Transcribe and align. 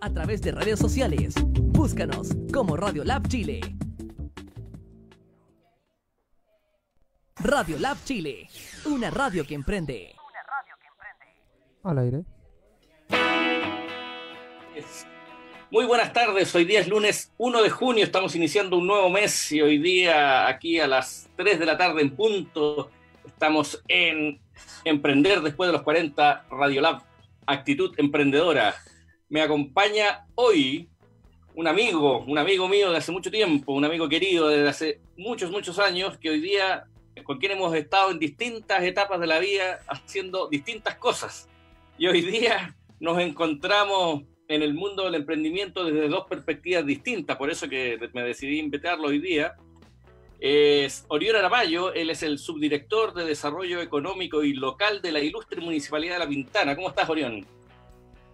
a 0.00 0.12
través 0.12 0.42
de 0.42 0.52
redes 0.52 0.78
sociales. 0.78 1.34
Búscanos 1.42 2.28
como 2.52 2.76
Radio 2.76 3.04
Lab 3.04 3.28
Chile. 3.28 3.60
Radio 7.36 7.78
Lab 7.78 7.96
Chile, 8.04 8.48
una 8.86 9.10
radio 9.10 9.46
que 9.46 9.54
emprende. 9.54 10.14
Al 11.82 11.98
aire. 11.98 12.24
Muy 15.70 15.84
buenas 15.84 16.12
tardes, 16.12 16.54
hoy 16.54 16.64
día 16.64 16.80
es 16.80 16.88
lunes 16.88 17.32
1 17.36 17.62
de 17.62 17.70
junio, 17.70 18.04
estamos 18.04 18.34
iniciando 18.36 18.78
un 18.78 18.86
nuevo 18.86 19.10
mes 19.10 19.50
y 19.52 19.60
hoy 19.60 19.78
día 19.78 20.46
aquí 20.46 20.78
a 20.78 20.86
las 20.86 21.28
3 21.36 21.58
de 21.58 21.66
la 21.66 21.76
tarde 21.76 22.00
en 22.00 22.14
punto 22.14 22.90
estamos 23.26 23.82
en 23.88 24.40
Emprender 24.84 25.40
después 25.40 25.68
de 25.68 25.72
los 25.72 25.82
40 25.82 26.46
Radiolab, 26.50 27.02
actitud 27.46 27.92
emprendedora. 27.96 28.74
Me 29.34 29.42
acompaña 29.42 30.28
hoy 30.36 30.88
un 31.56 31.66
amigo, 31.66 32.20
un 32.20 32.38
amigo 32.38 32.68
mío 32.68 32.92
de 32.92 32.98
hace 32.98 33.10
mucho 33.10 33.32
tiempo, 33.32 33.72
un 33.72 33.84
amigo 33.84 34.08
querido 34.08 34.46
desde 34.46 34.68
hace 34.68 35.00
muchos, 35.16 35.50
muchos 35.50 35.80
años, 35.80 36.16
que 36.18 36.30
hoy 36.30 36.40
día, 36.40 36.84
con 37.24 37.38
quien 37.38 37.50
hemos 37.50 37.74
estado 37.74 38.12
en 38.12 38.20
distintas 38.20 38.84
etapas 38.84 39.18
de 39.18 39.26
la 39.26 39.40
vida 39.40 39.80
haciendo 39.88 40.46
distintas 40.46 40.94
cosas. 40.98 41.48
Y 41.98 42.06
hoy 42.06 42.20
día 42.20 42.76
nos 43.00 43.18
encontramos 43.18 44.22
en 44.46 44.62
el 44.62 44.72
mundo 44.72 45.02
del 45.02 45.16
emprendimiento 45.16 45.84
desde 45.84 46.08
dos 46.08 46.26
perspectivas 46.28 46.86
distintas, 46.86 47.36
por 47.36 47.50
eso 47.50 47.68
que 47.68 47.98
me 48.12 48.22
decidí 48.22 48.60
invitarlo 48.60 49.08
hoy 49.08 49.18
día. 49.18 49.56
Es 50.38 51.06
Orión 51.08 51.34
Aramayo, 51.34 51.92
él 51.92 52.10
es 52.10 52.22
el 52.22 52.38
subdirector 52.38 53.14
de 53.14 53.24
Desarrollo 53.24 53.82
Económico 53.82 54.44
y 54.44 54.52
Local 54.52 55.02
de 55.02 55.10
la 55.10 55.18
Ilustre 55.18 55.60
Municipalidad 55.60 56.14
de 56.14 56.18
La 56.20 56.28
Pintana. 56.28 56.76
¿Cómo 56.76 56.90
estás, 56.90 57.08
Orión? 57.08 57.44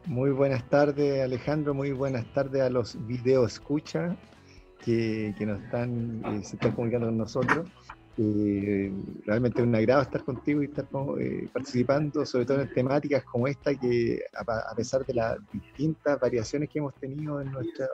Muy 0.06 0.30
buenas 0.30 0.68
tardes, 0.68 1.22
Alejandro. 1.22 1.74
Muy 1.74 1.92
buenas 1.92 2.24
tardes 2.32 2.62
a 2.62 2.70
los 2.70 2.96
video 3.06 3.46
escucha 3.46 4.16
que, 4.84 5.34
que 5.38 5.46
nos 5.46 5.62
están, 5.62 6.22
eh, 6.24 6.44
se 6.44 6.56
están 6.56 6.72
comunicando 6.72 7.06
con 7.08 7.18
nosotros. 7.18 7.68
Eh, 8.18 8.92
realmente 9.24 9.62
es 9.62 9.66
un 9.66 9.74
agrado 9.74 10.02
estar 10.02 10.22
contigo 10.24 10.62
y 10.62 10.66
estar 10.66 10.86
eh, 11.20 11.48
participando, 11.52 12.26
sobre 12.26 12.44
todo 12.44 12.60
en 12.60 12.72
temáticas 12.74 13.24
como 13.24 13.46
esta, 13.46 13.74
que 13.74 14.20
a, 14.34 14.74
pesar 14.74 15.06
de 15.06 15.14
las 15.14 15.38
distintas 15.52 16.18
variaciones 16.20 16.68
que 16.68 16.80
hemos 16.80 16.94
tenido 16.96 17.40
en 17.40 17.50
nuestros 17.50 17.88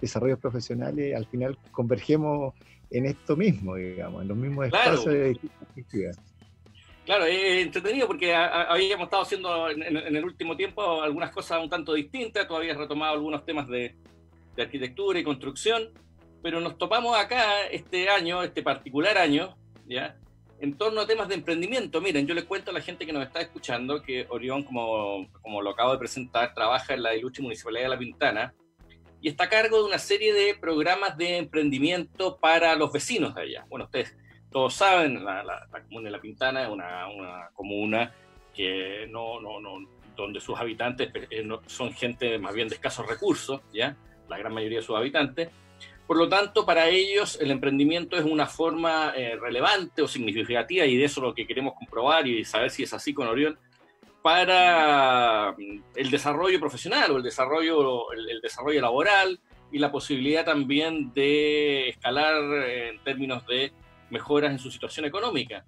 desarrollos 0.00 0.38
profesionales, 0.38 1.16
al 1.16 1.26
final 1.26 1.58
convergemos 1.70 2.54
en 2.90 3.06
esto 3.06 3.36
mismo, 3.36 3.76
digamos, 3.76 4.22
en 4.22 4.28
los 4.28 4.36
mismos 4.36 4.66
espacios 4.66 5.06
de 5.06 5.28
distintas 5.30 5.68
actividades. 5.76 6.31
Claro, 7.04 7.24
es 7.24 7.64
entretenido 7.64 8.06
porque 8.06 8.32
habíamos 8.32 9.06
estado 9.06 9.22
haciendo 9.22 9.68
en, 9.68 9.96
el 10.16 10.24
último 10.24 10.56
tiempo 10.56 11.02
algunas 11.02 11.30
cosas 11.30 11.60
un 11.60 11.68
tanto 11.68 11.94
distintas, 11.94 12.46
todavía 12.46 12.74
retomado 12.74 13.14
algunos 13.14 13.44
temas 13.44 13.66
de, 13.68 13.96
de 14.54 14.62
arquitectura 14.62 15.18
y 15.18 15.24
construcción, 15.24 15.90
pero 16.42 16.60
nos 16.60 16.78
topamos 16.78 17.16
acá 17.16 17.66
este 17.70 18.08
año, 18.08 18.42
este 18.42 18.62
particular 18.62 19.18
año, 19.18 19.56
¿ya? 19.88 20.16
En 20.60 20.78
torno 20.78 21.00
a 21.00 21.06
temas 21.06 21.28
de 21.28 21.34
emprendimiento. 21.34 22.00
Miren, 22.00 22.24
yo 22.24 22.34
les 22.34 22.44
cuento 22.44 22.70
a 22.70 22.74
la 22.74 22.80
gente 22.80 23.04
que 23.04 23.12
nos 23.12 23.26
está 23.26 23.40
escuchando 23.40 24.00
que 24.00 24.26
Orión, 24.28 24.62
como, 24.62 25.28
como 25.40 25.60
lo 25.60 25.70
acabo 25.70 25.92
de 25.92 25.98
presentar, 25.98 26.54
trabaja 26.54 26.94
en 26.94 27.02
la 27.02 27.16
ilustre 27.16 27.42
Municipalidad 27.42 27.84
de 27.84 27.88
La 27.88 27.98
Pintana 27.98 28.54
y 29.20 29.28
está 29.28 29.44
a 29.44 29.48
cargo 29.48 29.78
de 29.78 29.84
una 29.84 29.98
serie 29.98 30.32
de 30.32 30.54
programas 30.54 31.16
de 31.16 31.38
emprendimiento 31.38 32.38
para 32.38 32.76
los 32.76 32.92
vecinos 32.92 33.34
de 33.34 33.42
allá. 33.42 33.64
Bueno, 33.68 33.86
ustedes 33.86 34.16
todos 34.52 34.74
saben, 34.74 35.24
la, 35.24 35.42
la, 35.42 35.66
comuna 35.88 36.06
de 36.06 36.10
La 36.10 36.20
Pintana 36.20 36.62
es 36.62 36.68
una, 36.68 37.08
una 37.08 37.48
comuna 37.54 38.12
que 38.54 39.06
no, 39.10 39.40
no, 39.40 39.60
no, 39.60 39.78
donde 40.16 40.40
sus 40.40 40.58
habitantes 40.58 41.10
eh, 41.30 41.48
son 41.66 41.92
gente 41.92 42.38
más 42.38 42.54
bien 42.54 42.68
de 42.68 42.74
escasos 42.74 43.06
recursos, 43.06 43.60
¿ya? 43.72 43.96
La 44.28 44.38
gran 44.38 44.52
mayoría 44.52 44.78
de 44.78 44.84
sus 44.84 44.96
habitantes. 44.96 45.50
Por 46.06 46.16
lo 46.16 46.28
tanto, 46.28 46.66
para 46.66 46.88
ellos 46.88 47.38
el 47.40 47.50
emprendimiento 47.50 48.16
es 48.16 48.24
una 48.24 48.46
forma 48.46 49.12
eh, 49.16 49.36
relevante 49.36 50.02
o 50.02 50.08
significativa 50.08 50.84
y 50.84 50.96
de 50.96 51.04
eso 51.04 51.20
lo 51.20 51.34
que 51.34 51.46
queremos 51.46 51.74
comprobar 51.74 52.26
y 52.26 52.44
saber 52.44 52.70
si 52.70 52.82
es 52.82 52.92
así 52.92 53.14
con 53.14 53.28
Orión 53.28 53.58
para 54.20 55.54
mm, 55.56 55.82
el 55.96 56.10
desarrollo 56.10 56.60
profesional 56.60 57.10
o 57.10 57.16
el 57.16 57.22
desarrollo, 57.22 58.12
el, 58.12 58.40
desarrollo 58.40 58.80
laboral 58.80 59.40
y 59.70 59.78
la 59.78 59.90
posibilidad 59.90 60.44
también 60.44 61.12
de 61.14 61.88
escalar 61.90 62.68
en 62.68 63.02
términos 63.02 63.46
de 63.46 63.72
mejoras 64.12 64.52
en 64.52 64.58
su 64.58 64.70
situación 64.70 65.06
económica. 65.06 65.64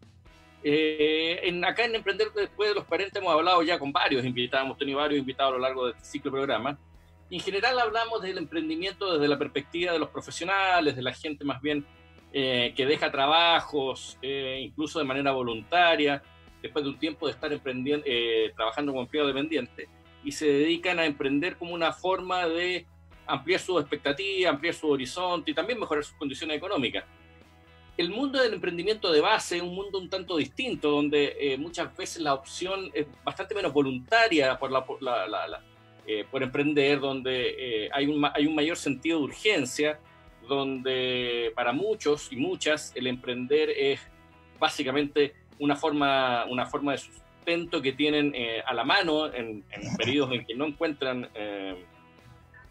Eh, 0.63 1.41
en, 1.43 1.65
acá 1.65 1.85
en 1.85 1.97
Emprender 1.97 2.29
después 2.35 2.69
de 2.69 2.75
los 2.75 2.85
parentes 2.85 3.21
hemos 3.21 3.35
hablado 3.35 3.63
ya 3.63 3.79
con 3.79 3.93
varios 3.93 4.25
invitados, 4.25 4.65
hemos 4.67 4.79
tenido 4.79 4.99
varios 4.99 5.19
invitados 5.19 5.53
a 5.53 5.57
lo 5.57 5.61
largo 5.61 5.87
de 5.87 5.93
este 5.93 6.05
ciclo 6.05 6.31
de 6.31 6.37
programa 6.39 6.79
en 7.31 7.41
general 7.41 7.79
hablamos 7.81 8.23
del 8.23 8.39
emprendimiento 8.39 9.13
desde 9.13 9.29
la 9.29 9.39
perspectiva 9.39 9.93
de 9.93 9.99
los 9.99 10.11
profesionales, 10.11 10.95
de 10.95 11.03
la 11.03 11.13
gente 11.13 11.45
más 11.45 11.61
bien 11.61 11.85
eh, 12.33 12.73
que 12.77 12.87
deja 12.87 13.11
trabajos, 13.11 14.19
eh, 14.23 14.61
incluso 14.63 14.99
de 14.99 15.05
manera 15.05 15.33
voluntaria, 15.33 16.23
después 16.63 16.85
de 16.85 16.91
un 16.91 16.99
tiempo 16.99 17.27
de 17.27 17.33
estar 17.33 17.53
emprendiendo, 17.53 18.05
eh, 18.09 18.53
trabajando 18.55 18.93
como 18.93 19.03
empleado 19.03 19.29
dependiente, 19.29 19.89
y 20.23 20.33
se 20.33 20.47
dedican 20.47 20.99
a 20.99 21.07
emprender 21.07 21.57
como 21.57 21.75
una 21.75 21.93
forma 21.93 22.47
de 22.47 22.87
ampliar 23.27 23.61
su 23.61 23.79
expectativa, 23.79 24.51
ampliar 24.51 24.75
su 24.75 24.89
horizonte 24.89 25.51
y 25.51 25.55
también 25.55 25.81
mejorar 25.81 26.05
sus 26.05 26.17
condiciones 26.17 26.57
económicas. 26.57 27.05
El 27.97 28.11
mundo 28.11 28.43
del 28.43 28.55
emprendimiento 28.55 29.13
de 29.13 29.21
base 29.21 29.57
es 29.57 29.63
un 29.63 29.75
mundo 29.75 29.99
un 29.99 30.11
tanto 30.11 30.37
distinto, 30.37 30.91
donde 30.91 31.57
muchas 31.61 31.97
veces 31.97 32.23
la 32.23 32.35
opción 32.35 32.91
es 32.93 33.07
bastante 33.23 33.55
menos 33.55 33.73
voluntaria 33.73 34.59
por 34.59 34.73
la, 34.73 34.85
la 35.29 35.63
eh, 36.07 36.27
por 36.31 36.43
emprender, 36.43 37.01
donde 37.01 37.85
eh, 37.87 37.91
hay, 37.91 38.07
un, 38.07 38.23
hay 38.35 38.47
un 38.47 38.55
mayor 38.55 38.77
sentido 38.77 39.19
de 39.19 39.25
urgencia, 39.25 39.99
donde 40.47 41.51
para 41.55 41.73
muchos 41.73 42.31
y 42.31 42.37
muchas 42.37 42.93
el 42.95 43.07
emprender 43.07 43.71
es 43.71 44.01
básicamente 44.59 45.33
una 45.59 45.77
forma, 45.77 46.45
una 46.45 46.67
forma 46.67 46.93
de 46.93 46.99
sustento 46.99 47.81
que 47.81 47.93
tienen 47.93 48.35
eh, 48.35 48.63
a 48.67 48.75
la 48.75 48.85
mano 48.85 49.33
en, 49.33 49.65
periodos 49.97 50.33
en 50.35 50.45
que 50.45 50.55
no 50.55 50.67
encuentran 50.67 51.31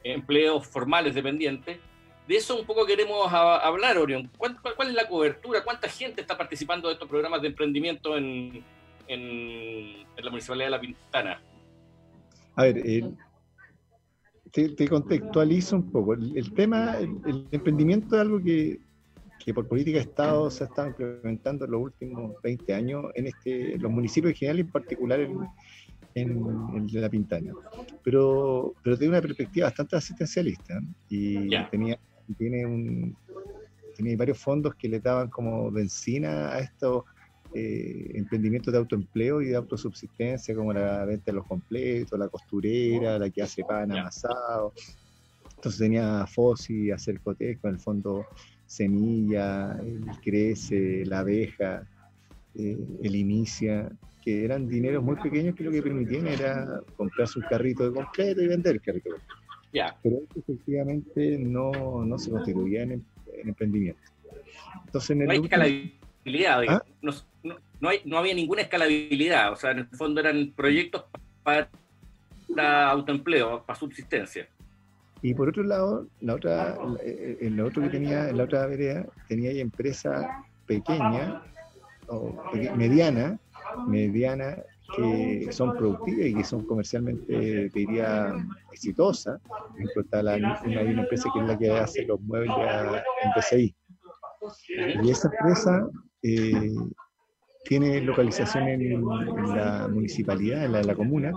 empleos 0.03 0.67
formales 0.67 1.15
dependientes. 1.15 1.79
De 2.27 2.35
eso 2.35 2.57
un 2.57 2.65
poco 2.65 2.85
queremos 2.85 3.31
hablar, 3.31 3.97
Orión. 3.97 4.29
¿Cuál, 4.37 4.57
¿Cuál, 4.61 4.89
es 4.89 4.93
la 4.93 5.07
cobertura? 5.07 5.63
¿Cuánta 5.63 5.89
gente 5.89 6.21
está 6.21 6.37
participando 6.37 6.87
de 6.87 6.93
estos 6.93 7.09
programas 7.09 7.41
de 7.41 7.49
emprendimiento 7.49 8.15
en, 8.17 8.63
en, 9.07 10.05
en 10.15 10.25
la 10.25 10.29
Municipalidad 10.29 10.67
de 10.67 10.71
La 10.71 10.79
Pintana? 10.79 11.41
A 12.55 12.63
ver, 12.63 12.81
te, 14.53 14.87
contextualizo 14.87 15.77
un 15.77 15.91
poco. 15.91 16.13
El, 16.13 16.53
tema, 16.53 16.97
el, 16.99 17.47
emprendimiento 17.51 18.15
es 18.15 18.21
algo 18.21 18.41
que, 18.41 18.79
que, 19.43 19.53
por 19.53 19.67
política 19.67 19.97
de 19.97 20.03
Estado 20.03 20.49
se 20.51 20.63
ha 20.63 20.67
estado 20.67 20.89
implementando 20.89 21.65
en 21.65 21.71
los 21.71 21.81
últimos 21.81 22.35
20 22.43 22.73
años 22.73 23.05
en 23.15 23.27
este, 23.27 23.77
los 23.79 23.91
municipios 23.91 24.31
en 24.33 24.37
general 24.37 24.57
y 24.57 24.61
en 24.61 24.71
particular 24.71 25.19
en, 25.19 25.39
en, 26.13 27.01
La 27.01 27.09
Pintana. 27.09 27.51
Pero, 28.03 28.75
pero 28.83 28.97
tiene 28.97 29.13
una 29.13 29.21
perspectiva 29.21 29.67
bastante 29.67 29.95
asistencialista 29.95 30.79
y 31.09 31.49
tenía, 31.71 31.99
tiene, 32.37 32.65
un, 32.65 33.17
varios 34.17 34.37
fondos 34.37 34.75
que 34.75 34.87
le 34.87 34.99
daban 34.99 35.29
como 35.29 35.71
benzina 35.71 36.53
a 36.53 36.59
estos 36.59 37.03
eh, 37.53 38.11
emprendimientos 38.15 38.71
de 38.71 38.79
autoempleo 38.79 39.41
y 39.41 39.47
de 39.47 39.55
autosubsistencia, 39.55 40.55
como 40.55 40.73
la 40.73 41.05
venta 41.05 41.25
de 41.31 41.33
los 41.33 41.45
completos, 41.45 42.17
la 42.17 42.27
costurera, 42.27 43.19
la 43.19 43.29
que 43.29 43.41
hace 43.41 43.63
pan 43.63 43.91
amasado. 43.91 44.73
Entonces 45.55 45.79
tenía 45.79 46.25
FOSI, 46.25 46.91
Acercotec, 46.91 47.61
con 47.61 47.71
el 47.71 47.79
fondo 47.79 48.25
Semilla, 48.65 49.77
el 49.81 50.03
Crece, 50.21 51.05
la 51.05 51.19
Abeja, 51.19 51.87
eh, 52.55 52.77
el 53.01 53.15
Inicia, 53.15 53.89
que 54.23 54.45
eran 54.45 54.67
dineros 54.67 55.03
muy 55.03 55.15
pequeños 55.17 55.55
que 55.55 55.63
lo 55.63 55.71
que 55.71 55.81
permitían 55.81 56.27
era 56.27 56.81
comprarse 56.95 57.39
un 57.39 57.45
carrito 57.45 57.89
de 57.89 57.93
completo 57.93 58.41
y 58.41 58.47
vender 58.47 58.75
el 58.75 58.81
carrito. 58.81 59.09
Pero 60.03 60.19
efectivamente 60.35 61.37
no, 61.39 62.05
no 62.05 62.17
se 62.17 62.29
constituía 62.29 62.83
en, 62.83 63.03
emprendimiento. 63.43 64.01
Entonces, 64.85 65.09
en 65.11 65.21
el 65.23 65.27
¿Ah? 66.69 66.83
no, 67.01 67.11
no, 67.81 67.89
hay, 67.89 67.99
no 68.05 68.17
había 68.17 68.33
ninguna 68.33 68.61
escalabilidad, 68.61 69.51
o 69.51 69.55
sea, 69.55 69.71
en 69.71 69.79
el 69.79 69.87
fondo 69.87 70.21
eran 70.21 70.53
proyectos 70.55 71.03
para, 71.43 71.69
autoempleo, 72.89 73.63
para 73.65 73.77
subsistencia. 73.77 74.47
Y 75.21 75.33
por 75.33 75.49
otro 75.49 75.63
lado, 75.63 76.07
la 76.21 76.35
otra, 76.35 76.77
en 77.05 77.55
lo 77.55 77.67
otro 77.67 77.81
que 77.81 77.89
tenía, 77.89 78.29
en 78.29 78.37
la 78.37 78.43
otra 78.43 78.67
vereda, 78.67 79.05
tenía 79.27 79.51
empresa 79.51 80.43
pequeña 80.67 81.41
o 82.07 82.51
mediana, 82.75 83.39
mediana 83.87 84.57
que 84.95 85.51
son 85.51 85.75
productivas 85.75 86.25
y 86.27 86.35
que 86.35 86.43
son 86.43 86.65
comercialmente, 86.65 87.69
diría, 87.69 88.33
exitosas. 88.71 89.41
Está 89.95 90.23
la, 90.23 90.35
una, 90.35 90.61
una, 90.63 91.01
empresa 91.01 91.29
que 91.33 91.39
es 91.39 91.47
la 91.47 91.57
que 91.57 91.71
hace 91.71 92.05
los 92.05 92.21
muebles 92.21 92.51
en 93.23 93.31
PCI. 93.33 93.75
Y 95.03 95.09
esa 95.09 95.29
empresa 95.29 95.87
eh, 96.21 96.71
tiene 97.65 98.01
localización 98.01 98.67
en, 98.67 99.05
la 99.55 99.87
municipalidad, 99.87 100.65
en 100.65 100.87
la, 100.87 100.95
comuna, 100.95 101.31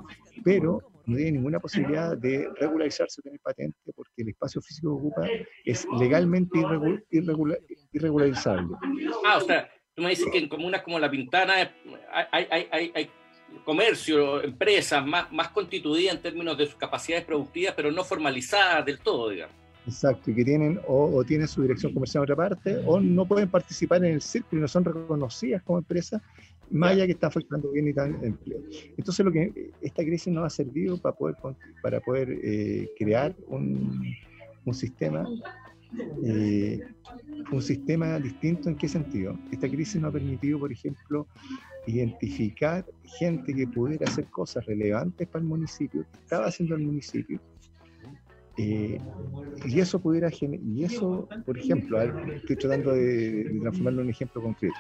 pero 0.45 0.81
no 1.07 1.17
tiene 1.17 1.33
ninguna 1.33 1.61
posibilidad 1.61 2.17
de 2.17 2.49
regularizarse 2.59 3.21
o 3.21 3.23
tener 3.23 3.41
patente 3.41 3.79
porque 3.95 4.23
el 4.23 4.31
espacio 4.31 4.61
físico 4.61 4.89
que 4.89 5.07
ocupa 5.07 5.29
es 5.65 5.87
legalmente 5.99 6.59
irregularizable. 7.93 8.77
Ah, 9.25 9.39
o 9.39 9.41
sea, 9.43 9.71
tú 9.95 10.03
me 10.03 10.11
dices 10.11 10.27
que 10.33 10.39
en 10.39 10.49
comunas 10.49 10.83
como 10.83 10.99
La 10.99 11.11
Pintana 11.11 11.55
hay, 11.55 11.69
hay, 12.51 12.69
hay, 12.73 12.93
hay 12.95 13.11
comercio, 13.65 14.43
empresas 14.43 15.05
más, 15.05 15.31
más 15.33 15.49
constituidas 15.49 16.15
en 16.15 16.23
términos 16.23 16.57
de 16.57 16.67
sus 16.67 16.77
capacidades 16.77 17.25
productivas, 17.25 17.75
pero 17.77 17.91
no 17.91 18.05
formalizadas 18.05 18.85
del 18.85 18.99
todo, 19.01 19.31
digamos. 19.31 19.55
Exacto, 19.87 20.31
y 20.33 20.35
que 20.35 20.45
tienen 20.45 20.81
o, 20.89 21.23
tienen 21.25 21.47
su 21.47 21.63
dirección 21.63 21.93
comercial 21.93 22.21
en 22.21 22.25
otra 22.25 22.37
parte, 22.37 22.83
o 22.85 23.01
no 23.01 23.25
pueden 23.27 23.49
participar 23.49 24.05
en 24.05 24.15
el 24.15 24.21
círculo 24.21 24.61
y 24.61 24.63
no 24.63 24.69
son 24.69 24.85
reconocidas 24.85 25.63
como 25.63 25.79
empresas, 25.79 26.21
más 26.71 26.93
allá 26.93 27.07
que 27.07 27.13
están 27.13 27.29
afectando 27.29 27.71
bien 27.71 27.87
y 27.89 27.93
tal 27.93 28.17
empleo. 28.23 28.59
Entonces, 28.97 29.25
lo 29.25 29.31
que 29.31 29.71
esta 29.81 30.03
crisis 30.03 30.33
nos 30.33 30.45
ha 30.45 30.51
servido 30.51 30.99
para 30.99 31.15
poder, 31.15 31.37
para 31.83 32.01
poder 32.01 32.29
eh, 32.43 32.91
crear 32.99 33.37
un, 33.47 34.13
un 34.65 34.75
sistema 34.75 35.25
eh, 36.25 36.81
un 37.53 37.63
sistema 37.63 38.19
distinto 38.19 38.69
en 38.69 38.77
qué 38.77 38.89
sentido. 38.89 39.39
Esta 39.51 39.69
crisis 39.69 40.01
nos 40.01 40.11
ha 40.11 40.13
permitido, 40.13 40.59
por 40.59 40.73
ejemplo, 40.73 41.27
identificar 41.87 42.85
gente 43.19 43.55
que 43.55 43.67
pudiera 43.67 44.07
hacer 44.07 44.27
cosas 44.27 44.65
relevantes 44.67 45.29
para 45.29 45.43
el 45.43 45.49
municipio, 45.49 46.05
estaba 46.23 46.47
haciendo 46.47 46.75
el 46.75 46.83
municipio, 46.83 47.41
eh, 48.59 48.99
y 49.67 49.81
eso 49.81 50.01
pudiera 50.01 50.31
y 50.41 50.85
eso, 50.85 51.29
por 51.45 51.59
ejemplo, 51.59 52.01
estoy 52.33 52.57
tratando 52.57 52.93
de, 52.93 53.59
transformarlo 53.61 54.01
en 54.01 54.07
un 54.07 54.11
ejemplo 54.11 54.43
concreto. 54.43 54.77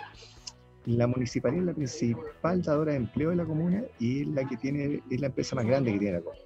La 0.86 1.06
municipalidad 1.06 1.62
es 1.62 1.66
la 1.66 1.74
principal 1.74 2.62
dadora 2.62 2.92
de 2.92 2.98
empleo 2.98 3.30
de 3.30 3.36
la 3.36 3.44
comuna 3.44 3.84
y 3.98 4.22
es 4.22 4.28
la 4.28 4.48
que 4.48 4.56
tiene, 4.56 5.02
es 5.10 5.20
la 5.20 5.26
empresa 5.26 5.56
más 5.56 5.66
grande 5.66 5.92
que 5.92 5.98
tiene 5.98 6.14
la 6.14 6.22
comuna. 6.22 6.45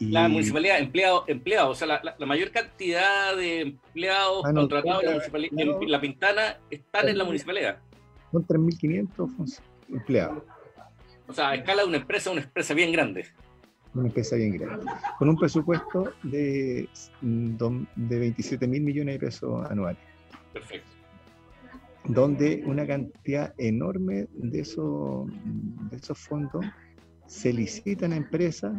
La 0.00 0.28
municipalidad, 0.28 0.78
empleados, 0.78 1.24
empleado, 1.28 1.70
o 1.70 1.74
sea, 1.74 1.86
la, 1.86 2.26
mayor 2.26 2.50
cantidad 2.50 3.36
de 3.36 3.60
empleados 3.60 4.42
ah, 4.44 4.52
contratados 4.52 5.02
en 5.02 5.06
la, 5.06 5.12
municipalidad, 5.12 5.52
en 5.82 5.90
la 5.90 6.00
Pintana 6.00 6.58
están 6.70 7.08
en 7.08 7.18
la 7.18 7.24
municipalidad. 7.24 7.78
Son 8.32 8.46
3.500 8.46 9.60
empleados. 9.90 10.42
O 11.26 11.32
sea, 11.32 11.50
a 11.50 11.54
escala 11.54 11.82
de 11.82 11.88
una 11.88 11.96
empresa, 11.98 12.30
una 12.30 12.42
empresa 12.42 12.74
bien 12.74 12.92
grande 12.92 13.26
una 13.94 14.08
empresa 14.08 14.36
bien 14.36 14.56
grande, 14.56 14.86
con 15.18 15.28
un 15.28 15.36
presupuesto 15.36 16.12
de, 16.22 16.88
de 17.20 18.18
27 18.18 18.66
mil 18.66 18.82
millones 18.82 19.14
de 19.14 19.26
pesos 19.26 19.70
anuales. 19.70 20.02
Perfecto. 20.52 20.88
Donde 22.06 22.62
una 22.66 22.86
cantidad 22.86 23.54
enorme 23.56 24.26
de 24.32 24.60
esos, 24.60 25.26
de 25.90 25.96
esos 25.96 26.18
fondos 26.18 26.64
se 27.26 27.52
licitan 27.52 28.12
a 28.12 28.16
empresas 28.16 28.72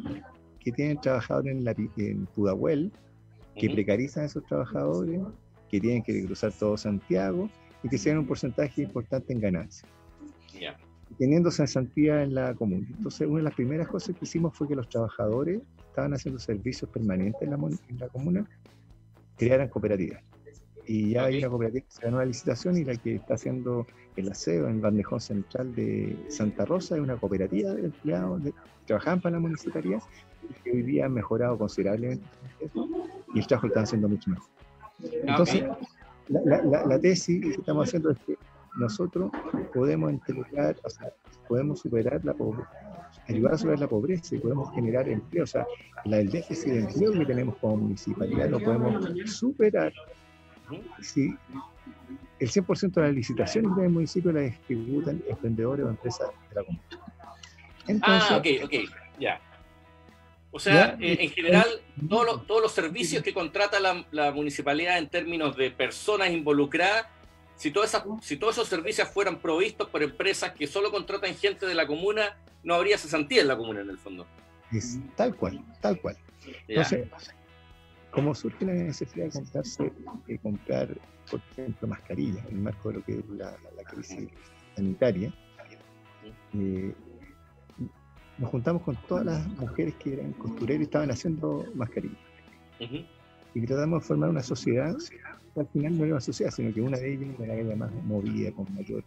que 0.66 0.72
tienen 0.72 1.00
trabajadores 1.00 1.56
en, 1.56 1.64
la, 1.64 1.76
en 1.98 2.26
Pudahuel, 2.26 2.92
que 3.56 3.70
precarizan 3.70 4.24
a 4.24 4.26
esos 4.26 4.44
trabajadores, 4.46 5.22
que 5.70 5.80
tienen 5.80 6.02
que 6.02 6.26
cruzar 6.26 6.52
todo 6.52 6.76
Santiago 6.76 7.50
y 7.84 7.90
que 7.90 8.00
sean 8.00 8.18
un 8.18 8.26
porcentaje 8.26 8.82
importante 8.82 9.32
en 9.32 9.40
ganancias. 9.40 9.90
Teniendo 11.20 11.52
cesantía 11.52 12.24
en 12.24 12.34
la 12.34 12.56
comuna. 12.56 12.88
Entonces, 12.98 13.28
una 13.28 13.38
de 13.38 13.44
las 13.44 13.54
primeras 13.54 13.88
cosas 13.88 14.16
que 14.16 14.26
hicimos 14.26 14.58
fue 14.58 14.68
que 14.68 14.76
los 14.76 14.90
trabajadores 14.90 15.62
estaban 15.88 16.16
haciendo 16.16 16.40
servicios 16.40 16.90
permanentes 16.90 17.44
en 17.44 17.52
la, 17.52 17.58
en 17.58 18.00
la 18.00 18.08
comuna, 18.10 18.50
crearan 19.38 19.70
cooperativas. 19.70 20.24
Y 20.88 21.12
ya 21.12 21.26
hay 21.26 21.38
una 21.40 21.50
cooperativa 21.50 21.86
que 21.86 21.92
se 21.92 22.02
ganó 22.02 22.18
la 22.18 22.26
licitación 22.26 22.78
y 22.78 22.84
la 22.84 22.96
que 22.96 23.16
está 23.16 23.36
haciendo 23.36 23.86
el 24.16 24.32
aseo 24.32 24.68
en 24.68 24.82
bandejón 24.82 25.20
central 25.20 25.76
de 25.76 26.18
Santa 26.30 26.66
Rosa 26.66 26.96
es 26.96 27.02
una 27.02 27.18
cooperativa 27.18 27.74
de 27.74 27.86
empleados 27.86 28.42
que 28.44 28.54
trabajaban 28.86 29.22
para 29.22 29.34
la 29.34 29.40
municipalidad 29.40 30.00
que 30.64 30.72
hoy 30.72 30.82
día 30.82 31.06
han 31.06 31.14
mejorado 31.14 31.58
considerablemente 31.58 32.26
y 33.34 33.40
el 33.40 33.48
trabajo 33.48 33.68
lo 33.68 33.72
están 33.72 33.84
haciendo 33.84 34.10
mucho 34.10 34.30
mejor. 34.30 34.50
Entonces, 35.24 35.64
la, 36.28 36.64
la, 36.64 36.86
la 36.86 37.00
tesis 37.00 37.42
que 37.42 37.50
estamos 37.52 37.88
haciendo 37.88 38.12
es 38.12 38.20
que 38.20 38.38
nosotros 38.78 39.32
podemos 39.74 40.12
integrar, 40.12 40.76
o 40.84 40.90
sea, 40.90 41.12
podemos 41.48 41.80
superar 41.80 42.24
la 42.24 42.34
pobreza, 42.34 42.70
ayudar 43.28 43.54
a 43.54 43.58
superar 43.58 43.80
la 43.80 43.88
pobreza 43.88 44.36
y 44.36 44.40
podemos 44.40 44.74
generar 44.74 45.08
empleo. 45.08 45.44
O 45.44 45.48
sea, 45.48 45.66
la, 46.06 46.20
el 46.20 46.30
déficit 46.30 46.72
de 46.72 46.80
empleo 46.80 47.14
que 47.14 47.26
tenemos 47.26 47.56
como 47.58 47.78
municipalidad 47.78 48.50
lo 48.50 48.60
podemos 48.60 49.06
superar 49.30 49.94
si 51.02 51.36
el 52.40 52.50
100% 52.50 52.92
de 52.92 53.02
las 53.02 53.14
licitaciones 53.14 53.76
del 53.76 53.90
municipio 53.90 54.32
las 54.32 54.46
ejecutan 54.46 55.22
emprendedores 55.28 55.86
o 55.86 55.90
empresas 55.90 56.30
de 56.50 56.56
la 56.56 56.64
comunidad. 56.64 57.00
ah, 58.02 58.38
ok, 58.38 58.48
ok, 58.66 58.74
ya. 59.20 59.40
O 60.56 60.60
sea, 60.60 60.96
eh, 61.02 61.18
en 61.20 61.32
general, 61.32 61.68
todos 62.08 62.26
los, 62.26 62.48
todos 62.48 62.62
los 62.62 62.72
servicios 62.72 63.22
que 63.22 63.34
contrata 63.34 63.78
la, 63.82 64.06
la, 64.12 64.32
municipalidad 64.32 64.98
en 64.98 65.10
términos 65.10 65.58
de 65.58 65.70
personas 65.70 66.30
involucradas 66.32 67.08
si, 67.58 67.72
todas 67.72 68.02
si 68.22 68.38
todos 68.38 68.56
esos 68.56 68.70
servicios 68.70 69.10
fueran 69.10 69.40
provistos 69.40 69.90
por 69.90 70.02
empresas 70.02 70.54
que 70.54 70.66
solo 70.66 70.92
contratan 70.92 71.36
gente 71.36 71.66
de 71.66 71.76
la 71.76 71.86
comuna, 71.86 72.38
no 72.64 72.74
habría 72.74 72.98
cesantía 72.98 73.42
en 73.42 73.50
la 73.50 73.58
comuna 73.58 73.82
en 73.82 73.90
el 73.90 73.98
fondo. 73.98 74.26
Es 74.72 74.98
tal 75.18 75.36
cual, 75.36 75.62
tal 75.82 76.00
cual. 76.00 76.16
Entonces, 76.70 77.06
como 78.12 78.34
surge 78.34 78.64
la 78.64 78.76
necesidad 78.76 79.26
de 79.26 79.32
comprarse, 79.32 79.92
de 80.26 80.38
comprar, 80.40 80.88
por 81.30 81.42
ejemplo, 81.52 81.86
mascarillas 81.90 82.46
en 82.46 82.56
el 82.56 82.62
marco 82.62 82.92
de 82.92 82.96
lo 82.96 83.04
que 83.04 83.12
es 83.20 83.30
la, 83.30 83.58
crisis 83.90 84.30
sanitaria, 84.74 85.34
eh, 86.54 86.94
nos 88.38 88.50
juntamos 88.50 88.82
con 88.82 88.96
todas 89.08 89.26
las 89.26 89.48
mujeres 89.58 89.96
que 89.96 90.14
eran 90.14 90.34
costureras 90.34 90.82
y 90.82 90.84
estaban 90.84 91.12
haciendo 91.12 91.66
mascarillas. 91.76 92.18
Y 93.54 93.66
tratamos 93.66 94.02
de 94.02 94.08
formar 94.08 94.30
una 94.30 94.44
sociedad 94.44 94.98
al 95.62 95.68
final 95.68 95.98
no 95.98 96.04
era 96.04 96.16
una 96.16 96.22
sociedad, 96.22 96.52
sino 96.52 96.74
que 96.74 96.82
una 96.82 96.98
de 96.98 97.14
ellas 97.14 97.40
era 97.40 97.56
la 97.64 97.76
más 97.76 97.94
movida, 98.04 98.52
con 98.52 98.68
mayor 98.74 99.04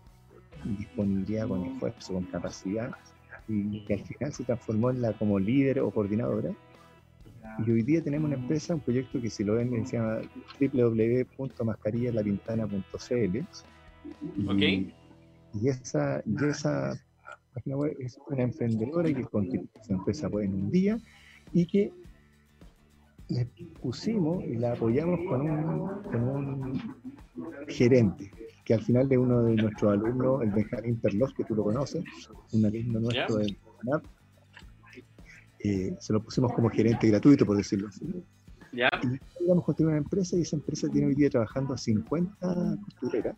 disponibilidad, 0.64 1.48
con 1.48 1.64
esfuerzo, 1.64 2.12
con 2.14 2.22
capacidad, 2.24 2.90
y 3.48 3.84
que 3.84 3.94
al 3.94 4.00
final 4.00 4.32
se 4.32 4.42
transformó 4.44 4.90
en 4.90 5.02
la 5.02 5.12
como 5.12 5.38
líder 5.38 5.78
o 5.80 5.90
coordinadora. 5.90 6.50
Y 7.66 7.70
hoy 7.70 7.82
día 7.82 8.02
tenemos 8.02 8.28
una 8.28 8.36
empresa, 8.36 8.74
un 8.74 8.80
proyecto 8.80 9.20
que 9.20 9.28
si 9.30 9.44
lo 9.44 9.54
ven 9.54 9.86
se 9.86 9.96
llama 9.96 10.20
www.mascarillalapintana.cl. 10.60 13.44
Y, 14.36 14.92
y, 15.54 15.68
esa, 15.68 16.22
y 16.24 16.44
esa 16.44 16.98
página 17.54 17.76
web 17.76 17.96
es 17.98 18.18
una 18.28 18.42
emprendedora 18.42 19.12
que 19.12 19.24
constituye 19.24 19.70
esa 19.80 19.94
empresa 19.94 20.28
pues, 20.28 20.46
en 20.46 20.54
un 20.54 20.70
día 20.70 20.98
y 21.52 21.66
que 21.66 21.92
le 23.28 23.46
pusimos 23.80 24.42
y 24.44 24.54
la 24.56 24.72
apoyamos 24.72 25.20
con 25.28 25.42
un, 25.42 26.02
con 26.02 26.22
un 26.28 26.82
gerente, 27.68 28.30
que 28.64 28.74
al 28.74 28.82
final 28.82 29.08
de 29.08 29.18
uno 29.18 29.42
de 29.42 29.54
nuestros 29.54 29.92
alumnos, 29.92 30.42
el 30.42 30.50
Benjamín 30.50 30.98
Perlos, 30.98 31.34
que 31.34 31.44
tú 31.44 31.54
lo 31.54 31.64
conoces, 31.64 32.04
un 32.52 32.64
alumno 32.64 33.00
nuestro 33.00 33.36
de 33.36 33.56
la 33.82 34.02
eh, 35.60 35.96
se 35.98 36.12
lo 36.12 36.22
pusimos 36.22 36.52
como 36.52 36.70
gerente 36.70 37.08
gratuito, 37.08 37.44
por 37.44 37.56
decirlo 37.56 37.88
así. 37.88 38.06
¿Ya? 38.72 38.88
Y 39.02 39.44
íbamos 39.44 39.64
a 39.64 39.66
construir 39.66 39.88
una 39.88 39.98
empresa 39.98 40.36
y 40.36 40.42
esa 40.42 40.56
empresa 40.56 40.88
tiene 40.88 41.08
hoy 41.08 41.14
día 41.14 41.30
trabajando 41.30 41.74
a 41.74 41.78
50 41.78 42.78
costureras. 42.84 43.36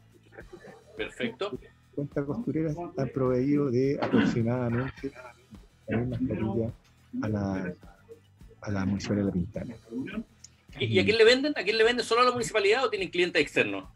Perfecto. 0.97 1.59
50 2.07 2.25
costureras 2.25 2.77
han 2.97 3.09
proveído 3.11 3.71
de 3.71 3.99
aproximadamente 4.01 5.13
la 5.89 5.99
misma 5.99 6.73
a 7.23 7.29
la 7.29 7.75
a 8.63 8.71
la 8.71 8.85
municipalidad 8.85 9.25
de 9.25 9.31
La 9.31 9.33
Pintana. 9.33 9.75
¿Y, 10.79 10.99
a 10.99 11.05
quién 11.05 11.19
le 11.19 11.25
venden? 11.25 11.53
¿A 11.57 11.63
quién 11.63 11.79
le 11.79 11.85
venden 11.85 12.05
solo 12.05 12.21
a 12.21 12.25
la 12.25 12.33
municipalidad 12.33 12.85
o 12.85 12.91
tienen 12.91 13.09
clientes 13.09 13.41
externos? 13.41 13.89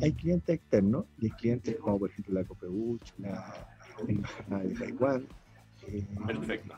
Hay 0.00 0.12
clientes 0.12 0.54
externos 0.54 1.04
y 1.18 1.26
hay 1.26 1.30
clientes 1.32 1.76
como 1.76 1.98
por 1.98 2.10
ejemplo 2.10 2.34
la 2.34 2.44
Copeuch, 2.44 3.02
la 3.18 3.66
Embajada 4.06 4.62
de 4.62 4.74
Taiwán. 4.74 5.26
Eh, 5.88 6.06
Perfecto. 6.26 6.74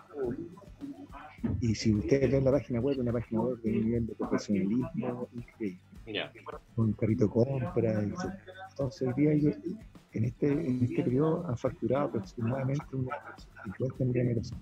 Y 1.60 1.74
si 1.74 1.94
ustedes 1.94 2.30
ven 2.30 2.44
la 2.44 2.52
página 2.52 2.80
web, 2.80 2.98
una 2.98 3.12
página 3.12 3.40
web 3.40 3.60
de 3.60 3.70
un 3.70 3.84
nivel 3.84 4.06
de 4.06 4.14
profesionalismo 4.14 5.28
increíble. 5.34 5.80
Yeah. 6.06 6.32
Con 6.74 6.92
carrito 6.94 7.30
compra. 7.30 8.02
Entonces, 8.02 9.08
hoy 9.08 9.14
día 9.16 9.52
en 10.14 10.24
este, 10.24 10.46
en 10.46 10.82
este 10.82 11.02
periodo 11.02 11.46
han 11.46 11.56
facturado 11.56 12.06
aproximadamente 12.06 12.84
unos 12.92 13.14
50 13.64 14.04
millones 14.04 14.28
de 14.28 14.40
pesos. 14.40 14.58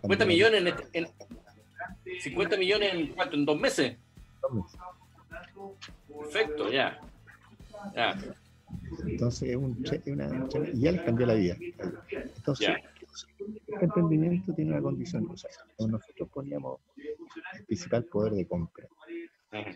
50 0.00 0.26
millones 0.26 0.74
en, 0.92 1.08
50 2.20 2.56
millones 2.56 2.94
en 2.94 3.06
cuánto, 3.08 3.36
en 3.36 3.44
dos 3.46 3.60
meses. 3.60 3.96
Dos 4.42 4.52
meses. 4.52 4.80
Perfecto, 6.18 6.70
ya. 6.70 7.00
ya. 7.94 8.18
Entonces, 9.06 9.50
es 9.50 9.56
un, 9.56 9.84
una, 10.06 10.48
y 10.72 10.80
ya 10.80 10.92
les 10.92 11.02
cambió 11.02 11.26
la 11.26 11.34
vida. 11.34 11.56
Entonces, 12.36 12.68
este 13.66 13.84
emprendimiento 13.84 14.52
tiene 14.52 14.72
una 14.72 14.82
condición. 14.82 15.26
O 15.30 15.36
sea, 15.36 15.50
nosotros 15.78 16.28
poníamos 16.28 16.80
el 16.96 17.64
principal 17.64 18.04
poder 18.04 18.34
de 18.34 18.46
compra. 18.46 18.86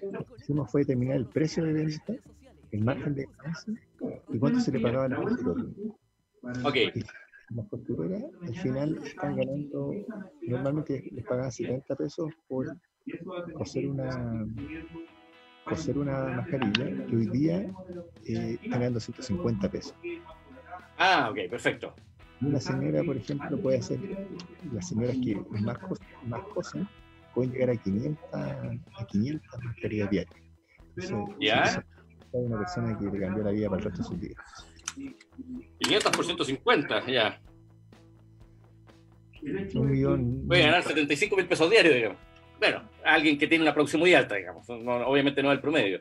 Lo 0.03 0.27
que 0.27 0.35
hicimos 0.39 0.71
fue 0.71 0.83
determinar 0.83 1.17
el 1.17 1.27
precio 1.27 1.65
de 1.65 1.73
venta 1.73 2.15
el 2.73 2.85
margen 2.85 3.15
de 3.15 3.27
ganancia 3.39 3.75
y 4.33 4.39
cuánto 4.39 4.61
se 4.61 4.73
le 4.73 4.81
pagaba 4.81 5.05
a 5.05 5.09
la 5.09 5.21
Ok. 5.21 6.77
las 7.51 7.69
costureras 7.69 8.23
al 8.47 8.57
final 8.57 8.99
están 9.05 9.37
ganando, 9.37 9.95
normalmente 10.43 11.09
les 11.13 11.25
pagan 11.25 11.53
70 11.53 11.95
pesos 11.97 12.31
por 12.49 12.77
coser 13.55 13.87
una 13.89 14.47
coser 15.65 15.99
una 15.99 16.25
mascarilla 16.29 17.07
que 17.07 17.17
hoy 17.17 17.27
día 17.27 17.71
eh, 18.27 18.59
ganando 18.65 18.99
150 18.99 19.71
pesos. 19.71 19.95
Ah, 20.99 21.29
ok, 21.31 21.51
perfecto. 21.51 21.95
Una 22.41 22.59
señora, 22.59 23.05
por 23.05 23.17
ejemplo, 23.17 23.61
puede 23.61 23.79
hacer, 23.79 24.01
las 24.73 24.89
señoras 24.89 25.17
que 25.23 25.37
más, 25.61 25.79
más 26.27 26.43
cosen, 26.55 26.89
pueden 27.35 27.53
llegar 27.53 27.71
a 27.71 27.77
500, 27.77 28.25
a 28.33 29.07
500 29.07 29.65
mascarillas 29.65 30.11
diarias. 30.11 30.37
¿Ya? 31.39 31.85
Hay 32.35 32.41
una 32.41 32.59
persona 32.59 32.99
que 32.99 33.05
le 33.05 33.21
cambió 33.21 33.45
la 33.45 33.51
vida 33.51 33.69
para 33.69 33.83
el 33.83 33.85
resto 33.85 34.03
de 34.03 34.09
sus 34.09 34.21
días. 34.21 34.37
500 35.81 36.13
por 36.13 36.25
150, 36.25 37.07
ya. 37.07 37.41
Un 39.75 39.91
millón. 39.91 40.47
Voy 40.47 40.61
a 40.61 40.67
ganar 40.67 40.83
75 40.83 41.37
mil 41.37 41.47
pesos 41.47 41.69
diarios, 41.71 41.95
digamos. 41.95 42.19
Bueno, 42.59 42.89
alguien 43.05 43.39
que 43.39 43.47
tiene 43.47 43.63
una 43.63 43.75
producción 43.75 44.01
muy 44.01 44.15
alta, 44.15 44.37
digamos. 44.37 44.69
obviamente 44.69 45.43
no 45.43 45.51
el 45.51 45.61
promedio. 45.61 46.01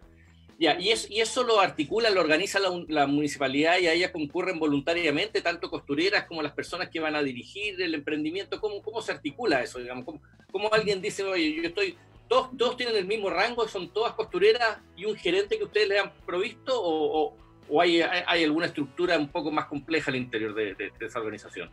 Ya, 0.60 0.80
y, 0.80 0.90
es, 0.90 1.10
y 1.10 1.22
eso 1.22 1.44
lo 1.44 1.60
articula, 1.60 2.12
lo 2.12 2.22
organiza 2.22 2.60
la, 2.60 2.70
la, 2.88 3.08
municipalidad 3.08 3.80
y 3.80 3.88
a 3.88 3.94
ella 3.94 4.12
concurren 4.12 4.60
voluntariamente, 4.60 5.42
tanto 5.42 5.72
costureras 5.72 6.26
como 6.26 6.44
las 6.44 6.52
personas 6.52 6.90
que 6.90 7.00
van 7.00 7.16
a 7.16 7.24
dirigir 7.24 7.82
el 7.82 7.96
emprendimiento. 7.96 8.62
¿Cómo, 8.62 8.80
cómo 8.84 9.02
se 9.02 9.12
articula 9.12 9.64
eso? 9.64 9.80
Digamos? 9.80 10.06
¿Cómo, 10.06 10.22
¿Cómo, 10.52 10.72
alguien 10.72 11.02
dice, 11.02 11.24
oye, 11.24 11.56
yo 11.56 11.64
estoy, 11.64 11.98
todos, 12.32 12.58
todos 12.58 12.78
tienen 12.78 12.96
el 12.96 13.06
mismo 13.06 13.30
rango, 13.30 13.68
son 13.68 13.90
todas 13.90 14.14
costureras 14.14 14.78
y 14.96 15.04
un 15.04 15.18
gerente 15.18 15.58
que 15.58 15.66
ustedes 15.66 15.90
le 15.90 16.00
han 16.00 16.14
provisto? 16.26 16.82
¿O, 16.82 17.36
o, 17.68 17.82
hay, 17.82 18.02
hay, 18.02 18.46
alguna 18.46 18.68
estructura 18.68 19.18
un 19.18 19.28
poco 19.28 19.52
más 19.52 19.66
compleja 19.66 20.12
al 20.12 20.16
interior 20.16 20.56
de, 20.56 20.74
de, 20.76 20.92
esa 21.02 21.20
organización? 21.20 21.70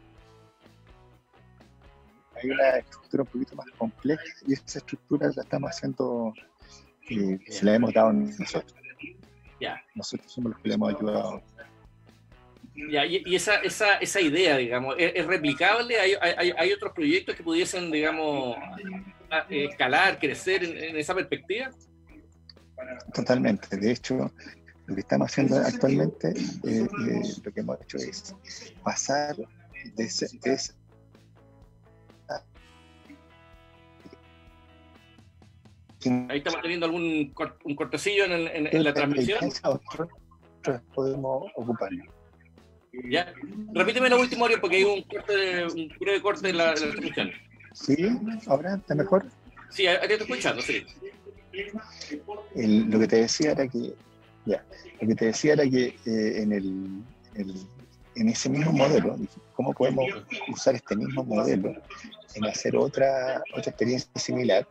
Hay 2.34 2.50
una 2.50 2.70
estructura 2.70 3.22
un 3.22 3.28
poquito 3.28 3.54
más 3.54 3.66
compleja 3.78 4.22
y 4.48 4.54
esa 4.54 4.78
estructura 4.78 5.30
la 5.36 5.42
estamos 5.42 5.70
haciendo 5.70 6.34
eh, 7.08 7.38
se 7.46 7.64
la 7.64 7.76
hemos 7.76 7.94
dado 7.94 8.12
nosotros. 8.12 8.74
Ya. 9.60 9.80
Nosotros 9.94 10.32
somos 10.32 10.52
los 10.52 10.60
que 10.60 10.70
le 10.70 10.74
hemos 10.74 10.92
ayudado. 10.92 11.42
Ya, 12.90 13.06
y, 13.06 13.22
esa, 13.32 13.56
esa, 13.56 13.96
esa, 13.98 14.20
idea, 14.20 14.56
digamos, 14.56 14.96
¿es, 14.98 15.24
replicable? 15.24 16.00
¿Hay, 16.00 16.14
¿Hay, 16.20 16.52
hay, 16.56 16.72
otros 16.72 16.92
proyectos 16.92 17.36
que 17.36 17.42
pudiesen, 17.44 17.90
digamos, 17.90 18.56
escalar, 19.50 20.18
crecer 20.18 20.64
en, 20.64 20.96
esa 20.96 21.14
perspectiva? 21.14 21.70
Totalmente. 23.12 23.76
De 23.76 23.92
hecho, 23.92 24.32
lo 24.86 24.94
que 24.94 25.00
estamos 25.00 25.30
haciendo 25.30 25.58
actualmente, 25.58 26.28
eh, 26.28 26.86
eh, 26.86 27.22
lo 27.44 27.52
que 27.52 27.60
hemos 27.60 27.80
hecho 27.82 27.98
es 27.98 28.34
pasar 28.82 29.36
de, 29.36 30.04
ese, 30.04 30.28
de 30.38 30.54
ese 30.54 30.72
Ahí 36.28 36.38
estamos 36.38 36.62
teniendo 36.62 36.86
algún 36.86 37.34
un 37.64 37.74
cortecillo 37.74 38.24
en, 38.24 38.66
en, 38.72 38.84
la 38.84 38.94
transmisión. 38.94 39.40
podemos 40.94 41.50
ocuparlo. 41.56 42.04
Ya. 43.10 43.32
Repíteme 43.74 44.08
lo 44.08 44.20
último, 44.20 44.46
porque 44.60 44.76
hay 44.76 44.84
un, 44.84 45.02
corte 45.02 45.66
un 45.66 45.88
breve 45.98 46.22
corte 46.22 46.50
en 46.50 46.56
la, 46.56 46.74
transmisión. 46.74 47.32
Sí, 47.84 47.96
ahora 48.46 48.74
está 48.76 48.94
mejor. 48.94 49.26
Sí, 49.70 49.86
ahí 49.86 50.08
te 50.08 50.14
estoy 50.14 50.30
escuchando, 50.30 50.62
sí. 50.62 50.84
lo 52.54 52.98
que 52.98 53.06
te 53.06 53.16
decía 53.16 53.52
era 53.52 53.68
que, 53.68 53.94
ya, 54.46 54.64
lo 55.00 55.08
que 55.08 55.14
te 55.14 55.24
decía 55.26 55.52
era 55.54 55.64
que 55.64 55.96
eh, 56.06 56.42
en, 56.42 56.52
el, 56.52 57.02
en 58.14 58.28
ese 58.28 58.48
mismo 58.48 58.72
modelo, 58.72 59.18
¿cómo 59.54 59.72
podemos 59.72 60.06
usar 60.48 60.74
este 60.74 60.96
mismo 60.96 61.22
modelo 61.24 61.74
en 62.34 62.44
hacer 62.46 62.76
otra, 62.76 63.42
otra 63.54 63.70
experiencia 63.70 64.10
similar? 64.16 64.66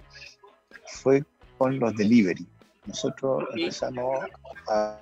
fue 0.88 1.24
con 1.58 1.80
los 1.80 1.96
delivery. 1.96 2.46
Nosotros 2.86 3.46
empezamos 3.56 4.26
a... 4.70 5.00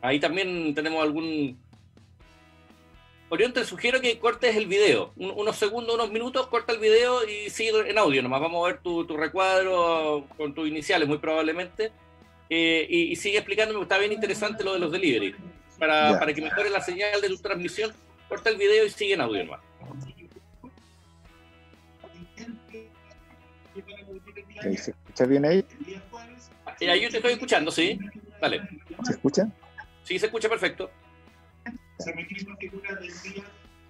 Ahí 0.00 0.18
también 0.18 0.74
tenemos 0.74 1.02
algún... 1.02 1.58
Orión, 3.32 3.54
te 3.54 3.64
sugiero 3.64 3.98
que 4.02 4.18
cortes 4.18 4.56
el 4.56 4.66
video. 4.66 5.14
unos 5.16 5.56
segundos, 5.56 5.94
unos 5.94 6.10
minutos, 6.10 6.48
corta 6.48 6.74
el 6.74 6.78
video 6.78 7.26
y 7.26 7.48
sigue 7.48 7.88
en 7.88 7.96
audio 7.96 8.22
nomás. 8.22 8.42
Vamos 8.42 8.62
a 8.62 8.66
ver 8.66 8.82
tu, 8.82 9.06
recuadro 9.16 10.26
con 10.36 10.52
tus 10.52 10.68
iniciales, 10.68 11.08
muy 11.08 11.16
probablemente. 11.16 11.92
Eh, 12.50 12.86
y, 12.90 13.16
sigue 13.16 13.38
explicándome, 13.38 13.80
está 13.80 13.96
bien 13.96 14.12
interesante 14.12 14.62
lo 14.62 14.74
de 14.74 14.80
los 14.80 14.92
delivery. 14.92 15.34
Para, 15.78 16.18
para 16.18 16.34
que 16.34 16.42
mejore 16.42 16.68
la 16.68 16.82
señal 16.82 17.22
de 17.22 17.28
tu 17.28 17.38
transmisión, 17.38 17.94
corta 18.28 18.50
el 18.50 18.58
video 18.58 18.84
y 18.84 18.90
sigue 18.90 19.14
en 19.14 19.22
audio 19.22 19.44
nomás. 19.46 19.60
¿Se 24.60 24.90
escucha 24.90 25.24
bien 25.24 25.46
ahí? 25.46 25.64
ahí 26.80 27.00
yo 27.00 27.08
te 27.08 27.16
estoy 27.16 27.32
escuchando, 27.32 27.70
sí. 27.70 27.98
Dale. 28.42 28.60
¿Se 29.04 29.12
escucha? 29.12 29.48
Sí, 30.04 30.18
se 30.18 30.26
escucha 30.26 30.50
perfecto. 30.50 30.90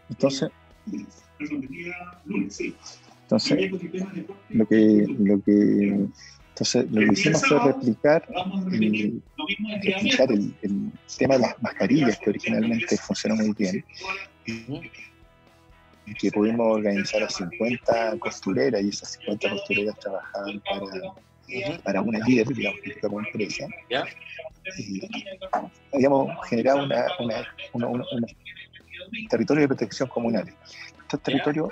Entonces, 0.09 0.51
entonces 3.23 3.71
lo 4.51 4.67
que, 4.67 5.07
lo 5.19 5.43
que 5.43 6.07
entonces 6.49 6.91
lo 6.91 7.01
que 7.01 7.13
hicimos 7.13 7.47
fue 7.47 7.59
replicar, 7.65 8.29
el, 8.71 9.23
replicar 9.83 10.31
el, 10.31 10.55
el, 10.61 10.93
tema 11.17 11.35
de 11.35 11.41
las 11.41 11.63
mascarillas 11.63 12.19
que 12.19 12.31
originalmente 12.31 12.97
funcionó 12.99 13.37
muy 13.37 13.53
bien. 13.55 13.85
que 16.21 16.31
pudimos 16.31 16.77
organizar 16.77 17.23
a 17.23 17.31
50 17.31 18.19
costureras 18.19 18.83
y 18.83 18.89
esas 18.91 19.13
50 19.13 19.51
costureras 19.51 19.99
trabajaban 19.99 20.61
para, 20.61 21.81
para 21.83 22.03
una 22.03 22.19
líder, 22.27 22.49
digamos, 22.49 22.81
una 23.09 23.27
empresa. 23.29 23.67
Y 24.79 25.01
habíamos 25.93 26.31
generado 26.49 26.85
una, 26.85 27.07
una, 27.73 27.89
un 27.89 28.27
territorio 29.29 29.63
de 29.63 29.69
protección 29.69 30.09
comunal. 30.09 30.53
Estos 31.03 31.23
territorios 31.23 31.69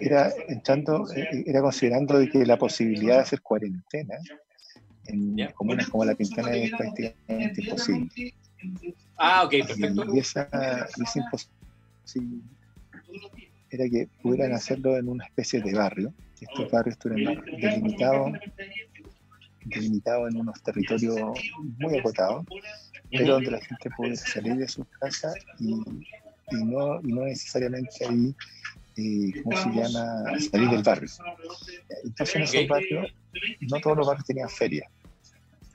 era 0.00 0.32
entrando, 0.48 1.06
eh, 1.14 1.44
era 1.46 1.60
considerando 1.60 2.18
de 2.18 2.28
que 2.28 2.44
la 2.46 2.56
posibilidad 2.56 3.16
de 3.16 3.22
hacer 3.22 3.42
cuarentena 3.42 4.16
en 5.06 5.36
comunas 5.54 5.88
como 5.88 6.04
la 6.04 6.14
Pintana 6.14 6.52
es 6.52 6.70
prácticamente 6.70 7.62
imposible. 7.62 8.34
Ah, 9.16 9.44
ok, 9.44 9.50
perfecto. 9.66 10.14
Y, 10.14 10.18
esa, 10.18 10.48
esa 10.52 11.18
imposibilidad 11.18 12.52
era 13.70 13.88
que 13.88 14.08
pudieran 14.22 14.52
hacerlo 14.52 14.96
en 14.96 15.08
una 15.08 15.24
especie 15.24 15.60
de 15.60 15.72
barrio. 15.74 16.12
Estos 16.40 16.70
barrios 16.70 16.96
estuvieran 16.96 17.42
delimitados, 17.60 18.32
delimitados 19.64 20.30
en 20.30 20.40
unos 20.40 20.62
territorios 20.62 21.16
muy 21.78 21.98
acotados, 21.98 22.44
pero 23.10 23.34
donde 23.34 23.50
la 23.50 23.60
gente 23.60 23.90
pudiera 23.96 24.16
salir 24.16 24.56
de 24.56 24.68
sus 24.68 24.86
casas 25.00 25.34
y, 25.58 25.72
y, 25.72 26.64
no, 26.64 27.00
y 27.02 27.12
no 27.12 27.24
necesariamente 27.24 28.06
ahí, 28.06 28.34
eh, 28.96 29.42
¿cómo 29.42 29.56
se 29.56 29.70
llama?, 29.70 30.24
salir 30.50 30.70
del 30.70 30.82
barrio. 30.82 31.08
Entonces 32.04 32.36
en 32.36 32.42
esos 32.42 32.68
barrios, 32.68 33.14
no 33.60 33.80
todos 33.80 33.96
los 33.96 34.06
barrios 34.06 34.26
tenían 34.26 34.48
feria. 34.48 34.88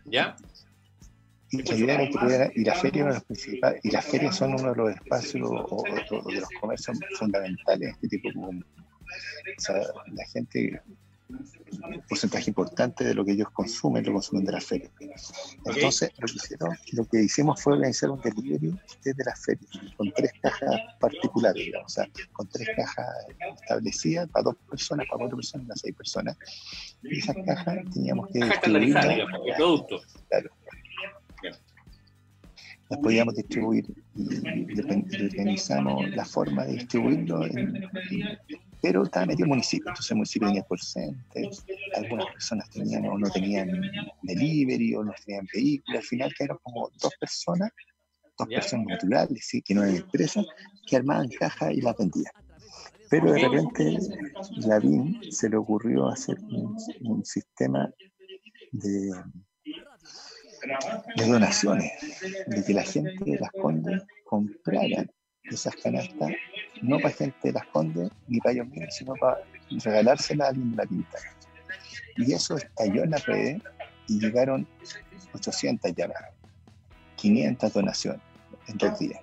¿Ya? 0.05 0.35
Y 1.49 1.63
la 1.63 1.75
idea 1.75 1.95
era 1.95 2.09
que 2.09 2.17
pudiera, 2.17 2.51
y 2.55 2.63
la 2.65 2.75
feria 2.75 3.05
los 3.05 3.23
principales, 3.23 3.79
y 3.83 3.91
las 3.91 4.05
ferias 4.05 4.35
son 4.35 4.53
uno 4.53 4.71
de 4.71 4.75
los 4.75 4.91
espacios 4.91 5.49
o, 5.49 5.83
de 6.29 6.41
los 6.41 6.49
comercios 6.59 6.99
fundamentales 7.17 7.79
de 7.79 7.89
este 7.89 8.07
tipo 8.09 8.29
de 8.29 8.57
O 8.57 9.59
sea, 9.59 9.75
la 10.07 10.25
gente, 10.27 10.81
un 11.29 12.01
porcentaje 12.07 12.49
importante 12.49 13.03
de 13.03 13.13
lo 13.13 13.25
que 13.25 13.33
ellos 13.33 13.49
consumen, 13.51 14.05
lo 14.05 14.13
consumen 14.13 14.45
de 14.45 14.51
las 14.53 14.65
ferias. 14.65 14.91
Entonces, 15.65 16.11
lo 16.17 16.27
que, 16.27 16.33
hicieron, 16.33 16.77
lo 16.93 17.05
que 17.05 17.23
hicimos 17.23 17.61
fue 17.61 17.73
organizar 17.73 18.09
un 18.09 18.21
delivery 18.21 18.73
desde 19.03 19.23
las 19.23 19.43
ferias, 19.43 19.69
con 19.95 20.11
tres 20.11 20.31
cajas 20.41 20.79
particulares, 20.99 21.65
digamos, 21.65 21.91
o 21.91 21.95
sea, 21.95 22.09
con 22.31 22.47
tres 22.47 22.67
cajas 22.75 23.07
establecidas 23.61 24.29
para 24.29 24.43
dos 24.43 24.55
personas, 24.69 25.07
para 25.07 25.19
cuatro 25.19 25.37
personas, 25.37 25.67
para 25.67 25.77
seis 25.77 25.95
personas. 25.95 26.37
Y 27.03 27.19
esas 27.19 27.35
cajas 27.45 27.77
teníamos 27.93 28.27
que... 28.31 28.39
Cajas 28.39 28.61
digamos, 28.63 29.41
el 29.45 29.55
producto. 29.55 30.01
Claro 30.29 30.49
las 32.89 32.99
podíamos 32.99 33.35
distribuir 33.35 33.85
y 34.15 34.79
organizamos 34.81 36.09
la 36.11 36.25
forma 36.25 36.65
de 36.65 36.73
distribuirlo, 36.73 37.41
pero 38.81 39.03
estaba 39.03 39.25
metido 39.25 39.45
el 39.45 39.49
municipio, 39.49 39.89
entonces 39.89 40.11
el 40.11 40.17
municipio 40.17 40.47
tenía 40.47 40.63
porcente, 40.63 41.49
algunas 41.95 42.27
personas 42.27 42.69
tenían 42.69 43.05
o 43.07 43.17
no 43.17 43.29
tenían 43.29 43.69
delivery 44.23 44.95
o 44.95 45.03
no 45.03 45.13
tenían 45.25 45.47
vehículo, 45.53 45.97
al 45.97 46.03
final 46.03 46.33
quedaron 46.37 46.59
como 46.63 46.89
dos 47.01 47.13
personas, 47.19 47.71
dos 48.37 48.47
personas 48.47 48.87
naturales, 48.87 49.45
¿sí? 49.47 49.61
que 49.61 49.73
no 49.73 49.83
eran 49.83 49.97
empresas, 49.97 50.45
que 50.85 50.95
armaban 50.95 51.29
cajas 51.29 51.73
y 51.73 51.81
las 51.81 51.97
vendían. 51.97 52.31
Pero 53.09 53.31
de 53.31 53.39
repente 53.39 53.97
la 54.57 54.79
BIM 54.79 55.21
se 55.31 55.49
le 55.49 55.57
ocurrió 55.57 56.09
hacer 56.09 56.37
un 57.01 57.23
sistema 57.23 57.89
de 58.71 59.11
de 61.15 61.25
donaciones, 61.27 61.91
de 62.47 62.63
que 62.63 62.73
la 62.73 62.83
gente 62.83 63.23
de 63.23 63.39
Las 63.39 63.51
Condes 63.51 64.03
comprara 64.23 65.05
esas 65.55 65.75
canastas, 65.75 66.31
no 66.81 66.97
para 66.99 67.13
gente 67.13 67.37
de 67.43 67.51
Las 67.53 67.65
Condes 67.67 68.09
ni 68.27 68.39
para 68.39 68.53
ellos 68.53 68.67
mismos, 68.67 68.95
sino 68.95 69.13
para 69.15 69.37
regalársela 69.83 70.45
a 70.45 70.49
alguien 70.49 70.75
la 70.75 70.85
pinta. 70.85 71.17
Y 72.17 72.33
eso 72.33 72.57
estalló 72.57 73.03
en 73.03 73.11
las 73.11 73.25
redes 73.25 73.61
y 74.07 74.19
llegaron 74.19 74.67
800 75.33 75.93
llamadas, 75.95 76.33
500 77.15 77.73
donaciones 77.73 78.21
en 78.67 78.77
dos 78.77 78.99
días. 78.99 79.19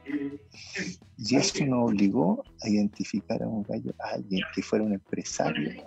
Y 1.19 1.37
eso 1.37 1.65
nos 1.67 1.91
obligó 1.91 2.45
a 2.63 2.69
identificar 2.69 3.43
a, 3.43 3.47
un 3.47 3.63
gallo, 3.63 3.93
a 4.01 4.15
alguien 4.15 4.43
que 4.55 4.63
fuera 4.63 4.85
un 4.85 4.95
empresario 4.95 5.83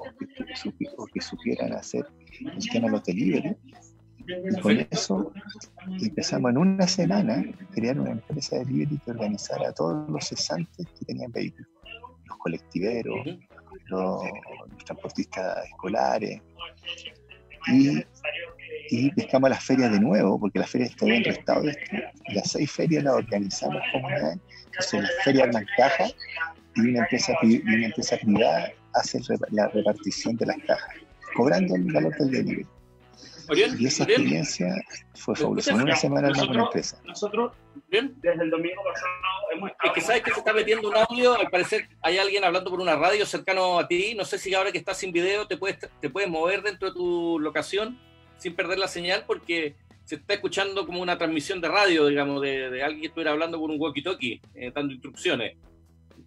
o 0.97 1.05
que, 1.07 1.21
supieran 1.21 1.73
hacer 1.73 2.05
el 2.39 2.69
tema 2.69 2.87
de 2.87 2.91
los 2.91 3.03
delivery. 3.03 3.55
Y 4.27 4.59
con 4.61 4.87
eso 4.91 5.31
empezamos 6.01 6.51
en 6.51 6.57
una 6.57 6.87
semana 6.87 7.35
a 7.35 7.73
crear 7.73 7.99
una 7.99 8.11
empresa 8.11 8.57
de 8.57 8.65
delivery 8.65 8.99
que 8.99 9.11
organizara 9.11 9.69
a 9.69 9.73
todos 9.73 10.09
los 10.09 10.27
cesantes 10.27 10.85
que 10.99 11.05
tenían 11.05 11.31
vehículos, 11.31 11.67
los 12.25 12.37
colectiveros, 12.37 13.25
los, 13.85 14.21
los 14.69 14.85
transportistas 14.85 15.65
escolares. 15.65 16.41
Y 17.67 18.03
y 18.89 19.11
pescamos 19.11 19.49
las 19.49 19.63
ferias 19.63 19.91
de 19.91 19.99
nuevo, 19.99 20.39
porque 20.39 20.59
la 20.59 20.67
feria 20.67 20.87
otro 20.87 21.31
estado 21.31 21.61
de 21.63 21.71
esto. 21.71 21.97
Las 22.33 22.51
seis 22.51 22.71
ferias 22.71 23.03
las 23.03 23.15
organizamos 23.15 23.81
comunidades, 23.91 24.39
son 24.79 25.01
las 25.03 25.11
ferias 25.23 25.49
cajas 25.77 26.15
y 26.75 26.81
una 26.81 26.99
empresa, 26.99 27.33
y 27.43 27.61
una 27.61 27.85
empresa 27.87 28.17
privada 28.17 28.71
hace 28.93 29.19
la 29.51 29.67
repartición 29.69 30.35
de 30.37 30.45
las 30.47 30.57
cajas, 30.67 30.95
cobrando 31.35 31.75
el 31.75 31.91
valor 31.91 32.15
del 32.17 32.31
delivery. 32.31 32.67
Y 33.55 33.85
esa 33.85 34.03
experiencia 34.03 34.75
fue 35.13 35.35
fabulosa. 35.35 35.75
Una 35.75 35.95
semana 35.95 36.29
nosotros, 36.29 36.55
una 36.55 36.65
empresa. 36.65 37.01
Nosotros, 37.05 37.53
bien, 37.89 38.15
desde 38.21 38.43
el 38.43 38.49
domingo 38.49 38.81
pasado 38.83 39.11
hemos 39.53 39.71
Es 39.83 39.91
que 39.91 40.01
sabes 40.01 40.23
que 40.23 40.31
se 40.31 40.39
está 40.39 40.53
metiendo 40.53 40.89
un 40.89 40.95
audio, 40.97 41.33
al 41.39 41.49
parecer 41.49 41.87
hay 42.01 42.17
alguien 42.17 42.43
hablando 42.43 42.69
por 42.69 42.79
una 42.79 42.95
radio 42.95 43.25
cercano 43.25 43.79
a 43.79 43.87
ti. 43.87 44.15
No 44.15 44.25
sé 44.25 44.37
si 44.37 44.53
ahora 44.53 44.71
que 44.71 44.77
estás 44.77 44.97
sin 44.97 45.11
video 45.11 45.47
te 45.47 45.57
puedes, 45.57 45.77
te 45.99 46.09
puedes 46.09 46.29
mover 46.29 46.61
dentro 46.61 46.89
de 46.89 46.95
tu 46.95 47.39
locación 47.39 47.99
sin 48.37 48.55
perder 48.55 48.79
la 48.79 48.87
señal 48.87 49.23
porque 49.25 49.75
se 50.03 50.15
está 50.15 50.35
escuchando 50.35 50.85
como 50.85 51.01
una 51.01 51.17
transmisión 51.17 51.59
de 51.59 51.67
radio, 51.67 52.07
digamos, 52.07 52.41
de, 52.41 52.81
alguien 52.81 53.01
que 53.01 53.07
estuviera 53.07 53.31
hablando 53.31 53.59
con 53.59 53.71
un 53.71 53.77
walkie-talkie, 53.77 54.39
eh, 54.55 54.71
dando 54.73 54.93
instrucciones, 54.93 55.57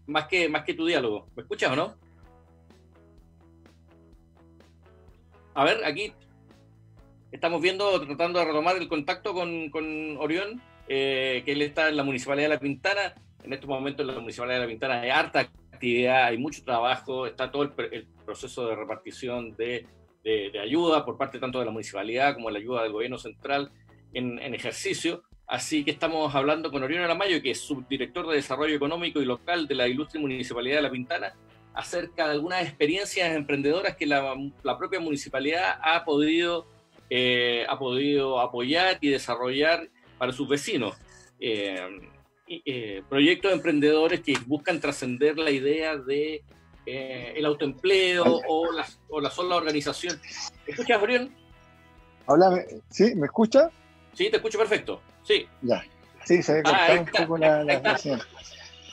más 0.07 0.27
que, 0.27 0.49
más 0.49 0.65
que 0.65 0.75
tu 0.75 0.85
diálogo. 0.85 1.29
¿Me 1.35 1.43
escuchas 1.43 1.73
o 1.73 1.77
no? 1.77 1.95
A 5.54 5.65
ver, 5.65 5.85
aquí 5.85 6.13
estamos 7.32 7.60
viendo, 7.60 8.00
tratando 8.06 8.38
de 8.38 8.45
retomar 8.45 8.76
el 8.76 8.88
contacto 8.88 9.34
con, 9.34 9.71
con 9.71 10.16
Orión, 10.19 10.60
eh, 10.88 11.43
que 11.45 11.52
él 11.52 11.62
está 11.62 11.88
en 11.88 11.97
la 11.97 12.04
Municipalidad 12.04 12.49
de 12.49 12.54
La 12.54 12.60
Pintana. 12.60 13.14
En 13.43 13.52
estos 13.52 13.69
momentos 13.69 14.06
en 14.06 14.14
la 14.14 14.21
Municipalidad 14.21 14.56
de 14.56 14.62
La 14.62 14.69
Pintana 14.69 15.00
hay 15.00 15.10
harta 15.10 15.50
actividad, 15.73 16.25
hay 16.25 16.38
mucho 16.38 16.62
trabajo, 16.64 17.26
está 17.26 17.50
todo 17.50 17.62
el 17.62 18.06
proceso 18.25 18.66
de 18.66 18.76
repartición 18.76 19.56
de 19.56 19.86
de, 20.23 20.58
ayuda 20.60 21.04
por 21.04 21.16
parte 21.16 21.38
tanto 21.38 21.58
de 21.58 21.64
la 21.64 21.71
municipalidad 21.71 22.34
como 22.34 22.49
de 22.49 22.54
la 22.54 22.58
ayuda 22.58 22.82
del 22.82 22.93
gobierno 22.93 23.19
central 23.19 23.71
en, 24.12 24.38
ejercicio. 24.54 25.23
Así 25.47 25.84
que 25.84 25.90
estamos 25.90 26.34
hablando 26.34 26.71
con 26.71 26.82
Orión 26.82 27.02
Aramayo, 27.02 27.43
que 27.43 27.50
es 27.50 27.60
subdirector 27.60 28.28
de 28.28 28.36
Desarrollo 28.36 28.75
Económico 28.75 29.21
y 29.21 29.25
Local 29.25 29.66
de 29.66 29.75
la 29.75 29.88
Ilustre 29.88 30.21
Municipalidad 30.21 30.76
de 30.76 30.82
La 30.82 30.90
Pintana, 30.90 31.34
acerca 31.75 32.26
de 32.26 32.32
algunas 32.32 32.62
experiencias 32.62 33.34
emprendedoras 33.34 33.97
que 33.97 34.06
la, 34.06 34.36
propia 34.78 35.00
municipalidad 35.00 35.78
ha 35.82 36.04
podido, 36.04 36.66
eh, 37.10 37.66
ha 37.68 37.78
podido 37.78 38.40
apoyar 38.40 38.99
y 39.00 39.10
desarrollar 39.10 39.88
para 40.16 40.32
sus 40.32 40.49
vecinos. 40.49 40.96
Eh, 41.40 41.76
eh, 42.49 43.02
proyectos 43.08 43.52
emprendedores 43.52 44.20
que 44.20 44.36
buscan 44.46 44.80
trascender 44.80 45.38
la 45.38 45.50
idea 45.50 45.96
de 45.96 46.42
eh, 46.86 47.34
el 47.36 47.44
autoempleo 47.44 48.25
o 48.25 48.73
la, 48.73 48.86
o 49.08 49.20
la 49.20 49.30
sola 49.30 49.56
organización. 49.56 50.20
¿Me 50.66 50.73
escuchas? 50.73 51.00
Hola, 52.26 52.64
¿sí? 52.88 53.14
¿Me 53.14 53.26
escucha? 53.26 53.70
Sí, 54.14 54.30
te 54.30 54.36
escucho 54.36 54.58
perfecto. 54.58 55.00
Sí. 55.23 55.46
Ya. 55.62 55.84
Sí, 56.25 56.42
se 56.42 56.54
ve 56.54 56.62
ah, 56.64 56.96
un 56.99 57.06
poco 57.06 57.38
la, 57.38 57.64
la 57.64 57.99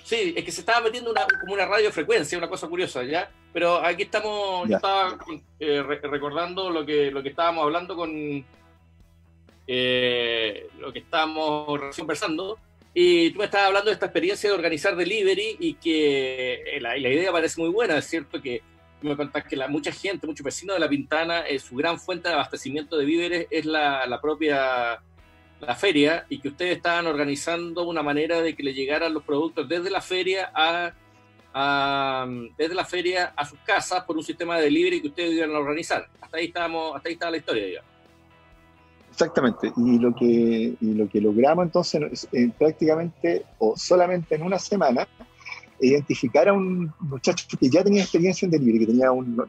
Sí, 0.04 0.34
es 0.38 0.46
que 0.46 0.52
se 0.52 0.62
estaba 0.62 0.82
metiendo 0.82 1.12
una, 1.12 1.26
como 1.42 1.54
una 1.54 1.66
radiofrecuencia, 1.66 2.38
una 2.38 2.48
cosa 2.48 2.68
curiosa, 2.68 3.04
¿ya? 3.04 3.30
Pero 3.58 3.84
aquí 3.84 4.04
estamos, 4.04 4.70
yo 4.70 4.76
estaba 4.76 5.18
eh, 5.60 5.82
recordando 5.82 6.70
lo 6.70 6.86
que, 6.86 7.10
lo 7.10 7.24
que 7.24 7.30
estábamos 7.30 7.64
hablando 7.64 7.96
con 7.96 8.46
eh, 9.66 10.68
lo 10.78 10.94
que 10.94 11.00
estábamos 11.00 11.80
conversando, 11.98 12.60
y 12.94 13.32
tú 13.32 13.40
me 13.40 13.46
estabas 13.46 13.70
hablando 13.70 13.90
de 13.90 13.96
esta 13.96 14.06
experiencia 14.06 14.48
de 14.48 14.56
organizar 14.56 14.96
delivery 14.96 15.58
y 15.60 15.74
que 15.74 16.54
eh, 16.68 16.80
la, 16.80 16.98
la 16.98 17.10
idea 17.10 17.32
parece 17.32 17.60
muy 17.60 17.72
buena, 17.72 17.98
es 17.98 18.06
cierto 18.06 18.40
que 18.40 18.62
me 19.02 19.18
contás 19.18 19.44
que 19.46 19.56
la, 19.56 19.68
mucha 19.68 19.92
gente, 19.92 20.28
muchos 20.28 20.46
vecinos 20.46 20.76
de 20.76 20.80
La 20.80 20.88
Pintana, 20.88 21.40
eh, 21.40 21.58
su 21.58 21.78
gran 21.78 22.00
fuente 22.00 22.30
de 22.30 22.36
abastecimiento 22.36 22.96
de 22.96 23.06
víveres 23.06 23.48
es 23.50 23.66
la, 23.66 24.06
la, 24.06 24.22
propia 24.22 25.02
la 25.62 25.76
feria 25.76 26.28
y 26.30 26.38
que 26.38 26.50
ustedes 26.50 26.78
estaban 26.78 27.08
organizando 27.08 27.88
una 27.88 28.04
manera 28.04 28.40
de 28.40 28.56
que 28.56 28.62
le 28.62 28.76
llegaran 28.76 29.16
los 29.16 29.24
productos 29.24 29.68
desde 29.68 29.90
la 29.90 30.02
feria 30.02 30.52
a, 30.54 30.94
a 31.60 32.28
desde 32.56 32.76
la 32.76 32.86
feria 32.86 33.34
a 33.36 33.44
sus 33.44 33.58
casas 33.62 34.04
por 34.04 34.16
un 34.16 34.24
sistema 34.24 34.58
de 34.58 34.66
delivery 34.66 35.02
que 35.02 35.08
ustedes 35.08 35.34
iban 35.34 35.56
a 35.56 35.58
organizar. 35.58 36.08
Hasta 36.22 36.38
ahí 36.38 36.46
estábamos, 36.46 36.96
hasta 36.96 37.10
ahí 37.10 37.14
estaba 37.14 37.32
la 37.32 37.38
historia, 37.38 37.66
digamos. 37.66 37.92
Exactamente, 39.10 39.74
y 39.76 39.98
lo 39.98 40.14
que, 40.14 40.76
lo 40.80 41.10
que 41.10 41.20
logramos 41.20 41.66
entonces 41.66 42.28
eh, 42.32 42.52
prácticamente 42.56 43.44
o 43.58 43.76
solamente 43.76 44.36
en 44.36 44.44
una 44.44 44.60
semana, 44.60 45.08
identificar 45.80 46.48
a 46.48 46.54
un 46.54 46.94
muchacho 47.00 47.48
que 47.60 47.68
ya 47.68 47.84
tenía 47.84 48.04
experiencia 48.04 48.46
en 48.46 48.52
delivery, 48.52 48.86
que 48.86 48.92
tenía 48.92 49.12
una 49.12 49.48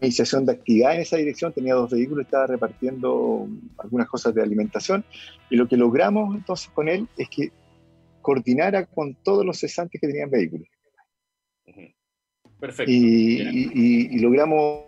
iniciación 0.00 0.46
de 0.46 0.52
actividad 0.52 0.94
en 0.94 1.02
esa 1.02 1.18
dirección, 1.18 1.52
tenía 1.52 1.74
dos 1.74 1.90
vehículos, 1.90 2.24
estaba 2.24 2.46
repartiendo 2.46 3.46
algunas 3.76 4.08
cosas 4.08 4.34
de 4.34 4.42
alimentación, 4.42 5.04
y 5.50 5.56
lo 5.56 5.68
que 5.68 5.76
logramos 5.76 6.34
entonces 6.34 6.70
con 6.72 6.88
él 6.88 7.06
es 7.18 7.28
que 7.28 7.52
coordinara 8.26 8.86
con 8.86 9.14
todos 9.14 9.46
los 9.46 9.58
cesantes 9.58 10.00
que 10.00 10.08
tenían 10.08 10.30
vehículos. 10.30 10.68
Perfecto. 12.58 12.90
y 12.90 14.18
logramos 14.18 14.86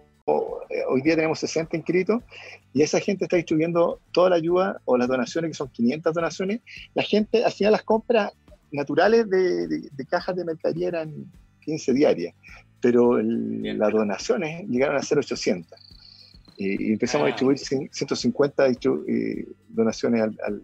hoy 0.88 1.02
día 1.02 1.16
tenemos 1.16 1.38
60 1.40 1.76
inscritos 1.76 2.22
y 2.72 2.82
esa 2.82 3.00
gente 3.00 3.24
está 3.24 3.36
distribuyendo 3.36 4.00
toda 4.12 4.30
la 4.30 4.36
ayuda 4.36 4.80
o 4.84 4.96
las 4.96 5.08
donaciones, 5.08 5.50
que 5.50 5.54
son 5.54 5.68
500 5.68 6.14
donaciones. 6.14 6.60
La 6.94 7.02
gente 7.02 7.44
hacía 7.44 7.70
las 7.70 7.82
compras 7.82 8.32
naturales 8.70 9.28
de, 9.30 10.06
cajas 10.08 10.36
de 10.36 10.44
mercadería 10.44 10.88
eran 10.88 11.32
15 11.60 11.94
diarias, 11.94 12.34
pero 12.80 13.20
las 13.20 13.92
donaciones 13.92 14.68
llegaron 14.68 14.96
a 14.96 15.02
ser 15.02 15.18
800. 15.18 15.78
y 16.58 16.92
empezamos 16.92 17.24
a 17.24 17.28
ah. 17.28 17.30
distribuir 17.30 17.58
150 17.58 18.66
eh, 18.68 19.46
donaciones 19.68 20.22
al, 20.22 20.62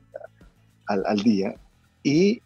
al, 0.86 1.06
al, 1.06 1.18
día. 1.22 1.54
Y 2.02 2.42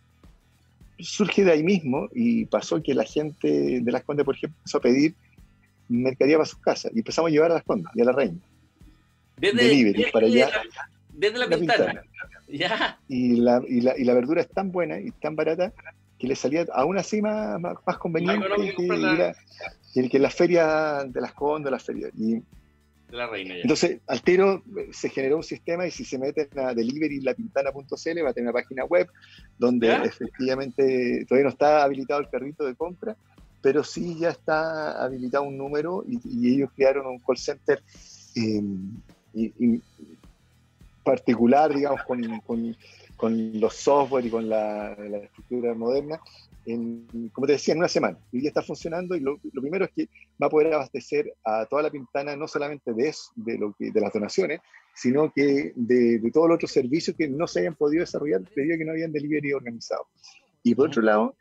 surge 0.99 1.45
de 1.45 1.53
ahí 1.53 1.63
mismo 1.63 2.09
y 2.15 2.47
pasó 2.47 2.83
que 2.83 2.95
la 2.95 3.05
gente 3.05 3.81
de 3.81 3.93
las 3.93 4.05
Condes, 4.05 4.25
por 4.25 4.35
ejemplo, 4.35 4.59
empezó 4.59 4.79
a 4.79 4.81
pedir 4.81 5.15
mercadería 5.89 6.37
para 6.37 6.47
sus 6.47 6.59
casas 6.59 6.93
y 6.95 6.99
empezamos 6.99 7.31
a 7.31 7.33
llevar 7.33 7.51
a 7.51 7.55
las 7.55 7.65
condas 7.65 7.93
y 7.95 8.03
a 8.03 8.05
la 8.05 8.13
reina. 8.13 8.39
Desde, 9.37 10.11
para 10.13 10.27
allá. 10.27 10.51
Desde 11.11 11.39
la, 11.39 11.47
ventana. 11.47 12.03
Ya. 12.49 12.99
Y, 13.09 13.37
la, 13.37 13.63
y, 13.67 13.81
la, 13.81 13.97
y 13.97 14.05
la 14.05 14.15
verdura 14.15 14.41
es 14.41 14.49
tan 14.49 14.71
buena 14.73 15.01
y 15.01 15.11
tan 15.13 15.37
barata 15.37 15.73
que 16.19 16.27
le 16.27 16.35
salía 16.35 16.67
aún 16.75 16.99
así 16.99 17.23
más, 17.23 17.61
más, 17.61 17.99
conveniente 17.99 18.47
que, 19.95 20.09
que, 20.09 20.19
la 20.19 20.31
feria 20.31 21.05
de 21.07 21.21
las 21.21 21.33
condas, 21.33 21.71
la 21.71 21.79
feria. 21.79 22.09
Y, 22.19 22.43
la 23.11 23.27
reina 23.27 23.55
Entonces, 23.57 24.01
al 24.07 24.23
tiro 24.23 24.62
eh, 24.77 24.88
se 24.92 25.09
generó 25.09 25.38
un 25.38 25.42
sistema 25.42 25.87
y 25.87 25.90
si 25.90 26.05
se 26.05 26.18
meten 26.18 26.49
a 26.59 26.75
deliverylapintana.cl 26.75 28.25
va 28.25 28.31
a 28.31 28.33
tener 28.33 28.51
una 28.51 28.53
página 28.53 28.85
web 28.85 29.09
donde 29.59 29.92
efectivamente 30.05 31.25
todavía 31.27 31.44
no 31.44 31.51
está 31.51 31.85
habilitado 31.85 32.21
el 32.21 32.29
carrito 32.29 32.64
de 32.64 32.75
compra, 32.75 33.16
pero 33.61 33.83
sí 33.83 34.16
ya 34.18 34.31
está 34.31 35.03
habilitado 35.03 35.44
un 35.44 35.57
número 35.57 36.05
y, 36.07 36.55
ellos 36.55 36.71
crearon 36.77 37.07
un 37.07 37.18
call 37.18 37.38
center 37.38 37.83
eh, 38.37 39.81
particular, 41.03 41.75
digamos, 41.75 42.03
con, 42.03 42.40
con, 42.40 42.77
con, 43.16 43.61
los 43.61 43.75
software 43.75 44.27
y 44.27 44.31
con 44.31 44.49
la, 44.49 44.92
estructura 44.92 45.75
moderna, 45.75 46.21
en, 46.72 47.31
como 47.33 47.46
te 47.46 47.54
decía, 47.54 47.72
en 47.72 47.78
una 47.78 47.88
semana. 47.88 48.18
Y 48.33 48.42
ya 48.42 48.48
está 48.48 48.62
funcionando 48.62 49.16
y 49.16 49.20
lo, 49.20 49.38
primero 49.38 49.85
es 49.85 49.90
que 49.92 50.09
va 50.40 50.46
a 50.46 50.50
poder 50.50 50.74
abastecer 50.74 51.33
a 51.44 51.66
toda 51.66 51.83
la 51.83 51.90
pintana 51.90 52.37
no 52.37 52.46
solamente 52.46 52.92
de, 52.92 53.14
de, 53.37 53.59
lo 53.59 53.74
que, 53.78 53.90
de 53.90 54.00
las 54.00 54.12
donaciones, 54.12 54.61
sino 54.94 55.33
que 55.33 55.72
de, 55.74 56.18
de 56.18 56.31
todos 56.31 56.48
los 56.48 56.57
otros 56.57 56.72
servicios 56.72 57.16
que 57.16 57.28
no 57.28 57.46
se 57.46 57.61
hayan 57.61 57.76
podido 57.76 58.00
desarrollar 58.00 58.42
debido 58.54 58.74
a 58.74 58.78
que 58.78 58.85
no 58.85 58.92
habían 58.92 59.12
delivery 59.12 59.52
organizado. 59.52 60.07
Y 60.62 60.74
por 60.74 60.88
otro 60.88 61.02
lado, 61.02 61.37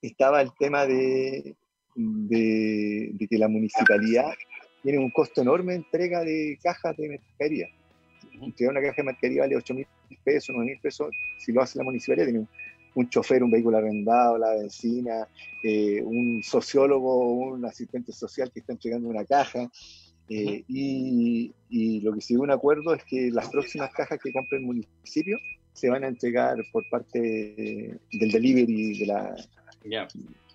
estaba 0.00 0.40
el 0.40 0.50
tema 0.58 0.86
de, 0.86 1.56
de, 1.94 3.26
que 3.28 3.38
la 3.38 3.48
municipalidad 3.48 4.30
tiene 4.82 4.98
un 4.98 5.10
costo 5.10 5.42
enorme 5.42 5.72
de 5.72 5.78
entrega 5.78 6.20
de 6.22 6.58
cajas 6.62 6.96
de 6.96 7.08
mercadería. 7.08 7.68
entregar 8.40 8.72
una 8.72 8.80
caja 8.80 8.96
de 8.98 9.02
mercadería 9.04 9.42
vale 9.42 9.56
8 9.56 9.74
mil 9.74 9.86
pesos, 10.24 10.54
9 10.54 10.70
mil 10.70 10.80
pesos, 10.80 11.08
si 11.38 11.52
lo 11.52 11.60
hace 11.60 11.78
la 11.78 11.84
municipalidad, 11.84 12.26
tiene 12.26 12.40
un, 12.40 12.48
chofer, 13.04 13.42
un 13.42 13.50
vehículo 13.50 13.78
arrendado, 13.78 14.38
la 14.38 14.54
benzina, 14.54 15.28
eh, 15.62 16.02
un 16.02 16.42
sociólogo, 16.42 17.32
un 17.32 17.64
asistente 17.64 18.12
social 18.12 18.50
que 18.52 18.60
está 18.60 18.72
entregando 18.72 19.08
una 19.08 19.24
caja. 19.24 19.70
Eh, 20.30 20.62
y, 20.68 21.52
y, 21.70 22.00
lo 22.02 22.12
que 22.12 22.20
dio 22.28 22.42
un 22.42 22.50
acuerdo 22.50 22.94
es 22.94 23.02
que 23.04 23.30
las 23.30 23.48
próximas 23.48 23.90
cajas 23.92 24.18
que 24.22 24.32
compre 24.32 24.58
el 24.58 24.64
municipio 24.64 25.38
se 25.72 25.88
van 25.88 26.04
a 26.04 26.08
entregar 26.08 26.56
por 26.72 26.86
parte 26.90 27.98
del 28.12 28.30
delivery 28.30 28.98
de 28.98 29.06
la, 29.06 29.36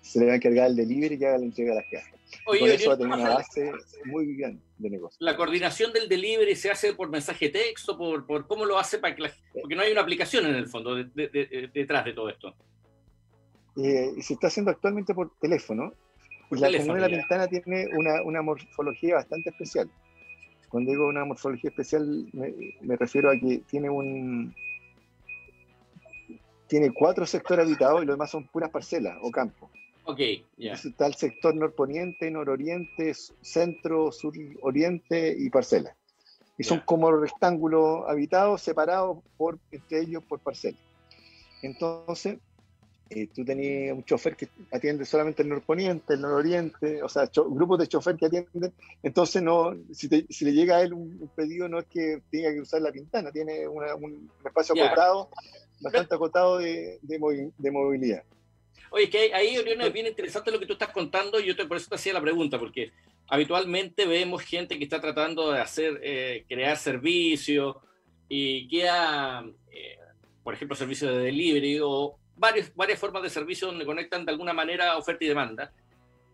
se 0.04 0.20
le 0.20 0.26
va 0.26 0.32
a 0.32 0.36
encargar 0.36 0.66
el 0.68 0.76
delivery 0.76 1.16
y 1.18 1.24
haga 1.24 1.38
la 1.38 1.44
entrega 1.44 1.70
de 1.70 1.76
las 1.76 1.90
cajas. 1.90 2.20
Oye, 2.46 2.60
con 2.60 2.70
eso 2.70 2.88
va 2.88 2.94
a 2.94 2.98
tener 2.98 3.14
una 3.14 3.34
base 3.34 3.72
muy 4.04 4.26
bien 4.26 4.60
de 4.76 4.90
negocio. 4.90 5.16
¿La 5.20 5.34
coordinación 5.34 5.92
del 5.92 6.08
delivery 6.08 6.54
se 6.56 6.70
hace 6.70 6.92
por 6.92 7.08
mensaje 7.08 7.48
texto? 7.48 7.96
Por, 7.96 8.26
por 8.26 8.46
¿Cómo 8.46 8.66
lo 8.66 8.78
hace? 8.78 8.98
para 8.98 9.14
que 9.16 9.30
Porque 9.60 9.74
no 9.74 9.82
hay 9.82 9.92
una 9.92 10.02
aplicación 10.02 10.44
en 10.44 10.56
el 10.56 10.66
fondo 10.68 10.94
detrás 10.94 12.04
de 12.04 12.12
todo 12.12 12.28
esto. 12.28 12.54
Eh, 13.76 14.12
se 14.20 14.34
está 14.34 14.48
haciendo 14.48 14.70
actualmente 14.70 15.14
por 15.14 15.32
teléfono. 15.40 15.94
la 16.50 16.70
comuna 16.76 16.94
de 16.94 17.00
La 17.00 17.08
Pintana 17.08 17.48
tiene 17.48 17.88
una, 17.96 18.22
una, 18.22 18.42
morfología 18.42 19.14
bastante 19.14 19.50
especial. 19.50 19.90
Cuando 20.68 20.90
digo 20.90 21.06
una 21.06 21.24
morfología 21.24 21.70
especial, 21.70 22.28
me, 22.32 22.52
me 22.82 22.96
refiero 22.96 23.30
a 23.30 23.38
que 23.38 23.62
tiene 23.66 23.88
un, 23.88 24.54
tiene 26.66 26.92
cuatro 26.92 27.24
sectores 27.24 27.64
habitados 27.64 28.02
y 28.02 28.06
los 28.06 28.16
demás 28.16 28.30
son 28.30 28.46
puras 28.48 28.70
parcelas 28.70 29.16
o 29.22 29.30
campos. 29.30 29.70
Ok, 30.04 30.20
ya. 30.58 30.74
Está 30.74 31.06
el 31.06 31.14
sector 31.14 31.54
norponiente, 31.54 32.30
nororiente, 32.30 33.14
centro, 33.40 34.12
suroriente 34.12 35.34
y 35.38 35.48
parcela. 35.48 35.96
Y 36.58 36.64
son 36.64 36.80
como 36.80 37.10
rectángulos 37.10 38.04
habitados, 38.06 38.60
separados 38.60 39.18
por, 39.36 39.58
entre 39.72 40.00
ellos 40.00 40.22
por 40.22 40.40
parcela. 40.40 40.76
Entonces, 41.62 42.38
eh, 43.10 43.28
tú 43.34 43.44
tenías 43.44 43.96
un 43.96 44.04
chofer 44.04 44.36
que 44.36 44.48
atiende 44.70 45.06
solamente 45.06 45.42
el 45.42 45.48
norponiente, 45.48 46.14
el 46.14 46.20
nororiente, 46.20 47.02
o 47.02 47.08
sea, 47.08 47.28
grupos 47.34 47.78
de 47.78 47.88
chofer 47.88 48.16
que 48.16 48.26
atienden. 48.26 48.74
Entonces, 49.02 49.42
no, 49.42 49.74
si, 49.92 50.08
si 50.28 50.44
le 50.44 50.52
llega 50.52 50.76
a 50.76 50.82
él 50.82 50.92
un, 50.92 51.30
pedido, 51.34 51.66
no 51.68 51.78
es 51.78 51.86
que 51.86 52.22
tenga 52.30 52.52
que 52.52 52.60
usar 52.60 52.82
la 52.82 52.92
pintana, 52.92 53.32
tiene 53.32 53.66
un 53.66 54.30
espacio 54.44 54.74
acotado, 54.74 55.30
bastante 55.80 56.14
acotado 56.14 56.58
de, 56.58 56.98
de 57.02 57.70
movilidad. 57.70 58.22
Oye, 58.90 59.10
que 59.10 59.34
ahí, 59.34 59.56
Orión, 59.58 59.80
es 59.80 59.92
bien 59.92 60.06
interesante 60.06 60.50
lo 60.50 60.60
que 60.60 60.66
tú 60.66 60.74
estás 60.74 60.90
contando, 60.90 61.40
y 61.40 61.46
yo 61.46 61.56
te, 61.56 61.64
por 61.64 61.76
eso 61.76 61.88
te 61.88 61.96
hacía 61.96 62.12
la 62.12 62.20
pregunta, 62.20 62.58
porque 62.58 62.92
habitualmente 63.28 64.06
vemos 64.06 64.42
gente 64.42 64.78
que 64.78 64.84
está 64.84 65.00
tratando 65.00 65.50
de 65.52 65.60
hacer, 65.60 66.00
eh, 66.02 66.44
crear 66.48 66.76
servicios 66.76 67.76
y 68.28 68.68
queda, 68.68 69.44
eh, 69.70 69.98
por 70.42 70.54
ejemplo, 70.54 70.76
servicios 70.76 71.12
de 71.12 71.18
delivery 71.24 71.80
o 71.82 72.16
varios, 72.36 72.74
varias 72.74 72.98
formas 72.98 73.22
de 73.22 73.30
servicio 73.30 73.66
donde 73.66 73.84
conectan 73.84 74.24
de 74.24 74.32
alguna 74.32 74.52
manera 74.52 74.96
oferta 74.96 75.24
y 75.24 75.28
demanda 75.28 75.72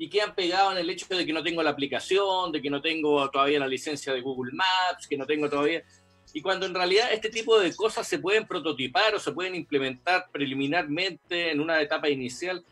y 0.00 0.08
quedan 0.08 0.34
pegados 0.34 0.72
en 0.72 0.78
el 0.78 0.88
hecho 0.88 1.06
de 1.14 1.26
que 1.26 1.32
no 1.32 1.42
tengo 1.42 1.62
la 1.62 1.68
aplicación, 1.68 2.50
de 2.52 2.62
que 2.62 2.70
no 2.70 2.80
tengo 2.80 3.30
todavía 3.30 3.58
la 3.58 3.68
licencia 3.68 4.14
de 4.14 4.22
Google 4.22 4.52
Maps, 4.54 5.06
que 5.06 5.18
no 5.18 5.26
tengo 5.26 5.50
todavía 5.50 5.84
y 6.32 6.42
cuando 6.42 6.66
en 6.66 6.74
realidad 6.74 7.12
este 7.12 7.28
tipo 7.28 7.58
de 7.58 7.74
cosas 7.74 8.06
se 8.06 8.18
pueden 8.18 8.46
prototipar 8.46 9.14
o 9.14 9.18
se 9.18 9.32
pueden 9.32 9.54
implementar 9.54 10.26
preliminarmente 10.30 11.50
en 11.50 11.60
una 11.60 11.80
etapa 11.80 12.08
inicial 12.08 12.64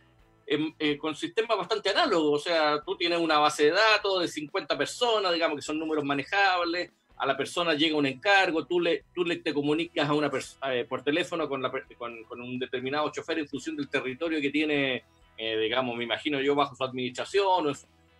eh, 0.47 0.97
con 0.97 1.15
sistemas 1.15 1.59
bastante 1.59 1.91
análogos. 1.91 2.41
O 2.41 2.45
sea, 2.45 2.81
tú 2.85 2.97
tienes 2.97 3.19
una 3.19 3.39
base 3.39 3.65
de 3.65 3.71
datos 3.73 4.23
de 4.23 4.29
50 4.29 4.79
personas, 4.79 5.33
digamos 5.33 5.57
que 5.57 5.63
son 5.63 5.79
números 5.79 6.05
manejables, 6.05 6.91
a 7.17 7.27
la 7.27 7.37
persona 7.37 7.75
llega 7.75 7.97
un 7.97 8.07
encargo, 8.07 8.65
tú 8.65 8.81
le, 8.81 9.05
tú 9.15 9.25
le 9.25 9.37
te 9.37 9.53
comunicas 9.53 10.09
a 10.09 10.15
una 10.15 10.31
eh, 10.71 10.87
por 10.89 11.03
teléfono 11.03 11.49
con, 11.49 11.61
la, 11.61 11.71
con, 11.99 12.25
con, 12.25 12.41
un 12.41 12.59
determinado 12.59 13.11
chofer 13.11 13.41
en 13.41 13.49
función 13.49 13.77
del 13.77 13.89
territorio 13.89 14.41
que 14.41 14.51
tiene, 14.51 15.05
eh, 15.37 15.59
digamos, 15.59 15.97
me 15.97 16.05
imagino 16.05 16.41
yo, 16.41 16.55
bajo 16.55 16.77
su 16.77 16.85
administración 16.85 17.75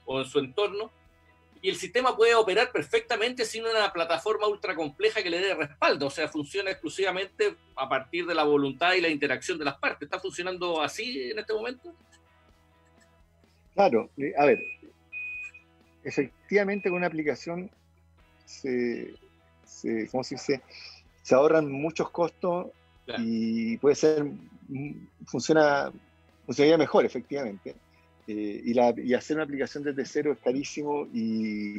o 0.05 0.21
en 0.21 0.27
su 0.27 0.39
entorno 0.41 0.91
y 1.63 1.69
el 1.69 1.77
sistema 1.77 2.17
puede 2.17 2.35
operar 2.35 2.71
perfectamente 2.73 3.45
sin 3.45 3.65
una 3.65 3.93
plataforma 3.93 4.47
ultra 4.47 4.75
compleja 4.75 5.23
que 5.23 5.31
le 5.31 5.41
dé 5.41 5.55
respaldo, 5.55 6.07
o 6.07 6.11
sea, 6.11 6.29
funciona 6.29 6.71
exclusivamente 6.71 7.57
a 7.77 7.89
partir 7.89 8.27
de 8.27 8.35
la 8.35 8.45
voluntad 8.45 8.95
y 8.95 9.01
la 9.01 9.09
interacción 9.09 9.59
de 9.59 9.65
las 9.65 9.79
partes. 9.79 10.07
¿Está 10.07 10.21
funcionando 10.21 10.81
así 10.81 11.31
en 11.31 11.39
este 11.39 11.53
momento? 11.53 11.95
Claro, 13.75 14.11
eh, 14.19 14.33
a 14.37 14.47
ver, 14.47 14.59
efectivamente 16.05 16.89
con 16.89 16.99
una 16.99 17.07
aplicación 17.07 17.71
se, 18.45 19.15
se 19.65 20.09
¿cómo 20.09 20.25
se 20.25 20.35
dice? 20.37 20.63
Se 21.23 21.35
ahorran 21.35 21.71
muchos 21.71 22.11
costos 22.11 22.69
y 23.19 23.77
puede 23.79 23.95
ser, 23.95 24.25
mm, 24.69 25.07
funciona, 25.27 25.93
funcionaría 26.47 26.79
mejor, 26.79 27.05
efectivamente 27.05 27.75
eh, 28.31 28.61
y, 28.63 28.75
la, 28.75 28.95
y, 28.95 29.15
hacer 29.15 29.39
una 29.39 29.45
aplicación 29.45 29.83
desde 29.83 30.05
cero 30.05 30.33
es 30.33 30.39
carísimo 30.39 31.09
y, 31.15 31.75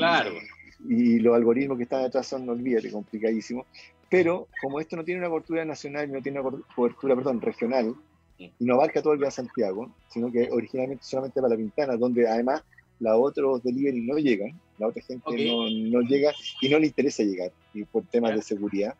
y 0.87 1.19
los 1.19 1.35
algoritmos 1.35 1.77
que 1.77 1.83
están 1.83 2.01
detrás 2.01 2.25
son, 2.25 2.47
no 2.47 2.53
olvídate, 2.53 2.91
complicadísimos. 2.91 3.67
Pero 4.09 4.47
como 4.59 4.79
esto 4.79 4.95
no 4.95 5.03
tiene 5.03 5.19
una 5.19 5.29
cobertura 5.29 5.63
nacional, 5.63 6.11
no 6.11 6.23
tiene 6.23 6.39
una 6.39 6.59
cobertura 6.75 7.15
perdón, 7.15 7.39
regional, 7.39 7.93
y 8.39 8.51
no 8.61 8.73
abarca 8.73 9.03
todo 9.03 9.13
el 9.13 9.19
Gran 9.19 9.31
Santiago, 9.31 9.91
sino 10.11 10.31
que 10.31 10.49
originalmente 10.51 11.03
solamente 11.03 11.39
para 11.39 11.49
La 11.49 11.57
Pintana, 11.57 11.95
donde 11.95 12.27
además 12.27 12.63
los 12.99 13.13
otros 13.15 13.61
delivery 13.61 14.01
no 14.01 14.17
llegan, 14.17 14.59
la 14.79 14.87
otra 14.87 15.03
gente 15.03 15.23
no, 15.29 15.69
no, 15.69 16.01
llega 16.01 16.33
y 16.61 16.69
no 16.69 16.79
le 16.79 16.87
interesa 16.87 17.21
llegar 17.21 17.51
y 17.75 17.83
por 17.83 18.05
temas 18.07 18.33
de 18.33 18.41
seguridad. 18.41 18.95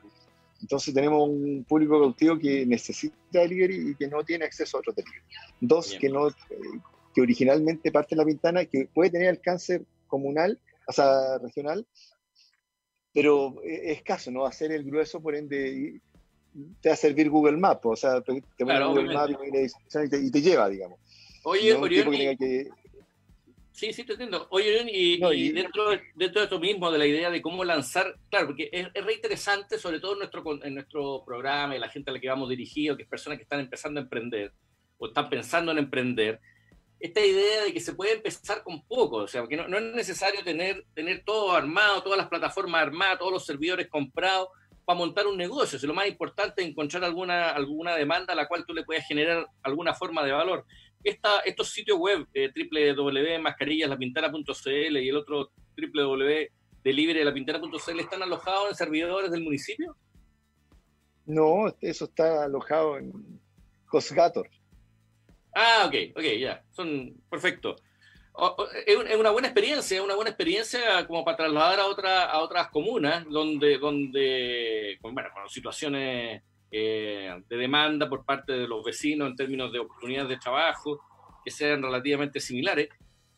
Entonces 0.62 0.94
tenemos 0.94 1.28
un 1.28 1.66
público 1.68 2.00
cautivo 2.00 2.38
que 2.38 2.64
necesita 2.66 3.16
delivery 3.32 3.90
y 3.90 3.96
que 3.96 4.08
no 4.08 4.24
tiene 4.24 4.46
acceso 4.46 4.78
a 4.78 4.82
otros 4.82 4.96
delivery. 4.96 5.24
Dos, 5.62 5.98
que 6.00 6.10
no, 6.10 6.30
que 7.14 7.22
originalmente 7.22 7.92
parte 7.92 8.16
de 8.16 8.18
la 8.18 8.26
ventana, 8.26 8.66
que 8.66 8.88
puede 8.94 9.12
tener 9.12 9.30
alcance 9.30 9.84
comunal, 10.08 10.60
o 10.88 10.92
sea, 10.92 11.38
regional, 11.40 11.86
pero 13.14 13.62
es 13.64 13.98
escaso, 13.98 14.32
¿no? 14.32 14.46
Hacer 14.46 14.72
el 14.72 14.84
grueso, 14.84 15.22
por 15.22 15.36
ende, 15.36 16.02
te 16.82 16.90
va 16.90 16.94
a 16.94 16.98
servir 16.98 17.30
Google 17.30 17.58
Maps, 17.58 17.82
o 17.84 17.96
sea, 17.96 18.22
te, 18.22 18.44
te 18.58 18.64
Google 18.64 19.14
Maps 19.14 19.36
y 20.24 20.32
te, 20.32 20.42
lleva, 20.42 20.70
digamos. 20.70 21.00
Oye, 21.44 21.74
Orión, 21.74 22.38
Sí, 23.80 23.94
sí, 23.94 24.04
te 24.04 24.12
entiendo. 24.12 24.46
Oye, 24.50 24.86
y, 24.92 25.54
dentro, 25.54 25.92
de, 25.92 26.02
dentro 26.14 26.42
de 26.42 26.44
esto 26.44 26.60
mismo, 26.60 26.92
de 26.92 26.98
la 26.98 27.06
idea 27.06 27.30
de 27.30 27.42
cómo 27.42 27.64
lanzar, 27.64 28.14
claro, 28.30 28.48
porque 28.48 28.70
es, 28.74 28.90
es 28.94 29.06
re 29.06 29.14
interesante, 29.14 29.78
sobre 29.80 30.02
todo 30.02 30.14
en 30.14 30.20
nuestro, 30.20 30.66
en 30.66 30.74
nuestro 30.74 31.24
programa 31.26 31.78
y 31.78 31.80
la 31.80 31.88
gente 31.88 32.10
a 32.10 32.14
la 32.14 32.20
que 32.20 32.28
vamos 32.28 32.50
dirigidos, 32.50 32.98
que 32.98 33.04
es 33.04 33.10
personas 33.10 33.38
que 33.38 33.44
están 33.44 33.62
empezando 33.62 34.02
a 34.02 34.04
emprender 34.04 34.52
o 34.98 35.08
están 35.08 35.30
pensando 35.30 35.72
en 35.72 35.78
emprender, 35.78 36.42
esta 37.00 37.26
idea 37.26 37.64
de 37.64 37.74
que 37.74 37.80
se 37.80 37.94
puede 37.94 38.12
empezar 38.14 38.62
con 38.64 38.84
poco, 38.84 39.18
o 39.18 39.28
sea, 39.28 39.48
que 39.48 39.56
no, 39.56 39.78
es 39.78 39.96
necesario 39.96 40.44
tener, 40.44 40.86
tener 40.94 41.24
todo 41.24 41.54
armado, 41.54 42.04
todas 42.04 42.18
las 42.18 42.28
plataformas 42.28 42.82
armadas, 42.82 43.20
todos 43.20 43.32
los 43.32 43.46
servidores 43.46 43.88
comprados 43.88 44.50
para 44.84 44.98
montar 44.98 45.26
un 45.28 45.38
negocio. 45.38 45.80
Lo 45.88 45.94
más 45.94 46.08
importante 46.08 46.62
es 46.62 46.68
encontrar 46.68 47.06
alguna, 47.06 47.52
alguna 47.52 47.96
demanda 47.96 48.34
a 48.34 48.36
la 48.36 48.50
cual 48.50 48.66
tú 48.66 48.74
le 48.74 48.84
puedas 48.84 49.08
generar 49.08 49.48
alguna 49.64 49.94
forma 49.94 50.26
de 50.26 50.34
valor. 50.34 50.66
Estos 51.02 51.70
sitios 51.70 51.98
web, 51.98 52.28
eh, 52.34 52.52
www.mascarillaslapintana.cl 52.54 54.98
y 54.98 55.10
el 55.10 55.16
otro 55.16 55.52
www.deliverylapintana.cl, 55.78 58.00
¿están 58.00 58.24
alojados 58.24 58.68
en 58.70 58.76
servidores 58.76 59.32
del 59.32 59.42
municipio? 59.42 59.96
No, 61.26 61.74
eso 61.80 62.04
está 62.06 62.44
alojado 62.44 62.98
en 62.98 63.14
Cosgator. 63.86 64.50
Ah, 65.54 65.86
ok, 65.88 65.96
ok, 66.16 66.24
ya, 66.40 66.64
son 66.72 67.16
perfecto. 67.30 67.76
Es 68.86 68.96
una 69.18 69.32
buena 69.32 69.50
experiencia, 69.50 69.98
es 69.98 70.04
una 70.04 70.16
buena 70.16 70.30
experiencia 70.30 71.06
como 71.08 71.26
para 71.26 71.38
trasladar 71.38 71.80
a, 71.80 71.88
otra, 71.88 72.26
a 72.26 72.40
otras 72.40 72.70
comunas 72.70 73.26
donde, 73.30 73.78
donde 73.78 74.98
bueno, 75.02 75.30
con 75.34 75.50
situaciones 75.50 76.42
eh, 76.72 77.42
de 77.50 77.58
demanda 77.58 78.08
por 78.08 78.24
parte 78.24 78.54
de 78.54 78.68
los 78.68 78.84
vecinos 78.84 79.30
en 79.30 79.36
términos 79.36 79.74
de 79.74 79.80
oportunidades 79.80 80.30
de 80.30 80.38
trabajo 80.38 81.02
que 81.44 81.52
sean 81.52 81.82
relativamente 81.82 82.40
similares, 82.40 82.90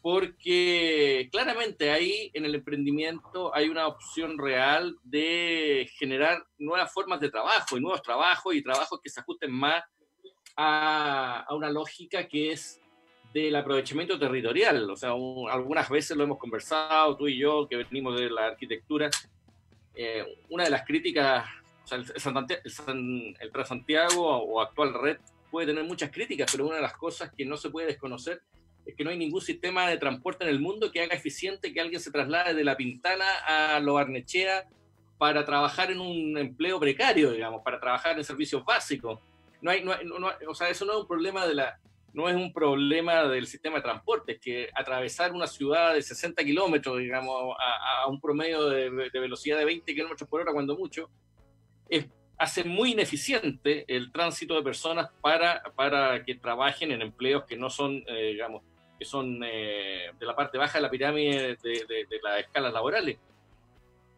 porque 0.02 1.30
claramente 1.32 1.92
ahí 1.92 2.30
en 2.34 2.46
el 2.46 2.56
emprendimiento 2.56 3.56
hay 3.56 3.70
una 3.70 3.88
opción 3.88 4.38
real 4.38 4.98
de 5.04 5.90
generar 5.98 6.44
nuevas 6.60 6.92
formas 6.92 7.20
de 7.20 7.30
trabajo 7.30 7.78
y 7.78 7.82
nuevos 7.82 8.02
trabajos 8.02 8.54
y 8.54 8.62
trabajos 8.62 9.00
que 9.02 9.10
se 9.10 9.22
ajusten 9.22 9.52
más 9.52 9.84
a, 10.56 11.46
una 11.52 11.70
lógica 11.70 12.28
que 12.28 12.52
es 12.52 12.80
del 13.34 13.56
aprovechamiento 13.56 14.20
territorial. 14.20 14.90
O 14.90 14.96
sea, 14.96 15.12
algunas 15.50 15.90
veces 15.90 16.18
lo 16.18 16.24
hemos 16.24 16.38
conversado, 16.38 17.16
tú 17.16 17.28
y 17.28 17.38
yo, 17.38 17.68
que 17.68 17.78
venimos 17.78 18.20
de 18.20 18.30
la 18.30 18.48
arquitectura. 18.48 19.10
Eh, 19.96 20.26
una 20.50 20.66
de 20.66 20.70
las 20.70 20.86
críticas, 20.86 21.46
o 21.84 21.88
sea, 21.88 21.98
el, 21.98 23.36
el, 23.40 23.52
Transantiago 23.52 24.26
o 24.26 24.62
actual 24.62 24.94
red 24.94 25.18
puede 25.50 25.68
tener 25.68 25.84
muchas 25.84 26.12
críticas, 26.12 26.52
pero 26.52 26.68
una 26.68 26.78
de 26.78 26.82
las 26.82 26.96
cosas 26.96 27.32
que 27.36 27.46
no 27.46 27.58
se 27.58 27.70
puede 27.70 27.88
desconocer 27.88 28.42
es 28.86 28.96
que 28.96 29.04
no 29.04 29.10
hay 29.10 29.18
ningún 29.18 29.42
sistema 29.42 29.88
de 29.88 29.98
transporte 29.98 30.44
en 30.44 30.50
el 30.50 30.60
mundo 30.60 30.92
que 30.92 31.02
haga 31.02 31.16
eficiente 31.16 31.74
que 31.74 31.82
alguien 31.82 32.02
se 32.02 32.12
traslade 32.12 32.54
de 32.54 32.64
La 32.64 32.78
Pintana 32.78 33.26
a 33.46 33.80
Lo 33.80 33.98
Arnechea 33.98 34.68
para 35.18 35.46
trabajar 35.46 35.92
en 35.92 36.00
un 36.00 36.36
empleo 36.38 36.80
precario, 36.80 37.32
digamos, 37.32 37.62
para 37.64 37.80
trabajar 37.80 38.18
en 38.18 38.24
servicios 38.24 38.66
básicos. 38.66 39.20
No 39.62 39.72
hay, 39.72 39.84
no, 39.84 39.96
o 40.48 40.56
sea, 40.56 40.70
eso 40.70 40.86
no 40.86 40.94
es 40.94 41.00
un 41.00 41.08
problema 41.08 41.46
de 41.46 41.56
la, 41.56 41.80
no 42.14 42.28
es 42.28 42.36
un 42.36 42.52
problema 42.52 43.24
del 43.24 43.48
sistema 43.48 43.78
de 43.78 43.84
transporte, 43.84 44.34
es 44.34 44.40
que 44.40 44.70
atravesar 44.74 45.32
una 45.34 45.48
ciudad 45.48 45.94
de 45.94 46.02
60 46.02 46.44
kilómetros, 46.44 46.98
digamos, 47.00 47.56
a, 47.60 48.08
un 48.08 48.20
promedio 48.20 48.70
de, 48.70 48.90
velocidad 49.14 49.58
de 49.58 49.66
20 49.66 49.94
kilómetros 49.94 50.30
por 50.30 50.42
hora, 50.42 50.52
cuando 50.52 50.76
mucho, 50.76 51.10
es, 51.90 52.08
hace 52.38 52.64
muy 52.64 52.92
ineficiente 52.92 53.86
el 53.88 54.12
tránsito 54.12 54.56
de 54.56 54.64
personas 54.64 55.10
para, 55.22 55.62
para 55.76 56.24
que 56.26 56.36
trabajen 56.36 56.92
en 56.92 57.02
empleos 57.02 57.46
que 57.46 57.56
no 57.56 57.70
son, 57.70 58.04
eh, 58.08 58.32
digamos, 58.32 58.64
que 59.00 59.06
son 59.06 59.42
eh, 59.44 60.12
de 60.20 60.26
la 60.26 60.36
parte 60.36 60.58
baja 60.58 60.78
de 60.78 60.82
la 60.84 60.90
pirámide 60.90 61.58
de, 61.64 61.86
de 61.88 62.20
las 62.24 62.42
escalas 62.42 62.74
laborales. 62.74 63.18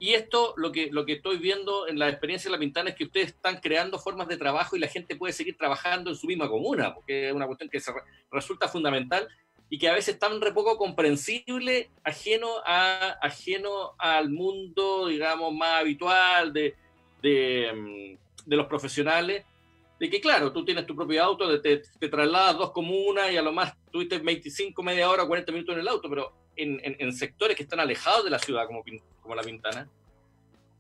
Y 0.04 0.16
esto, 0.16 0.54
lo 0.58 0.74
que, 0.74 0.90
lo 0.92 1.06
que 1.06 1.14
estoy 1.14 1.38
viendo 1.38 1.88
en 1.88 1.98
la 1.98 2.10
experiencia 2.10 2.50
de 2.50 2.58
La 2.58 2.60
Pintana 2.60 2.90
es 2.90 2.96
que 2.98 3.06
ustedes 3.06 3.28
están 3.28 3.62
creando 3.62 3.98
formas 3.98 4.28
de 4.28 4.36
trabajo 4.36 4.76
y 4.76 4.80
la 4.80 4.90
gente 4.90 5.16
puede 5.16 5.32
seguir 5.32 5.56
trabajando 5.56 6.10
en 6.10 6.18
su 6.18 6.28
misma 6.28 6.50
comuna, 6.50 6.94
porque 6.94 7.30
es 7.30 7.34
una 7.34 7.48
cuestión 7.48 7.70
que 7.70 7.82
resulta 8.30 8.68
fundamental 8.68 9.30
y 9.70 9.78
que 9.78 9.88
a 9.88 9.94
veces 9.94 10.20
tan 10.20 10.42
re 10.42 10.52
poco 10.52 10.78
comprensible, 10.78 11.90
ajeno, 12.04 12.50
a, 12.66 13.18
ajeno 13.22 13.94
al 13.98 14.30
mundo, 14.30 15.08
digamos, 15.08 15.54
más 15.54 15.80
habitual 15.80 16.52
de, 16.52 16.76
de, 17.22 18.18
mm, 18.46 18.54
los 18.54 18.68
profesionales, 18.68 19.46
de 20.02 20.10
que 20.10 20.20
claro, 20.20 20.52
tú 20.52 20.66
tienes 20.66 20.86
tu 20.86 20.98
propio 20.98 21.24
auto, 21.24 21.62
te, 21.62 21.78
trasladas 22.10 22.58
dos 22.58 22.72
comunas 22.72 23.32
y 23.32 23.38
a 23.38 23.42
lo 23.42 23.54
más 23.54 23.74
tuviste 23.90 24.20
25, 24.20 24.84
media 24.84 25.10
hora, 25.10 25.26
40 25.26 25.50
minutos 25.54 25.76
en 25.76 25.80
el 25.80 25.88
auto, 25.88 26.10
pero 26.10 26.34
en, 26.58 26.82
en, 26.84 27.14
sectores 27.14 27.56
que 27.56 27.64
están 27.64 27.80
alejados 27.80 28.26
de 28.26 28.32
la 28.32 28.40
ciudad, 28.40 28.68
como, 28.68 28.84
como 29.24 29.34
La 29.36 29.42
Pintana, 29.42 29.90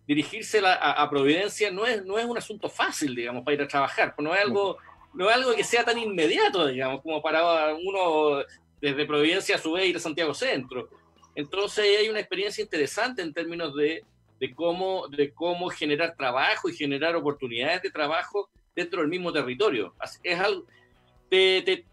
dirigirse 0.05 0.61
a, 0.63 1.09
Providencia 1.09 1.71
no 1.71 1.85
es, 1.85 2.05
no 2.05 2.19
es 2.19 2.25
un 2.25 2.37
asunto 2.37 2.69
fácil, 2.69 3.15
digamos, 3.15 3.43
para 3.43 3.55
ir 3.55 3.61
a 3.61 3.67
trabajar, 3.67 4.13
no 4.19 4.35
es 4.35 4.41
algo, 4.41 4.77
no 5.13 5.29
es 5.29 5.35
algo 5.35 5.55
que 5.55 5.63
sea 5.63 5.83
tan 5.83 5.97
inmediato, 5.97 6.67
digamos, 6.67 7.01
como 7.01 7.21
para 7.21 7.73
uno 7.73 8.43
desde 8.81 9.05
Providencia 9.05 9.55
a 9.55 9.59
su 9.59 9.71
vez 9.71 9.87
ir 9.87 9.95
a 9.95 9.99
Santiago 9.99 10.33
Centro. 10.33 10.89
Entonces 11.35 11.97
hay 11.99 12.09
una 12.09 12.19
experiencia 12.19 12.61
interesante 12.61 13.21
en 13.21 13.33
términos 13.33 13.73
de, 13.75 14.03
de, 14.39 14.53
cómo, 14.53 15.07
de 15.07 15.31
cómo 15.31 15.69
generar 15.69 16.15
trabajo 16.15 16.69
y 16.69 16.75
generar 16.75 17.15
oportunidades 17.15 17.81
de 17.81 17.91
trabajo 17.91 18.49
dentro 18.75 19.01
del 19.01 19.09
mismo 19.09 19.31
territorio. 19.31 19.95
Es 20.21 20.39
algo, 20.39 20.65
te, 21.29 21.85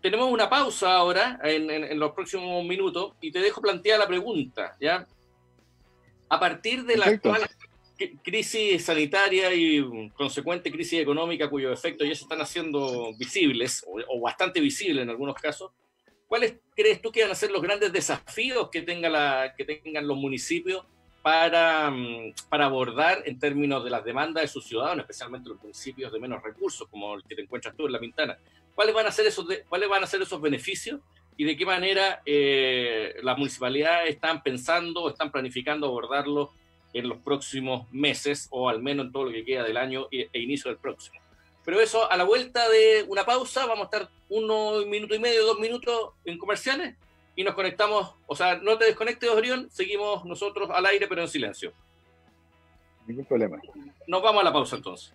tenemos 0.00 0.30
una 0.30 0.50
pausa 0.50 0.94
ahora 0.94 1.40
en, 1.44 1.98
los 1.98 2.12
próximos 2.12 2.64
minutos 2.64 3.14
y 3.20 3.30
te 3.32 3.38
dejo 3.38 3.62
plantear 3.62 3.98
la 3.98 4.06
pregunta, 4.06 4.76
¿ya? 4.80 5.06
A 6.32 6.40
partir 6.40 6.86
de 6.86 6.96
la 6.96 7.04
actual 7.04 7.42
crisis 8.22 8.86
sanitaria 8.86 9.54
y 9.54 9.86
consecuente 10.14 10.72
crisis 10.72 10.98
económica 10.98 11.50
cuyos 11.50 11.78
efectos 11.78 12.08
ya 12.08 12.14
se 12.14 12.22
están 12.22 12.40
haciendo 12.40 13.14
visibles 13.18 13.84
o, 13.86 14.18
bastante 14.18 14.58
visibles 14.58 15.02
en 15.02 15.10
algunos 15.10 15.34
casos, 15.34 15.72
¿cuáles 16.26 16.54
crees 16.74 17.02
tú 17.02 17.12
que 17.12 17.20
van 17.20 17.32
a 17.32 17.34
ser 17.34 17.50
los 17.50 17.60
grandes 17.60 17.92
desafíos 17.92 18.70
que, 18.70 18.80
tenga 18.80 19.10
la, 19.10 19.52
que 19.54 19.66
tengan 19.66 20.08
los 20.08 20.16
municipios 20.16 20.86
para, 21.20 21.90
mm, 21.90 22.32
para 22.48 22.64
abordar 22.64 23.22
en 23.26 23.38
términos 23.38 23.84
de 23.84 23.90
las 23.90 24.02
demandas 24.02 24.44
de 24.44 24.48
sus 24.48 24.64
ciudadanos, 24.64 25.02
especialmente 25.02 25.50
los 25.50 25.60
municipios 25.60 26.10
de 26.10 26.18
menos 26.18 26.42
recursos, 26.42 26.88
como 26.88 27.16
el 27.16 27.24
que 27.24 27.34
te 27.34 27.42
encuentras 27.42 27.76
tú 27.76 27.84
en 27.84 27.92
La 27.92 28.00
Pintana? 28.00 28.38
¿Cuáles 28.74 28.94
van 28.94 29.06
a 29.06 29.12
ser 29.12 29.26
esos, 29.26 29.46
cuáles 29.68 29.86
van 29.86 30.02
a 30.02 30.06
ser 30.06 30.22
esos 30.22 30.40
beneficios 30.40 30.98
y 31.36 31.44
de 31.44 31.56
qué 31.56 31.66
manera 31.66 32.22
eh, 32.26 33.14
las 33.22 33.38
municipalidades 33.38 34.10
están 34.10 34.42
pensando 34.42 35.02
o 35.02 35.10
están 35.10 35.30
planificando 35.30 35.86
abordarlo 35.86 36.52
en 36.92 37.08
los 37.08 37.18
próximos 37.18 37.90
meses 37.90 38.48
o 38.50 38.68
al 38.68 38.82
menos 38.82 39.06
en 39.06 39.12
todo 39.12 39.24
lo 39.24 39.32
que 39.32 39.44
queda 39.44 39.62
del 39.64 39.76
año 39.76 40.08
e, 40.10 40.28
e 40.32 40.40
inicio 40.40 40.70
del 40.70 40.78
próximo? 40.78 41.18
Pero 41.64 41.80
eso, 41.80 42.10
a 42.10 42.16
la 42.16 42.24
vuelta 42.24 42.68
de 42.68 43.04
una 43.08 43.24
pausa, 43.24 43.66
vamos 43.66 43.82
a 43.82 43.96
estar 43.96 44.10
uno 44.28 44.84
minuto 44.86 45.14
y 45.14 45.18
medio, 45.18 45.46
dos 45.46 45.58
minutos 45.58 46.10
en 46.24 46.38
comerciales 46.38 46.96
y 47.36 47.44
nos 47.44 47.54
conectamos, 47.54 48.14
o 48.26 48.36
sea, 48.36 48.56
no 48.56 48.76
te 48.76 48.84
desconectes, 48.84 49.30
Orión, 49.30 49.70
seguimos 49.70 50.24
nosotros 50.24 50.70
al 50.70 50.84
aire, 50.86 51.06
pero 51.06 51.22
en 51.22 51.28
silencio. 51.28 51.72
Ningún 53.06 53.24
problema. 53.24 53.60
Nos 54.06 54.22
vamos 54.22 54.42
a 54.42 54.44
la 54.44 54.52
pausa 54.52 54.76
entonces. 54.76 55.14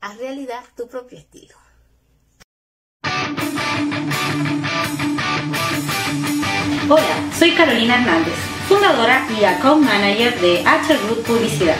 Haz 0.00 0.18
realidad 0.18 0.62
tu 0.76 0.86
propio 0.88 1.18
estilo. 1.18 1.54
Hola, 6.88 7.32
soy 7.36 7.52
Carolina 7.52 7.94
Hernández, 7.96 8.34
fundadora 8.68 9.26
y 9.40 9.44
account 9.44 9.84
manager 9.84 10.38
de 10.40 10.64
H 10.66 10.96
Publicidad. 11.26 11.76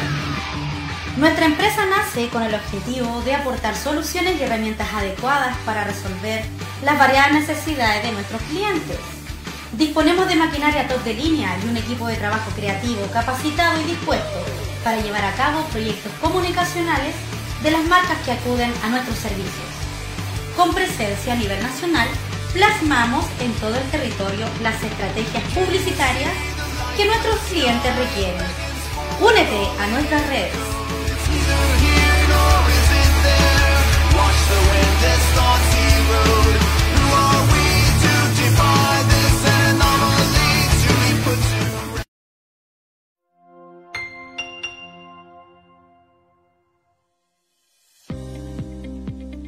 Nuestra 1.19 1.47
empresa 1.47 1.87
nace 1.87 2.29
con 2.29 2.43
el 2.43 2.55
objetivo 2.55 3.21
de 3.23 3.35
aportar 3.35 3.77
soluciones 3.77 4.41
y 4.41 4.43
herramientas 4.43 4.93
adecuadas 4.95 5.57
para 5.67 5.85
resolver 5.85 6.43
las 6.85 6.99
variadas 6.99 7.33
necesidades 7.33 8.03
de 8.03 8.13
nuestros 8.13 8.41
clientes. 8.43 8.99
Disponemos 9.73 10.27
de 10.27 10.37
maquinaria 10.37 10.89
top 10.89 11.05
de 11.05 11.15
línea 11.15 11.57
y 11.63 11.69
un 11.69 11.77
equipo 11.77 12.07
de 12.07 12.17
trabajo 12.17 12.51
creativo, 12.57 13.07
capacitado 13.13 13.81
y 13.83 13.85
dispuesto 13.85 14.39
para 14.83 15.01
llevar 15.01 15.25
a 15.25 15.33
cabo 15.35 15.63
proyectos 15.67 16.13
comunicacionales 16.21 17.15
de 17.67 17.73
las 17.73 17.85
marcas 17.87 18.17
que 18.25 18.31
acuden 18.31 18.73
a 18.85 18.89
nuestros 18.91 19.19
servicios. 19.19 19.67
Con 20.57 20.73
presencia 20.73 21.33
a 21.33 21.37
nivel 21.37 21.61
nacional, 21.61 22.07
plasmamos 22.53 23.27
en 23.41 23.53
todo 23.55 23.75
el 23.75 23.91
territorio 23.91 24.47
las 24.63 24.81
estrategias 24.81 25.43
publicitarias 25.53 26.31
que 26.97 27.07
nuestros 27.07 27.41
clientes 27.51 27.97
requieren. 27.97 28.47
Únete 29.21 29.69
a 29.81 29.87
nuestras 29.89 30.25
redes. 30.29 30.55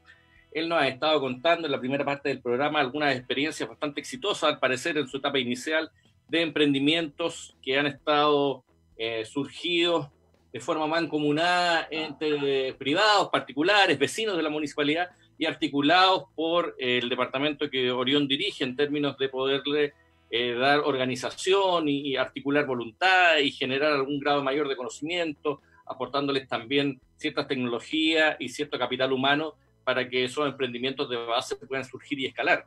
Él 0.52 0.68
nos 0.68 0.81
ha 0.81 0.87
estado 0.87 1.18
contando 1.18 1.66
en 1.66 1.72
la 1.72 1.81
primera 1.81 2.04
parte 2.04 2.28
del 2.28 2.40
programa 2.40 2.78
algunas 2.78 3.16
experiencias 3.16 3.68
bastante 3.68 3.98
exitosas, 3.98 4.44
al 4.44 4.61
parecer 4.61 4.96
en 4.96 5.09
su 5.09 5.16
etapa 5.16 5.40
inicial, 5.40 5.90
de 6.28 6.40
emprendimientos 6.40 7.57
que 7.64 7.76
han 7.76 7.88
estado 7.88 8.62
eh, 8.96 9.24
surgidos 9.24 10.07
de 10.52 10.61
forma 10.61 10.87
mancomunada 10.87 11.88
entre 11.90 12.74
privados, 12.74 13.28
particulares, 13.31 13.98
vecinos 13.98 14.37
de 14.37 14.44
la 14.44 14.50
municipalidad 14.50 15.11
y 15.37 15.46
articulados 15.46 16.26
por 16.37 16.76
el 16.78 17.09
departamento 17.09 17.68
que 17.68 17.90
Orión 17.90 18.28
dirige 18.28 18.62
en 18.62 18.76
términos 18.76 19.18
de 19.18 19.28
poderle 19.28 19.94
eh, 20.31 20.55
dar 20.55 20.81
organización 20.81 21.88
y, 21.88 22.17
articular 22.17 22.67
voluntad 22.67 23.38
y 23.38 23.51
generar 23.51 23.93
algún 23.93 24.21
grado 24.21 24.43
mayor 24.43 24.69
de 24.69 24.77
conocimiento, 24.77 25.62
aportándoles 25.87 26.47
también 26.47 27.01
ciertas 27.17 27.49
tecnologías 27.49 28.37
y 28.38 28.49
cierto 28.51 28.79
capital 28.79 29.12
humano 29.12 29.55
para 29.85 30.09
que 30.09 30.25
esos 30.25 30.47
emprendimientos 30.47 31.09
de 31.09 31.17
base 31.17 31.57
puedan 31.57 31.85
surgir 31.85 32.21
y 32.21 32.27
escalar. 32.27 32.67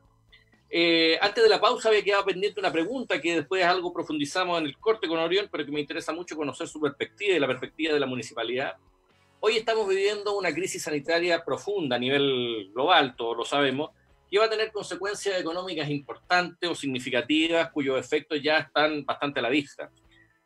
Eh, 0.74 1.20
antes 1.22 1.44
de 1.44 1.50
la 1.50 1.60
pausa 1.60 1.90
había 1.90 2.04
quedado 2.04 2.26
pendiente 2.26 2.60
una 2.60 2.72
pregunta 2.72 3.20
que 3.20 3.36
después 3.36 3.64
algo 3.64 3.94
profundizamos 3.94 4.60
en 4.60 4.68
el 4.68 4.78
corte 4.78 5.08
con 5.08 5.20
Orión, 5.20 5.48
pero 5.52 5.66
que 5.66 5.72
me 5.72 5.82
interesa 5.82 6.14
mucho 6.14 6.36
conocer 6.36 6.68
su 6.68 6.80
perspectiva 6.80 7.36
y 7.36 7.40
la 7.40 7.48
perspectiva 7.48 7.94
de 7.94 8.00
la 8.00 8.06
municipalidad. 8.08 8.76
Hoy 9.42 9.58
estamos 9.58 9.88
viviendo 9.90 10.38
una 10.38 10.54
crisis 10.54 10.84
sanitaria 10.84 11.44
profunda 11.44 11.98
a 11.98 12.00
nivel 12.00 12.72
global, 12.74 13.16
todos 13.16 13.36
lo 13.36 13.44
sabemos, 13.44 13.92
que 14.32 14.40
va 14.40 14.46
a 14.46 14.50
tener 14.50 14.72
consecuencias 14.72 15.38
económicas 15.38 15.90
importantes 15.90 16.70
o 16.70 16.74
significativas 16.74 17.70
cuyos 17.70 18.00
efectos 18.00 18.42
ya 18.42 18.60
están 18.60 19.04
bastante 19.04 19.42
a 19.42 19.44
la 19.44 19.50
vista. 19.50 19.92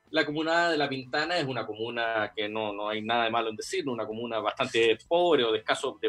La 0.10 0.26
comuna 0.26 0.72
de 0.72 0.78
La 0.78 0.90
Pintana 0.90 1.38
es 1.38 1.46
una 1.46 1.68
comuna 1.68 2.34
que 2.36 2.50
no, 2.50 2.74
no 2.74 2.90
hay 2.90 3.04
nada 3.04 3.26
de 3.26 3.30
malo 3.30 3.50
en 3.50 3.56
decirlo, 3.56 3.94
una 3.94 4.08
comuna 4.08 4.40
bastante 4.40 4.98
pobre 5.08 5.44
o 5.44 5.52
de 5.52 5.60
escaso, 5.60 6.00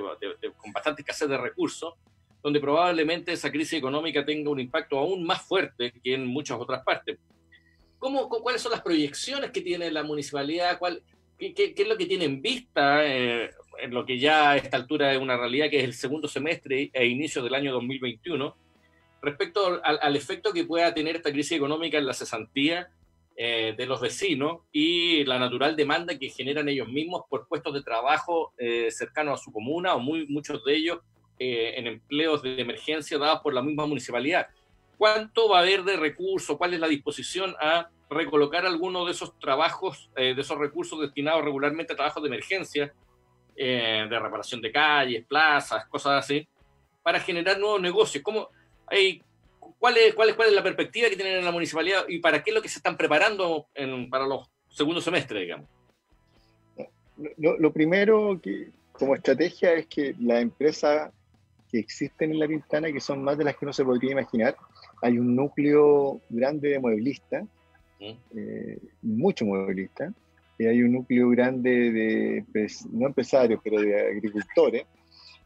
con 0.56 0.72
bastante 0.72 1.02
escasez 1.02 1.28
de 1.28 1.36
recursos, 1.36 1.92
donde 2.42 2.60
probablemente 2.60 3.32
esa 3.32 3.50
crisis 3.50 3.74
económica 3.74 4.24
tenga 4.24 4.48
un 4.50 4.60
impacto 4.60 4.98
aún 4.98 5.26
más 5.26 5.42
fuerte 5.42 5.92
que 6.02 6.14
en 6.14 6.26
muchas 6.26 6.58
otras 6.58 6.82
partes. 6.82 7.18
¿Cómo, 7.98 8.28
¿Cuáles 8.28 8.62
son 8.62 8.72
las 8.72 8.80
proyecciones 8.80 9.50
que 9.50 9.60
tiene 9.60 9.90
la 9.90 10.02
municipalidad? 10.02 10.78
¿Cuál, 10.78 11.02
qué, 11.38 11.52
qué, 11.52 11.74
es 11.76 11.88
lo 11.88 11.98
que 11.98 12.06
tiene 12.06 12.24
en 12.24 12.40
vista 12.40 13.04
eh, 13.04 13.50
en 13.78 13.92
lo 13.92 14.04
que 14.04 14.18
ya 14.18 14.50
a 14.50 14.56
esta 14.56 14.76
altura 14.76 15.12
es 15.12 15.18
una 15.18 15.36
realidad, 15.36 15.70
que 15.70 15.78
es 15.78 15.84
el 15.84 15.94
segundo 15.94 16.28
semestre 16.28 16.90
e 16.92 17.06
inicio 17.06 17.42
del 17.42 17.54
año 17.54 17.72
2021, 17.72 18.56
respecto 19.22 19.80
al, 19.82 20.16
efecto 20.16 20.52
que 20.52 20.64
pueda 20.64 20.92
tener 20.94 21.16
esta 21.16 21.32
crisis 21.32 21.52
económica 21.52 21.98
en 21.98 22.06
la 22.06 22.14
cesantía 22.14 22.88
eh, 23.36 23.74
de 23.76 23.86
los 23.86 24.00
vecinos 24.00 24.60
y 24.72 25.24
la 25.24 25.38
natural 25.38 25.76
demanda 25.76 26.18
que 26.18 26.30
generan 26.30 26.68
ellos 26.68 26.88
mismos 26.88 27.22
por 27.28 27.48
puestos 27.48 27.74
de 27.74 27.82
trabajo 27.82 28.52
eh, 28.58 28.88
cercanos 28.90 29.40
a 29.40 29.44
su 29.44 29.52
comuna 29.52 29.94
o 29.94 29.98
muy, 29.98 30.26
muchos 30.28 30.64
de 30.64 30.76
ellos 30.76 31.00
eh, 31.38 31.74
en 31.76 31.86
empleos 31.86 32.42
de 32.42 32.60
emergencia 32.60 33.18
dados 33.18 33.40
por 33.40 33.52
la 33.52 33.62
misma 33.62 33.86
municipalidad. 33.86 34.46
¿Cuánto 34.96 35.50
va 35.50 35.58
a 35.58 35.62
haber 35.62 35.82
de 35.84 35.96
recursos? 35.96 36.56
¿Cuál 36.56 36.72
es 36.72 36.80
la 36.80 36.88
disposición 36.88 37.54
a 37.60 37.90
recolocar 38.08 38.64
algunos 38.64 39.06
de 39.06 39.12
esos 39.12 39.38
trabajos, 39.38 40.10
eh, 40.16 40.34
de 40.34 40.40
esos 40.40 40.58
recursos 40.58 41.00
destinados 41.00 41.44
regularmente 41.44 41.92
a 41.92 41.96
trabajos 41.96 42.22
de 42.22 42.28
emergencia, 42.28 42.94
eh, 43.56 44.06
de 44.08 44.18
reparación 44.18 44.60
de 44.60 44.72
calles, 44.72 45.24
plazas, 45.26 45.86
cosas 45.86 46.24
así, 46.24 46.46
para 47.02 47.20
generar 47.20 47.58
nuevos 47.58 47.80
negocios? 47.80 48.22
¿Cómo, 48.22 48.48
hay, 48.86 49.22
cuál, 49.78 49.96
es, 49.96 50.14
cuál, 50.14 50.30
es, 50.30 50.34
¿Cuál 50.34 50.48
es 50.48 50.54
la 50.54 50.62
perspectiva 50.62 51.08
que 51.08 51.16
tienen 51.16 51.38
en 51.38 51.44
la 51.44 51.52
municipalidad 51.52 52.04
y 52.08 52.18
para 52.18 52.42
qué 52.42 52.50
es 52.50 52.54
lo 52.54 52.62
que 52.62 52.68
se 52.68 52.78
están 52.78 52.96
preparando 52.96 53.68
para 54.10 54.26
los 54.26 54.48
segundos 54.68 55.04
semestres, 55.04 55.42
digamos? 55.42 55.68
Lo, 57.38 57.72
primero 57.72 58.38
que, 58.42 58.70
como 58.92 59.14
estrategia 59.14 59.72
es 59.72 59.86
que 59.86 60.14
la 60.20 60.40
empresa 60.40 61.10
que 61.70 61.78
existen 61.78 62.32
en 62.32 62.38
La 62.38 62.46
Pintana, 62.46 62.92
que 62.92 63.00
son 63.00 63.22
más 63.22 63.38
de 63.38 63.44
las 63.44 63.56
que 63.56 63.64
uno 63.64 63.72
se 63.72 63.84
podría 63.84 64.12
imaginar. 64.12 64.56
Hay 65.02 65.18
un 65.18 65.34
núcleo 65.34 66.20
grande 66.28 66.70
de 66.70 66.78
mueblistas, 66.78 67.44
eh, 68.00 68.78
mucho 69.02 69.46
mueblistas, 69.46 70.12
y 70.58 70.66
hay 70.66 70.82
un 70.82 70.92
núcleo 70.92 71.28
grande 71.30 71.90
de, 71.90 72.44
pues, 72.52 72.86
no 72.86 73.06
empresarios, 73.06 73.60
pero 73.62 73.80
de 73.80 74.00
agricultores, 74.00 74.86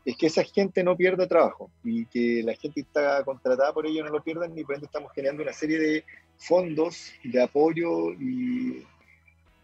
es 0.05 0.16
que 0.16 0.27
esa 0.27 0.44
gente 0.44 0.83
no 0.83 0.96
pierda 0.96 1.27
trabajo 1.27 1.70
y 1.85 2.07
que 2.07 2.42
la 2.42 2.55
gente 2.55 2.75
que 2.75 2.81
está 2.81 3.23
contratada 3.25 3.73
por 3.73 3.87
ello 3.87 4.04
no 4.04 4.11
lo 4.11 4.23
pierdan 4.23 4.56
y 4.56 4.65
por 4.65 4.75
ende 4.75 4.87
estamos 4.87 5.13
generando 5.13 5.42
una 5.42 5.52
serie 5.52 5.79
de 5.79 6.04
fondos 6.38 7.13
de 7.23 7.42
apoyo 7.42 8.13
y 8.13 8.83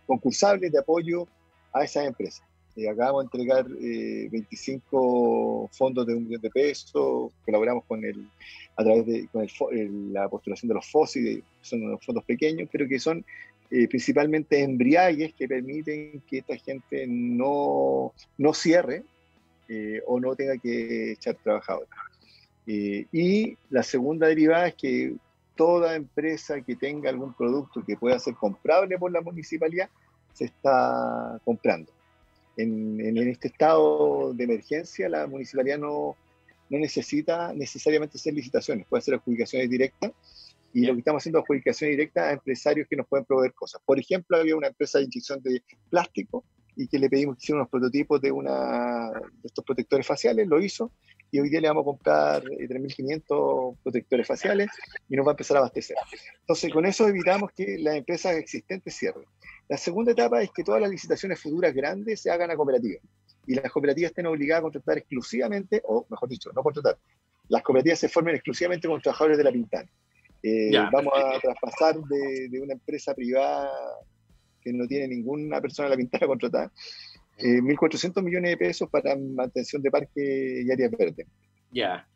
concursables 0.07 0.70
de 0.70 0.78
apoyo 0.78 1.26
a 1.72 1.84
esas 1.84 2.07
empresas. 2.07 2.42
Eh, 2.76 2.88
acabamos 2.90 3.22
de 3.22 3.26
entregar 3.26 3.66
25 3.66 5.64
eh, 5.64 5.68
fondos 5.72 6.07
de 6.07 6.14
un 6.14 6.24
millón 6.24 6.42
de 6.42 6.51
pesos, 6.51 7.32
colaboramos 7.44 7.84
con 7.86 8.05
el, 8.05 8.28
a 8.76 8.84
través 8.84 9.07
de 9.07 9.28
con 9.28 9.47
la 10.12 10.28
postulación 10.28 10.68
de 10.68 10.74
los 10.74 10.86
FOSI, 10.90 11.42
son 11.62 11.82
unos 11.84 12.05
fondos 12.05 12.24
pequeños, 12.24 12.68
pero 12.70 12.86
que 12.86 12.99
son 12.99 13.24
eh, 13.70 13.88
principalmente 13.88 14.62
embriagues 14.62 15.34
que 15.34 15.48
permiten 15.48 16.22
que 16.28 16.38
esta 16.38 16.56
gente 16.56 17.06
no, 17.08 18.12
no 18.38 18.54
cierre 18.54 19.04
o 20.06 20.20
no 20.20 20.36
tenga 20.36 20.56
que 20.58 21.10
echar 21.12 21.34
trabajadores. 21.42 21.88
y 22.64 23.58
la 23.68 23.82
segunda 23.82 24.28
derivada 24.28 24.68
es 24.68 24.74
que 24.76 25.16
toda 25.56 25.96
empresa 25.96 26.60
que 26.60 26.76
tenga 26.76 27.10
algún 27.10 27.34
producto 27.34 27.82
que 27.84 27.96
pueda 27.96 28.16
ser 28.20 28.34
comprable 28.34 28.96
por 28.96 29.10
la 29.10 29.22
municipalidad 29.22 29.88
se 30.34 30.44
está 30.44 31.40
comprando 31.44 31.90
en, 32.56 33.28
este 33.28 33.48
estado 33.48 34.32
de 34.34 34.44
emergencia 34.44 35.08
la 35.08 35.26
municipalidad 35.26 35.78
no, 35.78 36.16
no 36.70 36.78
necesita 36.78 37.52
necesariamente 37.52 38.18
hacer 38.18 38.34
licitaciones, 38.34 38.86
puede 38.86 39.00
hacer 39.00 39.14
adjudicaciones 39.14 39.68
directas 39.70 40.12
y 40.76 40.84
lo 40.84 40.92
que 40.92 40.98
estamos 40.98 41.22
haciendo 41.22 41.38
es 41.38 41.44
adjudicaciones 41.44 41.96
directas 41.96 42.24
a 42.24 42.32
empresarios 42.32 42.86
que 42.86 42.96
nos 42.96 43.06
pueden 43.06 43.24
proveer 43.24 43.54
cosas. 43.54 43.80
Por 43.82 43.98
ejemplo, 43.98 44.36
había 44.36 44.54
una 44.54 44.66
empresa 44.66 44.98
de 44.98 45.04
inyección 45.04 45.40
de 45.42 45.62
plástico 45.88 46.44
y 46.76 46.86
que 46.86 46.98
le 46.98 47.08
pedimos 47.08 47.36
que 47.36 47.44
hiciera 47.44 47.60
unos 47.60 47.70
prototipos 47.70 48.20
de, 48.20 48.30
una, 48.30 49.10
de 49.10 49.46
estos 49.46 49.64
protectores 49.64 50.06
faciales, 50.06 50.46
lo 50.46 50.60
hizo, 50.60 50.92
y 51.30 51.40
hoy 51.40 51.48
día 51.48 51.62
le 51.62 51.68
vamos 51.68 51.80
a 51.80 51.84
comprar 51.86 52.44
3.500 52.44 53.72
eh, 53.72 53.78
protectores 53.82 54.26
faciales 54.26 54.68
y 55.08 55.16
nos 55.16 55.24
va 55.24 55.30
a 55.30 55.32
empezar 55.32 55.56
a 55.56 55.60
abastecer. 55.60 55.96
Entonces, 56.40 56.70
con 56.70 56.84
eso 56.84 57.08
evitamos 57.08 57.52
que 57.52 57.78
las 57.78 57.96
empresas 57.96 58.36
existentes 58.36 58.94
cierren. 58.94 59.24
La 59.70 59.78
segunda 59.78 60.12
etapa 60.12 60.42
es 60.42 60.50
que 60.50 60.62
todas 60.62 60.82
las 60.82 60.90
licitaciones 60.90 61.40
futuras 61.40 61.72
grandes 61.72 62.20
se 62.20 62.30
hagan 62.30 62.50
a 62.50 62.54
cooperativas 62.54 63.00
y 63.46 63.54
las 63.54 63.72
cooperativas 63.72 64.10
estén 64.10 64.26
obligadas 64.26 64.60
a 64.60 64.64
contratar 64.64 64.98
exclusivamente, 64.98 65.80
o 65.86 66.06
mejor 66.10 66.28
dicho, 66.28 66.50
no 66.54 66.62
contratar, 66.62 66.98
las 67.48 67.62
cooperativas 67.62 67.98
se 67.98 68.10
formen 68.10 68.34
exclusivamente 68.34 68.86
con 68.86 69.00
trabajadores 69.00 69.38
de 69.38 69.44
la 69.44 69.52
Pintana. 69.52 69.88
Eh, 70.49 70.70
vamos 70.92 71.12
a 71.16 71.40
traspasar 71.40 71.97
de, 71.97 72.49
de, 72.49 72.61
una 72.61 72.74
empresa 72.74 73.12
privada 73.12 73.68
que 74.61 74.72
no 74.72 74.86
tiene 74.86 75.09
ninguna 75.09 75.61
persona 75.61 75.88
de 75.88 75.94
la 75.94 75.97
Pintana 75.97 76.26
contratada, 76.28 76.72
eh, 77.38 77.61
1.400 77.61 78.22
millones 78.22 78.53
de 78.53 78.57
pesos 78.57 78.88
para 78.88 79.16
mantención 79.16 79.82
de 79.82 79.90
parque 79.90 80.62
y 80.64 80.70
áreas 80.70 80.92
verdes. 80.92 81.26
Ya. 81.72 82.09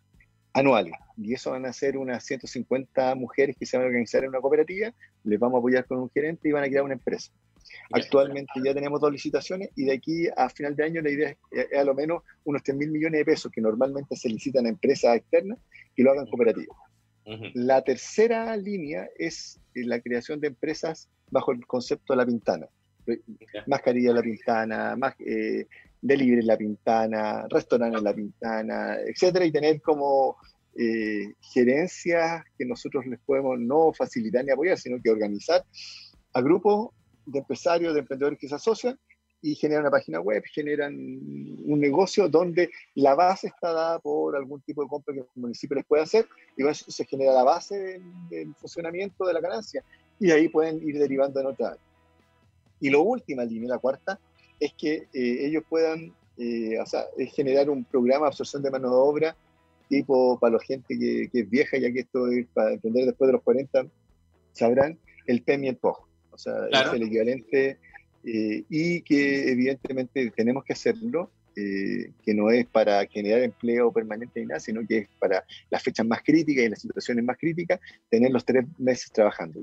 anuales. 0.52 0.94
Y 1.16 1.34
eso 1.34 1.50
van 1.50 1.66
a 1.66 1.72
ser 1.72 1.96
unas 1.96 2.24
150 2.24 3.16
mujeres 3.16 3.56
que 3.58 3.66
se 3.66 3.76
van 3.76 3.86
a 3.86 3.88
organizar 3.88 4.22
en 4.22 4.28
una 4.28 4.40
cooperativa, 4.40 4.94
les 5.24 5.38
vamos 5.40 5.56
a 5.56 5.58
apoyar 5.58 5.84
con 5.86 5.98
un 5.98 6.10
gerente 6.10 6.48
y 6.48 6.52
van 6.52 6.62
a 6.62 6.68
crear 6.68 6.84
una 6.84 6.94
empresa. 6.94 7.32
Actualmente 7.92 8.52
ya 8.64 8.72
tenemos 8.72 9.00
dos 9.00 9.10
licitaciones 9.10 9.70
y 9.74 9.86
de 9.86 9.92
aquí 9.94 10.28
a 10.36 10.48
final 10.48 10.76
de 10.76 10.84
año 10.84 11.02
la 11.02 11.10
idea 11.10 11.36
es, 11.50 11.72
a 11.76 11.82
lo 11.82 11.94
menos 11.94 12.22
unos 12.44 12.62
3 12.62 12.76
mil 12.76 12.92
millones 12.92 13.18
de 13.18 13.24
pesos 13.24 13.50
que 13.50 13.60
normalmente 13.60 14.14
se 14.14 14.28
licitan 14.28 14.66
a 14.66 14.68
empresas 14.68 15.16
externas 15.16 15.58
que 15.96 16.04
lo 16.04 16.12
hagan 16.12 16.26
cooperativas. 16.26 16.76
La 17.54 17.82
tercera 17.82 18.56
línea 18.56 19.08
es 19.16 19.60
la 19.74 20.00
creación 20.00 20.40
de 20.40 20.48
empresas 20.48 21.08
bajo 21.30 21.52
el 21.52 21.66
concepto 21.66 22.12
de 22.12 22.16
la 22.16 22.26
pintana. 22.26 22.66
Mascarilla 23.66 24.12
la 24.12 24.22
pintana, 24.22 24.96
más, 24.96 25.14
eh, 25.20 25.66
delivery 26.00 26.42
la 26.42 26.56
pintana, 26.56 27.46
restaurante 27.48 27.98
en 27.98 28.04
la 28.04 28.14
pintana, 28.14 28.96
etcétera, 29.06 29.44
y 29.44 29.52
tener 29.52 29.80
como 29.80 30.36
eh, 30.76 31.34
gerencias 31.40 32.44
que 32.56 32.64
nosotros 32.64 33.06
les 33.06 33.18
podemos 33.20 33.58
no 33.58 33.92
facilitar 33.92 34.44
ni 34.44 34.52
apoyar, 34.52 34.78
sino 34.78 35.00
que 35.02 35.10
organizar 35.10 35.64
a 36.32 36.40
grupos 36.40 36.90
de 37.26 37.40
empresarios, 37.40 37.94
de 37.94 38.00
emprendedores 38.00 38.38
que 38.38 38.48
se 38.48 38.54
asocian 38.54 38.98
y 39.42 39.54
generan 39.54 39.84
una 39.84 39.90
página 39.90 40.20
web, 40.20 40.42
generan 40.52 40.94
un 40.94 41.80
negocio 41.80 42.28
donde 42.28 42.70
la 42.94 43.14
base 43.14 43.46
está 43.48 43.72
dada 43.72 43.98
por 43.98 44.36
algún 44.36 44.60
tipo 44.60 44.82
de 44.82 44.88
compra 44.88 45.14
que 45.14 45.20
el 45.20 45.26
municipio 45.34 45.76
les 45.76 45.86
puede 45.86 46.02
hacer 46.02 46.26
y 46.56 46.62
con 46.62 46.72
eso 46.72 46.90
se 46.90 47.04
genera 47.04 47.32
la 47.32 47.44
base 47.44 48.00
del, 48.28 48.54
funcionamiento 48.56 49.24
de 49.24 49.32
la 49.32 49.40
ganancia 49.40 49.82
y 50.18 50.30
ahí 50.30 50.48
pueden 50.48 50.86
ir 50.86 50.98
derivando 50.98 51.40
en 51.40 51.46
otra 51.46 51.68
área. 51.68 51.82
Y 52.80 52.90
la 52.90 52.98
última 52.98 53.44
línea, 53.44 53.70
la 53.70 53.78
cuarta, 53.78 54.18
es 54.58 54.72
que 54.74 55.08
eh, 55.12 55.46
ellos 55.46 55.64
puedan 55.68 56.12
eh, 56.36 56.78
o 56.80 56.86
sea, 56.86 57.04
generar 57.34 57.68
un 57.68 57.84
programa 57.84 58.26
de 58.26 58.28
absorción 58.28 58.62
de 58.62 58.70
mano 58.70 58.88
de 58.88 58.96
obra 58.96 59.36
tipo 59.90 60.38
para 60.38 60.54
la 60.54 60.60
gente 60.60 60.96
que, 60.98 61.28
es 61.32 61.50
vieja, 61.50 61.76
ya 61.76 61.92
que 61.92 62.00
esto 62.00 62.28
es 62.28 62.46
para 62.54 62.72
emprender 62.72 63.06
después 63.06 63.26
de 63.26 63.32
los 63.32 63.42
40, 63.42 63.86
sabrán, 64.52 64.98
el 65.26 65.42
PEM 65.42 65.64
y 65.64 65.68
el 65.68 65.76
POG. 65.76 66.06
O 66.30 66.38
sea, 66.38 66.66
es 66.70 66.92
el 66.94 67.02
equivalente 67.02 67.78
eh, 68.24 68.64
y 68.68 69.00
que 69.02 69.50
evidentemente 69.50 70.30
tenemos 70.36 70.64
que 70.64 70.74
hacerlo, 70.74 71.30
eh, 71.56 72.12
que 72.22 72.34
no 72.34 72.50
es 72.50 72.66
para 72.66 73.04
generar 73.06 73.42
empleo 73.42 73.90
permanente 73.90 74.40
ni 74.40 74.46
nada, 74.46 74.60
sino 74.60 74.86
que 74.86 74.98
es 74.98 75.08
para 75.18 75.44
las 75.70 75.82
fechas 75.82 76.06
más 76.06 76.22
críticas 76.22 76.64
y 76.64 76.68
las 76.68 76.80
situaciones 76.80 77.24
más 77.24 77.38
críticas, 77.38 77.80
tener 78.10 78.30
los 78.30 78.44
tres 78.44 78.66
meses 78.78 79.10
trabajando. 79.10 79.60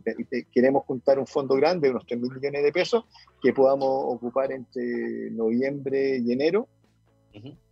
Queremos 0.51 0.86
juntar 0.86 1.20
un 1.20 1.28
fondo 1.28 1.55
grande, 1.55 1.89
unos 1.89 2.05
3 2.05 2.20
mil 2.20 2.32
millones 2.32 2.64
de 2.64 2.72
pesos, 2.72 3.05
que 3.41 3.53
podamos 3.53 3.89
ocupar 3.89 4.51
entre 4.51 5.32
noviembre 5.32 6.18
y 6.18 6.32
enero, 6.32 6.68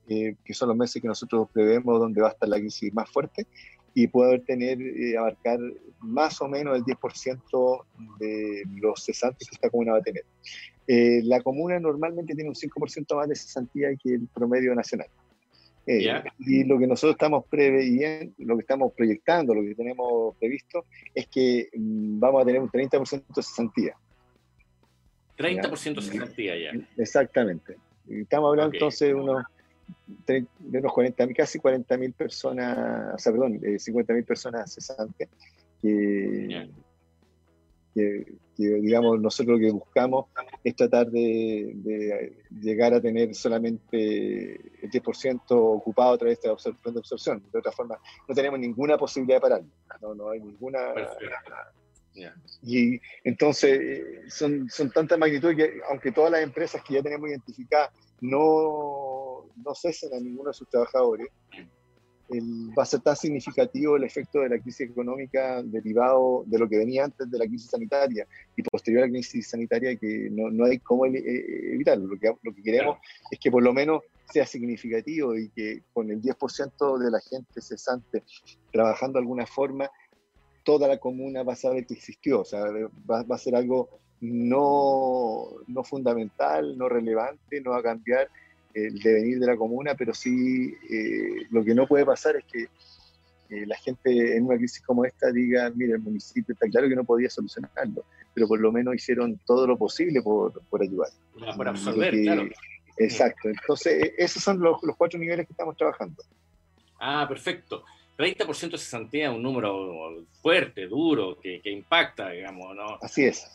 eh, 0.07 0.35
que 0.45 0.53
son 0.53 0.69
los 0.69 0.77
meses 0.77 1.01
que 1.01 1.07
nosotros 1.07 1.49
prevemos 1.51 1.99
donde 1.99 2.21
va 2.21 2.29
a 2.29 2.31
estar 2.31 2.47
la 2.47 2.59
crisis 2.59 2.93
más 2.93 3.09
fuerte, 3.09 3.47
y 3.97 4.07
poder 4.07 4.43
tener, 4.43 4.77
abarcar 5.17 5.57
más 5.99 6.41
o 6.41 6.47
menos 6.49 6.75
el 6.75 6.83
10% 6.83 7.85
de 8.19 8.63
los 8.75 9.03
cesantes 9.03 9.47
que 9.47 9.55
esta 9.55 9.69
comuna 9.69 9.93
va 9.93 9.99
a 9.99 10.01
tener. 10.01 10.25
Eh, 10.87 11.21
la 11.23 11.41
comuna 11.41 11.79
normalmente 11.79 12.35
tiene 12.35 12.49
un 12.49 12.55
5% 12.55 13.15
más 13.15 13.27
de 13.27 13.35
cesantía 13.35 13.89
que 13.95 14.13
el 14.15 14.27
promedio 14.27 14.75
nacional. 14.75 15.07
Eh, 15.87 16.11
y 16.39 16.63
lo 16.63 16.79
que 16.79 16.87
nosotros 16.87 17.13
estamos 17.13 17.45
preveyendo, 17.47 18.33
lo 18.39 18.55
que 18.55 18.61
estamos 18.61 18.91
proyectando, 18.93 19.53
lo 19.53 19.61
que 19.61 19.75
tenemos 19.75 20.35
previsto, 20.37 20.85
es 21.13 21.27
que 21.27 21.69
mm, 21.75 22.19
vamos 22.19 22.41
a 22.41 22.45
tener 22.45 22.61
un 22.61 22.69
30% 22.69 23.23
de 23.35 23.43
cesantía. 23.43 23.95
30% 25.37 25.95
de 25.95 26.01
cesantía 26.01 26.57
ya. 26.57 26.87
Exactamente. 26.97 27.77
Estamos 28.09 28.49
hablando 28.49 28.73
entonces 28.73 29.09
de 29.09 29.13
unos, 29.13 29.43
de 30.27 30.79
unos 30.79 30.93
40, 30.93 31.33
casi 31.33 31.59
40 31.59 31.97
mil 31.97 32.13
personas, 32.13 33.15
o 33.15 33.17
sea, 33.17 33.31
perdón, 33.31 33.59
50 33.77 34.13
mil 34.13 34.23
personas 34.23 34.73
cesantes 34.73 35.29
que, 35.81 36.69
que, 37.93 38.25
digamos, 38.63 39.19
nosotros 39.19 39.59
lo 39.59 39.65
que 39.65 39.71
buscamos 39.71 40.25
es 40.63 40.75
tratar 40.75 41.07
de, 41.07 42.35
llegar 42.61 42.93
a 42.93 43.01
tener 43.01 43.35
solamente 43.35 44.55
el 44.81 44.89
10% 44.89 45.41
ocupado 45.49 46.13
a 46.13 46.17
través 46.17 46.41
de 46.41 46.49
la 46.49 46.91
de 46.91 46.99
absorción. 46.99 47.43
De 47.51 47.59
otra 47.59 47.71
forma, 47.71 47.99
no 48.27 48.35
tenemos 48.35 48.59
ninguna 48.59 48.97
posibilidad 48.97 49.37
de 49.37 49.41
pararlo. 49.41 49.69
No, 50.01 50.15
no 50.15 50.29
hay 50.29 50.39
ninguna... 50.39 50.93
Y 52.63 53.01
entonces 53.25 54.33
son, 54.33 54.69
son 54.69 54.89
tantas 54.89 55.19
magnitudes 55.19 55.57
que 55.57 55.81
aunque 55.89 56.13
todas 56.13 56.31
las 56.31 56.41
empresas 56.43 56.81
que 56.81 56.93
ya 56.93 57.01
tenemos 57.01 57.29
identificadas 57.29 57.91
no, 58.21 59.49
no 59.57 59.75
cesen 59.75 60.13
a 60.13 60.19
ninguno 60.19 60.49
de 60.49 60.53
sus 60.53 60.69
trabajadores, 60.69 61.27
va 62.29 62.83
a 62.83 62.85
ser 62.85 63.01
tan 63.01 63.15
significativo 63.15 63.95
el 63.95 64.03
efecto 64.03 64.39
de 64.39 64.49
la 64.49 64.59
crisis 64.59 64.89
económica 64.89 65.61
derivado 65.63 66.43
de 66.47 66.57
lo 66.57 66.67
que 66.67 66.77
venía 66.77 67.05
antes 67.05 67.29
de 67.29 67.37
la 67.37 67.45
crisis 67.45 67.69
sanitaria 67.69 68.27
y 68.55 68.63
posterior 68.63 69.03
a 69.03 69.05
la 69.05 69.11
crisis 69.11 69.49
sanitaria 69.49 69.95
que 69.95 70.29
no, 70.31 70.49
no 70.49 70.65
hay 70.65 70.79
cómo 70.79 71.05
eh, 71.05 71.73
evitarlo. 71.73 72.07
Lo 72.07 72.19
que, 72.19 72.33
lo 72.41 72.53
que 72.53 72.63
queremos 72.63 72.97
es 73.29 73.39
que 73.39 73.51
por 73.51 73.63
lo 73.63 73.73
menos 73.73 74.01
sea 74.31 74.45
significativo 74.45 75.37
y 75.37 75.49
que 75.49 75.83
con 75.93 76.09
el 76.09 76.21
10% 76.21 76.97
de 76.97 77.11
la 77.11 77.19
gente 77.19 77.61
cesante 77.61 78.23
trabajando 78.71 79.19
de 79.19 79.23
alguna 79.23 79.45
forma, 79.45 79.89
toda 80.63 80.87
la 80.87 80.97
comuna 80.97 81.43
va 81.43 81.53
a 81.53 81.57
saber 81.57 81.85
que 81.85 81.93
existió, 81.93 82.41
o 82.41 82.45
sea, 82.45 82.61
va, 83.09 83.21
va 83.21 83.35
a 83.35 83.39
ser 83.39 83.55
algo 83.55 83.89
no, 84.19 85.45
no 85.67 85.83
fundamental, 85.83 86.75
no 86.75 86.89
relevante, 86.89 87.61
no 87.61 87.71
va 87.71 87.79
a 87.79 87.83
cambiar 87.83 88.29
el 88.75 88.99
devenir 88.99 89.39
de 89.39 89.47
la 89.47 89.55
comuna, 89.55 89.95
pero 89.95 90.13
sí 90.13 90.75
eh, 90.89 91.47
lo 91.49 91.63
que 91.63 91.73
no 91.73 91.87
puede 91.87 92.05
pasar 92.05 92.35
es 92.35 92.43
que 92.43 92.63
eh, 93.49 93.65
la 93.65 93.77
gente 93.77 94.35
en 94.35 94.45
una 94.45 94.57
crisis 94.57 94.81
como 94.81 95.05
esta 95.05 95.31
diga, 95.31 95.71
mire, 95.73 95.93
el 95.93 95.99
municipio 95.99 96.53
está 96.53 96.67
claro 96.67 96.89
que 96.89 96.95
no 96.95 97.05
podía 97.05 97.29
solucionarlo, 97.29 98.03
pero 98.33 98.47
por 98.47 98.59
lo 98.59 98.71
menos 98.71 98.95
hicieron 98.95 99.39
todo 99.45 99.65
lo 99.65 99.77
posible 99.77 100.21
por, 100.21 100.61
por 100.65 100.81
ayudar. 100.81 101.09
Por 101.55 101.67
absorber, 101.67 102.13
claro. 102.21 102.49
Exacto, 102.97 103.49
entonces 103.49 104.03
e, 104.03 104.13
esos 104.17 104.43
son 104.43 104.59
los, 104.59 104.81
los, 104.83 104.95
cuatro 104.95 105.19
niveles 105.19 105.47
que 105.47 105.53
estamos 105.53 105.75
trabajando. 105.77 106.21
Ah, 106.99 107.25
perfecto. 107.27 107.83
30% 108.17 108.71
de 108.71 108.77
cesantía 108.77 109.29
es 109.29 109.35
un 109.35 109.43
número 109.43 110.25
fuerte, 110.41 110.87
duro, 110.87 111.37
que, 111.39 111.61
que 111.61 111.69
impacta, 111.69 112.29
digamos, 112.29 112.75
¿no? 112.75 112.97
Así 113.01 113.25
es. 113.25 113.45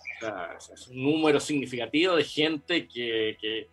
es 0.72 0.88
un 0.88 1.02
número 1.02 1.40
significativo 1.40 2.16
de 2.16 2.24
gente 2.24 2.86
que, 2.86 3.38
que 3.40 3.68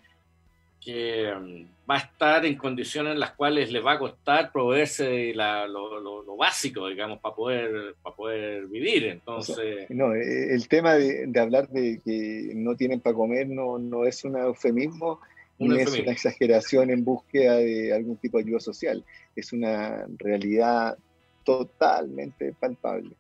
que 0.80 1.34
mm, 1.34 1.90
va 1.90 1.96
a 1.96 2.00
estar 2.00 2.46
en 2.46 2.56
condiciones 2.56 3.14
en 3.14 3.20
las 3.20 3.32
cuales 3.32 3.72
le 3.72 3.80
va 3.80 3.94
a 3.94 4.00
costar 4.00 4.52
proveerse 4.52 5.34
lo, 5.34 6.38
básico, 6.38 6.88
digamos, 6.88 7.20
para 7.20 7.36
poder, 7.36 7.96
para 8.02 8.16
poder 8.16 8.68
vivir. 8.68 9.06
Entonces... 9.06 9.90
no, 9.90 10.14
eh, 10.14 10.54
el 10.54 10.68
tema 10.68 10.94
de, 10.94 11.32
hablar 11.40 11.68
de 11.70 12.00
que 12.04 12.52
no 12.54 12.76
tienen 12.76 13.00
para 13.00 13.16
comer 13.16 13.48
no, 13.50 13.80
no 13.80 14.06
es 14.06 14.24
un 14.24 14.38
eufemismo, 14.38 15.20
no 15.60 15.76
es 15.76 16.00
una 16.00 16.12
exageración 16.12 16.92
en 16.92 17.04
búsqueda 17.04 17.56
de 17.56 17.94
algún 17.94 18.18
tipo 18.18 18.38
de 18.38 18.44
ayuda 18.44 18.60
social, 18.60 19.04
es 19.36 19.54
una 19.54 20.06
realidad 20.18 20.98
totalmente 21.44 22.54
palpable. 22.60 23.16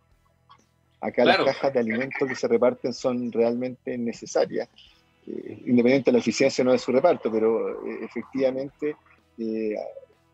Acá 1.01 1.26
las 1.26 1.38
cajas 1.38 1.74
de 1.74 1.80
alimentos 1.80 2.28
que 2.28 2.36
se 2.36 2.47
reparten 2.47 2.93
son 2.93 3.32
realmente 3.32 3.97
necesarias 3.97 4.68
eh, 5.30 5.61
independiente 5.65 6.09
de 6.09 6.13
la 6.13 6.19
eficiencia 6.19 6.63
no 6.63 6.71
de 6.71 6.80
su 6.80 6.89
reparto, 6.89 7.30
pero 7.30 7.86
eh, 7.86 7.99
efectivamente 8.01 8.95
eh, 9.38 9.75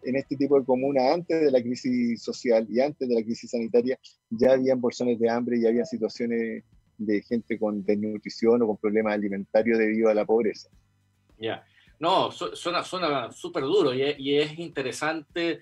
en 0.03 0.15
este 0.15 0.35
tipo 0.35 0.59
de 0.59 0.65
comunas, 0.65 1.15
antes 1.15 1.41
de 1.41 1.51
la 1.51 1.61
crisis 1.63 2.21
social 2.21 2.67
y 2.69 2.79
antes 2.79 3.09
de 3.09 3.15
la 3.15 3.23
crisis 3.23 3.49
sanitaria, 3.49 3.97
ya 4.29 4.51
habían 4.51 4.79
bolsones 4.79 5.19
de 5.19 5.29
hambre 5.29 5.57
y 5.57 5.65
había 5.65 5.83
situaciones 5.83 6.63
de 6.97 7.21
gente 7.23 7.57
con 7.57 7.83
desnutrición 7.83 8.61
o 8.61 8.67
con 8.67 8.77
problemas 8.77 9.15
alimentarios 9.15 9.79
debido 9.79 10.09
a 10.09 10.13
la 10.13 10.25
pobreza. 10.25 10.69
Ya, 11.39 11.65
no, 11.99 12.31
suena 12.31 13.31
súper 13.31 13.63
duro 13.63 13.95
y, 13.95 14.35
es 14.35 14.59
interesante 14.59 15.61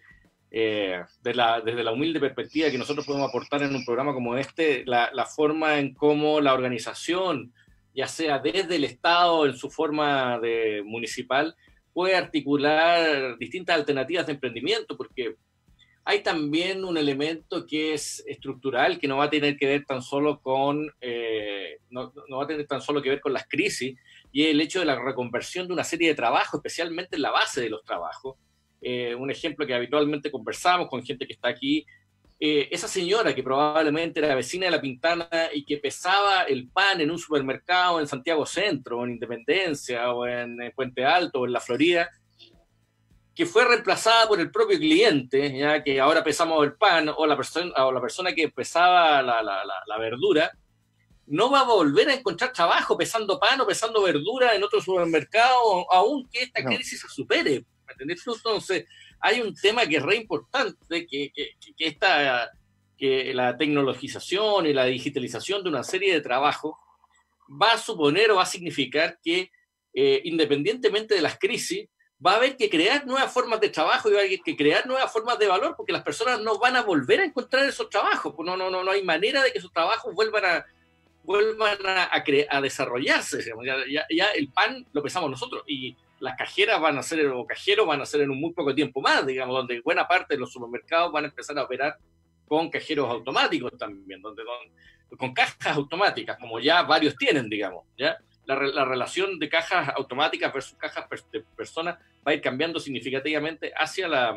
de 0.51 1.33
la, 1.33 1.61
desde 1.61 1.83
la 1.83 1.93
humilde 1.93 2.19
perspectiva 2.19 2.69
que 2.69 2.77
nosotros 2.77 3.05
podemos 3.05 3.29
aportar 3.29 3.63
en 3.63 3.73
un 3.73 3.85
programa 3.85 4.13
como 4.13 4.35
este, 4.35 4.83
la, 4.85 5.09
la 5.13 5.25
forma 5.25 5.79
en 5.79 5.93
cómo 5.93 6.41
la 6.41 6.53
organización 6.53 7.53
ya 7.93 8.07
sea 8.07 8.39
desde 8.39 8.75
el 8.75 8.83
Estado 8.83 9.45
en 9.45 9.55
su 9.55 9.69
forma 9.69 10.39
de 10.39 10.81
municipal, 10.85 11.55
puede 11.93 12.15
articular 12.15 13.37
distintas 13.37 13.77
alternativas 13.77 14.25
de 14.25 14.33
emprendimiento, 14.33 14.95
porque 14.95 15.35
hay 16.03 16.23
también 16.23 16.83
un 16.83 16.97
elemento 16.97 17.65
que 17.67 17.93
es 17.93 18.23
estructural, 18.25 18.97
que 18.97 19.07
no 19.07 19.17
va 19.17 19.25
a 19.25 19.29
tener 19.29 19.55
que 19.57 19.67
ver 19.67 19.85
tan 19.85 20.01
solo 20.01 20.39
con, 20.41 20.91
eh, 20.99 21.77
no, 21.89 22.11
va 22.37 22.43
a 22.43 22.47
tener 22.47 22.65
tan 22.65 22.81
solo 22.81 23.01
que 23.01 23.09
ver 23.09 23.21
con 23.21 23.33
las 23.33 23.47
crisis, 23.47 23.97
y 24.31 24.45
el 24.45 24.61
hecho 24.61 24.79
de 24.79 24.85
la 24.85 24.99
reconversión 24.99 25.67
de 25.67 25.73
una 25.73 25.83
serie 25.83 26.09
de 26.09 26.15
trabajos, 26.15 26.55
especialmente 26.55 27.17
en 27.17 27.21
la 27.21 27.31
base 27.31 27.61
de 27.61 27.69
los 27.69 27.83
trabajos. 27.83 28.37
Eh, 28.81 29.13
un 29.13 29.29
ejemplo 29.29 29.67
que 29.67 29.75
habitualmente 29.75 30.31
conversamos 30.31 30.87
con 30.89 31.03
gente 31.03 31.27
que 31.27 31.33
está 31.33 31.49
aquí 31.49 31.85
eh, 32.43 32.69
esa 32.71 32.87
señora 32.87 33.35
que 33.35 33.43
probablemente 33.43 34.19
era 34.19 34.33
vecina 34.33 34.65
de 34.65 34.71
La 34.71 34.81
Pintana 34.81 35.29
y 35.53 35.63
que 35.63 35.77
pesaba 35.77 36.41
el 36.41 36.69
pan 36.69 36.99
en 36.99 37.11
un 37.11 37.19
supermercado 37.19 37.99
en 37.99 38.07
Santiago 38.07 38.47
Centro, 38.47 38.97
o 38.97 39.03
en 39.05 39.11
Independencia, 39.11 40.11
o 40.11 40.25
en, 40.25 40.57
Puente 40.75 41.05
Alto, 41.05 41.41
o 41.41 41.45
en 41.45 41.53
La 41.53 41.59
Florida, 41.59 42.09
que 43.35 43.45
fue 43.45 43.63
reemplazada 43.63 44.27
por 44.27 44.39
el 44.39 44.49
propio 44.49 44.79
cliente, 44.79 45.55
ya 45.55 45.83
que 45.83 45.99
ahora 45.99 46.23
pesamos 46.23 46.63
el 46.63 46.73
pan, 46.73 47.11
o 47.15 47.27
la, 47.27 47.37
persona, 47.37 47.71
o 47.85 47.91
la 47.91 48.01
persona 48.01 48.33
que 48.33 48.49
pesaba 48.49 49.21
la, 49.21 49.43
la, 49.43 49.63
la, 49.85 49.97
verdura, 49.99 50.51
no 51.27 51.51
va 51.51 51.59
a 51.59 51.65
volver 51.65 52.09
a 52.09 52.15
encontrar 52.15 52.51
trabajo 52.51 52.97
pesando 52.97 53.39
pan 53.39 53.61
o 53.61 53.67
pesando 53.67 54.01
verdura 54.01 54.55
en 54.55 54.63
otro 54.63 54.81
supermercado, 54.81 55.85
aunque 55.93 56.41
esta 56.41 56.65
crisis 56.65 57.01
se 57.01 57.07
supere. 57.07 57.63
Entonces, 57.99 58.85
hay 59.21 59.41
un 59.41 59.53
tema 59.53 59.85
que 59.85 59.97
es 59.97 60.03
re 60.03 60.15
importante, 60.15 61.07
que, 61.07 61.31
que, 61.31 61.51
que, 61.77 61.87
esta, 61.87 62.51
que 62.97 63.33
la 63.33 63.55
tecnologización 63.55 64.65
y 64.65 64.73
la 64.73 64.85
digitalización 64.85 65.63
de 65.63 65.69
una 65.69 65.83
serie 65.83 66.13
de 66.13 66.21
trabajos 66.21 66.75
va 67.49 67.73
a 67.73 67.77
suponer 67.77 68.31
o 68.31 68.37
va 68.37 68.43
a 68.43 68.47
significar 68.47 69.19
que, 69.23 69.51
eh, 69.93 70.21
independientemente 70.25 71.15
de 71.15 71.21
las 71.21 71.37
crisis, 71.37 71.87
va 72.25 72.33
a 72.33 72.35
haber 72.35 72.55
que 72.55 72.69
crear 72.69 73.05
nuevas 73.05 73.31
formas 73.31 73.59
de 73.59 73.69
trabajo 73.69 74.09
y 74.09 74.13
va 74.13 74.19
a 74.19 74.23
haber 74.23 74.41
que 74.41 74.55
crear 74.55 74.85
nuevas 74.85 75.11
formas 75.11 75.39
de 75.39 75.47
valor 75.47 75.75
porque 75.75 75.91
las 75.91 76.03
personas 76.03 76.39
no 76.41 76.59
van 76.59 76.75
a 76.75 76.83
volver 76.83 77.19
a 77.19 77.25
encontrar 77.25 77.65
esos 77.65 77.89
trabajos. 77.89 78.33
Pues 78.35 78.45
no, 78.45 78.55
no, 78.55 78.69
no, 78.69 78.83
no 78.83 78.91
hay 78.91 79.03
manera 79.03 79.43
de 79.43 79.51
que 79.51 79.57
esos 79.57 79.73
trabajos 79.73 80.13
vuelvan 80.13 80.45
a, 80.45 80.65
vuelvan 81.23 81.77
a, 81.85 82.09
a, 82.11 82.61
desarrollarse. 82.61 83.43
Ya, 83.65 84.05
ya, 84.09 84.31
el 84.31 84.49
pan 84.49 84.85
lo 84.93 85.01
pensamos 85.01 85.29
nosotros 85.29 85.63
y 85.67 85.95
las 86.21 86.37
cajeras 86.37 86.79
van 86.79 86.97
a 86.97 87.03
ser, 87.03 87.27
o 87.27 87.45
cajeros 87.45 87.85
van 87.85 87.99
a 87.99 88.05
ser 88.05 88.21
en 88.21 88.29
un 88.29 88.39
muy 88.39 88.53
poco 88.53 88.73
tiempo 88.73 89.01
más, 89.01 89.25
digamos, 89.25 89.55
donde 89.55 89.81
buena 89.81 90.07
parte 90.07 90.35
de 90.35 90.39
los 90.39 90.53
supermercados 90.53 91.11
van 91.11 91.25
a 91.25 91.27
empezar 91.27 91.57
a 91.57 91.63
operar 91.63 91.97
con 92.47 92.69
cajeros 92.69 93.09
automáticos 93.09 93.75
también, 93.77 94.21
donde, 94.21 94.43
con 95.17 95.33
cajas 95.33 95.75
automáticas, 95.75 96.37
como 96.37 96.59
ya 96.59 96.83
varios 96.83 97.15
tienen, 97.15 97.49
digamos, 97.49 97.85
¿ya? 97.97 98.17
La, 98.45 98.55
la, 98.55 98.85
relación 98.85 99.39
de 99.39 99.49
cajas 99.49 99.89
automáticas 99.95 100.53
versus 100.53 100.77
cajas 100.77 101.05
de 101.31 101.41
personas 101.55 101.97
va 102.25 102.31
a 102.31 102.33
ir 102.33 102.41
cambiando 102.41 102.79
significativamente 102.79 103.71
hacia 103.75 104.07
la, 104.07 104.35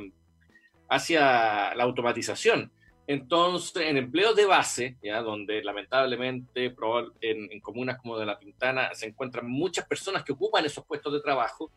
hacia 0.89 1.75
la 1.75 1.85
automatización. 1.85 2.71
Entonces, 3.07 3.87
en 3.87 3.99
empleos 3.99 4.35
de 4.35 4.47
base, 4.47 4.97
¿ya? 5.03 5.21
donde 5.21 5.63
lamentablemente 5.63 6.75
en, 7.21 7.53
en, 7.53 7.61
comunas 7.61 7.99
como 7.99 8.19
de 8.19 8.25
La 8.25 8.39
Pintana 8.39 8.95
se 8.95 9.07
encuentran 9.07 9.49
muchas 9.49 9.87
personas 9.87 10.25
que 10.25 10.33
ocupan 10.33 10.65
esos 10.65 10.85
puestos 10.87 11.13
de 11.13 11.21
trabajo, 11.21 11.71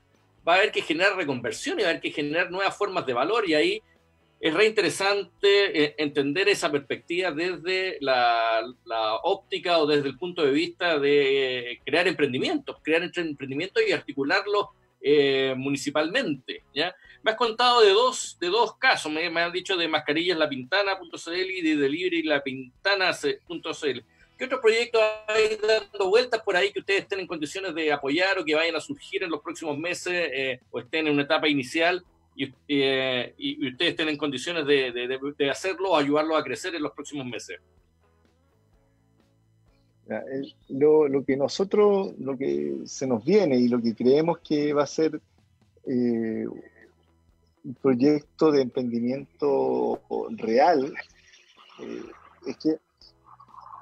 va 0.48 0.54
a 0.54 0.58
haber 0.58 0.72
que 0.72 0.82
generar 0.82 1.18
reconversión 1.18 1.80
y 1.80 1.84
va 1.84 1.90
a 1.90 1.92
haber 1.92 2.02
que 2.02 2.12
generar 2.12 2.50
nuevas 2.50 2.78
formas 2.78 3.06
de 3.06 3.14
valor 3.14 3.48
y 3.50 3.54
ahí 3.56 3.82
es 4.40 4.54
re 4.54 4.68
interesante 4.68 5.84
eh, 5.84 5.96
entender 5.98 6.48
esa 6.48 6.72
perspectiva 6.72 7.32
desde 7.32 7.98
la, 8.02 8.62
óptica 9.24 9.80
o 9.80 9.88
desde 9.88 10.08
el 10.10 10.18
punto 10.18 10.44
de 10.44 10.52
vista 10.52 11.00
de 11.00 11.80
crear 11.86 12.08
emprendimientos, 12.08 12.78
crear 12.84 13.02
emprendimientos 13.04 13.84
y 13.88 13.92
articularlos 13.92 14.68
eh, 15.02 15.56
municipalmente. 15.58 16.64
¿ya? 16.74 16.96
Me 17.28 17.32
has 17.32 17.38
contado 17.38 17.82
de 17.82 17.90
dos, 17.90 18.38
de 18.40 18.48
dos 18.48 18.78
casos, 18.78 19.12
me, 19.12 19.26
han 19.26 19.52
dicho 19.52 19.76
de 19.76 19.90
mascarillas 19.90 20.38
lapintana.cl 20.38 21.30
y 21.30 21.62
de 21.62 21.76
delivery 21.76 22.24
lapintana.cl. 22.24 24.00
¿Qué 24.38 24.46
otros 24.46 24.62
proyectos 24.62 25.02
hay 25.28 25.58
dando 25.58 26.10
vueltas 26.10 26.42
por 26.42 26.56
ahí 26.56 26.72
que 26.72 26.80
ustedes 26.80 27.02
estén 27.02 27.20
en 27.20 27.28
condiciones 27.28 27.76
de 27.76 27.92
apoyar 27.92 28.40
o 28.40 28.46
que 28.46 28.56
vayan 28.56 28.78
a 28.78 28.80
surgir 28.80 29.24
en 29.24 29.30
los 29.30 29.42
próximos 29.42 29.78
meses 29.78 30.30
eh, 30.34 30.62
o 30.72 30.80
estén 30.80 31.08
en 31.08 31.16
una 31.16 31.24
etapa 31.24 31.50
inicial 31.50 32.02
y, 32.34 32.50
eh, 32.70 33.36
ustedes 33.72 33.92
estén 33.92 34.08
en 34.08 34.18
condiciones 34.18 34.66
de, 34.66 35.50
hacerlo 35.52 35.90
o 35.90 35.98
ayudarlo 35.98 36.38
a 36.38 36.44
crecer 36.46 36.76
en 36.76 36.84
los 36.84 36.94
próximos 36.94 37.26
meses? 37.26 37.60
Lo, 40.70 41.10
lo, 41.10 41.26
que 41.26 41.36
nosotros, 41.36 42.14
lo 42.20 42.38
que 42.38 42.78
se 42.86 43.06
nos 43.06 43.26
viene 43.26 43.58
y 43.58 43.68
lo 43.68 43.82
que 43.82 43.94
creemos 43.94 44.40
que 44.40 44.72
va 44.72 44.84
a 44.84 44.88
ser 44.88 45.20
eh, 45.86 46.46
proyecto 47.76 48.52
de 48.52 48.62
emprendimiento 48.62 50.02
real, 50.32 50.94
eh, 51.80 52.04
es 52.46 52.58
que 52.58 52.78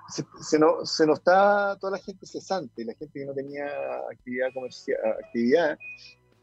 se, 0.09 0.23
se, 0.41 0.59
nos, 0.59 0.95
se, 0.95 1.05
nos, 1.05 1.19
está 1.19 1.77
toda 1.79 1.97
la 1.97 2.03
gente 2.03 2.25
cesante, 2.25 2.86
la 2.86 2.93
gente 2.93 3.19
que 3.19 3.25
no 3.25 3.33
tenía 3.33 3.67
actividad 4.11 4.53
comercial, 4.53 4.97
actividad, 5.23 5.77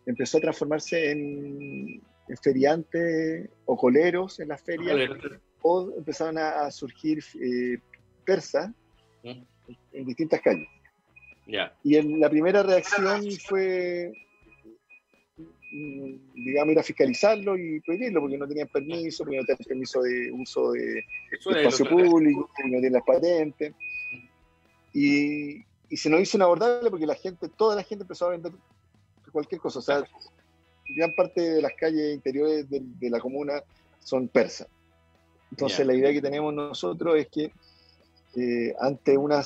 empezó 0.07 0.39
a 0.39 0.41
transformarse 0.41 1.13
en, 1.13 2.03
en 2.29 2.37
feriantes 2.43 3.49
o 3.67 3.77
coleros 3.77 4.41
en 4.41 4.49
las 4.49 4.61
ferias, 4.63 5.11
o 5.63 5.93
empezaron 5.97 6.39
a, 6.39 6.67
a 6.67 6.71
surgir 6.71 7.23
eh, 7.41 7.79
persas 8.25 8.71
¿Mm? 9.23 9.43
en 9.93 10.07
distintas 10.07 10.41
calles. 10.41 10.69
Y 11.83 11.97
en 11.97 12.21
la 12.21 12.31
primera 12.31 12.63
reacción 12.63 13.25
fue, 13.47 14.13
digamos, 15.73 16.73
ir 16.73 16.79
a 16.79 16.83
fiscalizarlo 16.83 17.57
y 17.57 17.81
prohibirlo, 17.81 18.21
porque 18.21 18.39
no 18.39 18.47
tenían 18.47 18.69
permiso, 18.69 19.25
porque 19.25 19.39
no 19.39 19.45
tenían 19.45 19.67
permiso 19.67 20.03
de 20.03 20.31
uso 20.31 20.73
de, 20.73 21.05
espacio 21.33 21.89
público, 21.89 22.49
porque 22.49 22.71
no 22.71 22.81
tienen 22.81 22.93
las 22.93 23.05
patentes. 23.05 23.75
Y, 24.93 25.65
y, 25.89 25.97
se 25.97 26.11
nos 26.11 26.21
hizo 26.21 26.37
inabordable 26.37 26.91
porque 26.91 27.07
la 27.07 27.15
gente, 27.15 27.49
toda 27.49 27.75
la 27.75 27.83
gente 27.83 28.03
empezó 28.03 28.27
a 28.27 28.31
vender 28.31 28.53
cualquier 29.33 29.61
cosa. 29.61 29.79
O 29.79 29.83
sea, 29.83 30.05
gran 30.95 31.15
parte 31.15 31.41
de 31.41 31.63
las 31.63 31.73
calles 31.75 32.15
interiores 32.15 32.69
de, 32.69 33.11
la 33.11 33.19
comuna 33.19 33.63
son 34.01 34.29
persas. 34.29 34.69
Entonces, 35.51 35.87
la 35.87 35.95
idea 35.95 36.13
que 36.13 36.23
tenemos 36.23 36.53
nosotros 36.53 37.17
es 37.17 37.29
que 37.29 37.53
eh, 38.37 38.75
ante 38.81 39.17
una 39.17 39.43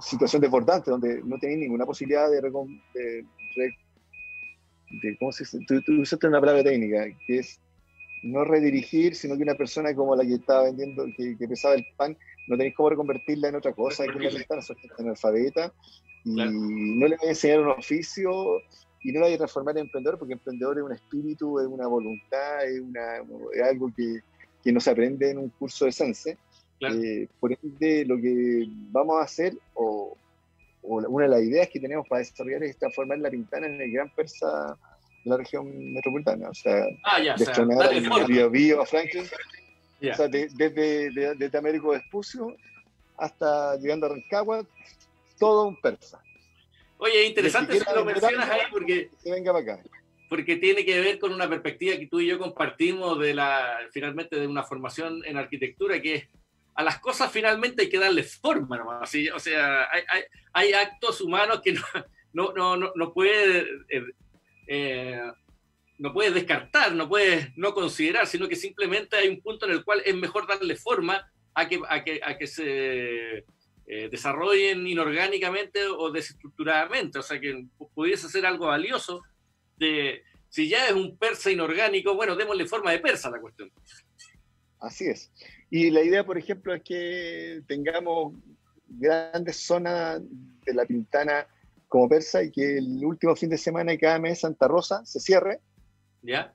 situación 0.00 0.42
desbordante 0.42 0.90
donde 0.90 1.22
no 1.22 1.38
tenéis 1.38 1.60
ninguna 1.60 1.86
posibilidad 1.86 2.30
de, 2.30 2.40
de, 2.40 3.24
de, 4.90 5.16
¿cómo 5.18 5.32
se 5.32 5.44
dice? 5.44 5.58
Tú, 5.66 6.00
usaste 6.00 6.26
una 6.26 6.40
palabra 6.40 6.64
técnica, 6.64 7.06
que 7.26 7.38
es 7.38 7.60
no 8.22 8.44
redirigir, 8.44 9.14
sino 9.14 9.36
que 9.36 9.42
una 9.42 9.54
persona 9.54 9.94
como 9.94 10.14
la 10.14 10.24
que 10.24 10.34
estaba 10.34 10.64
vendiendo, 10.64 11.06
que, 11.16 11.36
que 11.38 11.48
pesaba 11.48 11.74
el 11.74 11.86
pan, 11.96 12.16
no 12.48 12.56
tenéis 12.56 12.74
cómo 12.74 12.90
reconvertirla 12.90 13.48
en 13.48 13.54
otra 13.56 13.72
cosa, 13.72 14.02
hay 14.02 14.10
que 14.10 14.18
ventana, 14.18 14.62
son 14.62 14.76
analfabeta, 14.98 15.72
y 16.24 16.34
no 16.34 17.08
le 17.08 17.16
voy 17.16 17.26
a 17.26 17.30
enseñar 17.30 17.60
un 17.60 17.68
oficio, 17.68 18.30
y 19.02 19.12
no 19.12 19.20
la 19.20 19.26
voy 19.26 19.34
a 19.34 19.38
transformar 19.38 19.76
en 19.76 19.84
emprendedor, 19.84 20.18
porque 20.18 20.34
emprendedor 20.34 20.78
es 20.78 20.84
un 20.84 20.92
espíritu, 20.92 21.58
es 21.60 21.66
una 21.66 21.86
voluntad, 21.86 22.66
es, 22.66 22.80
una, 22.80 23.16
es 23.54 23.62
algo 23.62 23.90
que, 23.96 24.20
que 24.62 24.72
no 24.72 24.80
se 24.80 24.90
aprende 24.90 25.30
en 25.30 25.38
un 25.38 25.48
curso 25.50 25.86
de 25.86 25.92
Sense. 25.92 26.36
Eh, 26.80 27.28
por 27.38 27.52
ende, 27.52 28.04
lo 28.06 28.16
que 28.16 28.66
vamos 28.90 29.20
a 29.20 29.24
hacer, 29.24 29.54
o, 29.74 30.16
una 30.82 31.24
de 31.24 31.30
las 31.30 31.42
ideas 31.42 31.68
que 31.68 31.80
tenemos 31.80 32.06
para 32.08 32.20
desarrollar 32.20 32.62
es 32.64 32.78
transformar 32.78 33.18
la 33.18 33.30
Pintana 33.30 33.66
en 33.66 33.80
el 33.80 33.92
gran 33.92 34.08
persa 34.10 34.76
de 35.24 35.30
la 35.30 35.36
región 35.36 35.92
metropolitana. 35.92 36.48
O 36.48 36.54
sea, 36.54 36.84
ah, 37.04 37.22
ya, 37.22 37.34
destronar 37.36 37.92
el 37.92 38.26
Río 38.26 38.50
Bío 38.50 38.80
a 38.82 38.86
Franklin. 38.86 39.24
O 39.24 40.14
sea, 40.14 40.28
desde, 40.28 41.10
desde 41.36 41.58
Américo 41.58 41.90
Vespucio 41.90 42.56
hasta 43.18 43.76
llegando 43.76 44.06
a 44.06 44.10
Rancagua, 44.10 44.64
todo 45.38 45.68
un 45.68 45.80
persa. 45.80 46.22
Oye, 46.96 47.26
interesante 47.26 47.78
si 47.78 47.94
lo 47.94 48.04
mencionas 48.04 48.48
ahí 48.48 48.62
porque... 48.70 49.10
Que 49.22 49.30
venga 49.30 49.52
para 49.52 49.74
acá 49.74 49.82
porque 50.30 50.56
tiene 50.56 50.84
que 50.84 51.00
ver 51.00 51.18
con 51.18 51.34
una 51.34 51.48
perspectiva 51.48 51.96
que 51.96 52.06
tú 52.06 52.20
y 52.20 52.28
yo 52.28 52.38
compartimos 52.38 53.18
de 53.18 53.34
la 53.34 53.80
finalmente 53.90 54.36
de 54.36 54.46
una 54.46 54.62
formación 54.62 55.22
en 55.26 55.36
arquitectura 55.36 56.00
que 56.00 56.14
es 56.14 56.28
a 56.74 56.82
las 56.82 56.98
cosas 57.00 57.30
finalmente 57.30 57.82
hay 57.82 57.88
que 57.88 57.98
darle 57.98 58.22
forma, 58.22 58.78
¿no? 58.78 58.90
Así, 58.92 59.28
o 59.28 59.38
sea, 59.38 59.90
hay, 59.90 60.02
hay, 60.08 60.22
hay, 60.52 60.72
actos 60.72 61.20
humanos 61.20 61.60
que 61.62 61.72
no, 61.72 62.52
no, 62.54 62.76
no, 62.76 62.92
no 62.94 63.12
puede, 63.12 63.66
eh, 63.88 64.04
eh, 64.66 65.20
no 65.98 66.12
puedes 66.12 66.34
descartar, 66.34 66.94
no 66.94 67.08
puedes 67.08 67.56
no 67.56 67.74
considerar, 67.74 68.26
sino 68.26 68.48
que 68.48 68.56
simplemente 68.56 69.16
hay 69.16 69.28
un 69.28 69.40
punto 69.40 69.66
en 69.66 69.72
el 69.72 69.84
cual 69.84 70.02
es 70.04 70.14
mejor 70.14 70.46
darle 70.46 70.76
forma 70.76 71.30
a 71.54 71.68
que, 71.68 71.80
a 71.88 72.04
que, 72.04 72.20
a 72.24 72.38
que 72.38 72.46
se 72.46 73.44
eh, 73.92 74.08
desarrollen 74.08 74.86
inorgánicamente 74.86 75.84
o 75.86 76.10
desestructuradamente. 76.10 77.18
O 77.18 77.22
sea, 77.22 77.40
que 77.40 77.66
pudiese 77.94 78.28
ser 78.28 78.46
algo 78.46 78.66
valioso 78.66 79.22
de, 79.76 80.22
si 80.48 80.68
ya 80.68 80.86
es 80.86 80.92
un 80.92 81.18
persa 81.18 81.50
inorgánico, 81.50 82.14
bueno, 82.14 82.36
démosle 82.36 82.66
forma 82.66 82.92
de 82.92 83.00
persa 83.00 83.28
a 83.28 83.32
la 83.32 83.40
cuestión. 83.40 83.72
Así 84.78 85.06
es. 85.06 85.32
Y 85.70 85.90
la 85.90 86.02
idea, 86.02 86.24
por 86.24 86.36
ejemplo, 86.36 86.74
es 86.74 86.82
que 86.82 87.62
tengamos 87.68 88.34
grandes 88.88 89.56
zonas 89.56 90.20
de 90.66 90.74
la 90.74 90.84
Pintana 90.84 91.46
como 91.88 92.08
persa 92.08 92.42
y 92.42 92.50
que 92.50 92.78
el 92.78 93.04
último 93.04 93.36
fin 93.36 93.48
de 93.50 93.56
semana 93.56 93.92
de 93.92 93.98
cada 93.98 94.18
mes 94.18 94.40
Santa 94.40 94.66
Rosa 94.66 95.04
se 95.04 95.20
cierre. 95.20 95.60
¿Ya? 96.22 96.52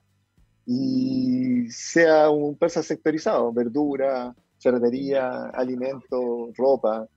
Y 0.66 1.70
sea 1.70 2.28
un 2.30 2.56
persa 2.56 2.82
sectorizado, 2.82 3.52
verdura, 3.52 4.34
ferretería, 4.58 5.46
alimento, 5.46 6.50
ropa. 6.54 7.08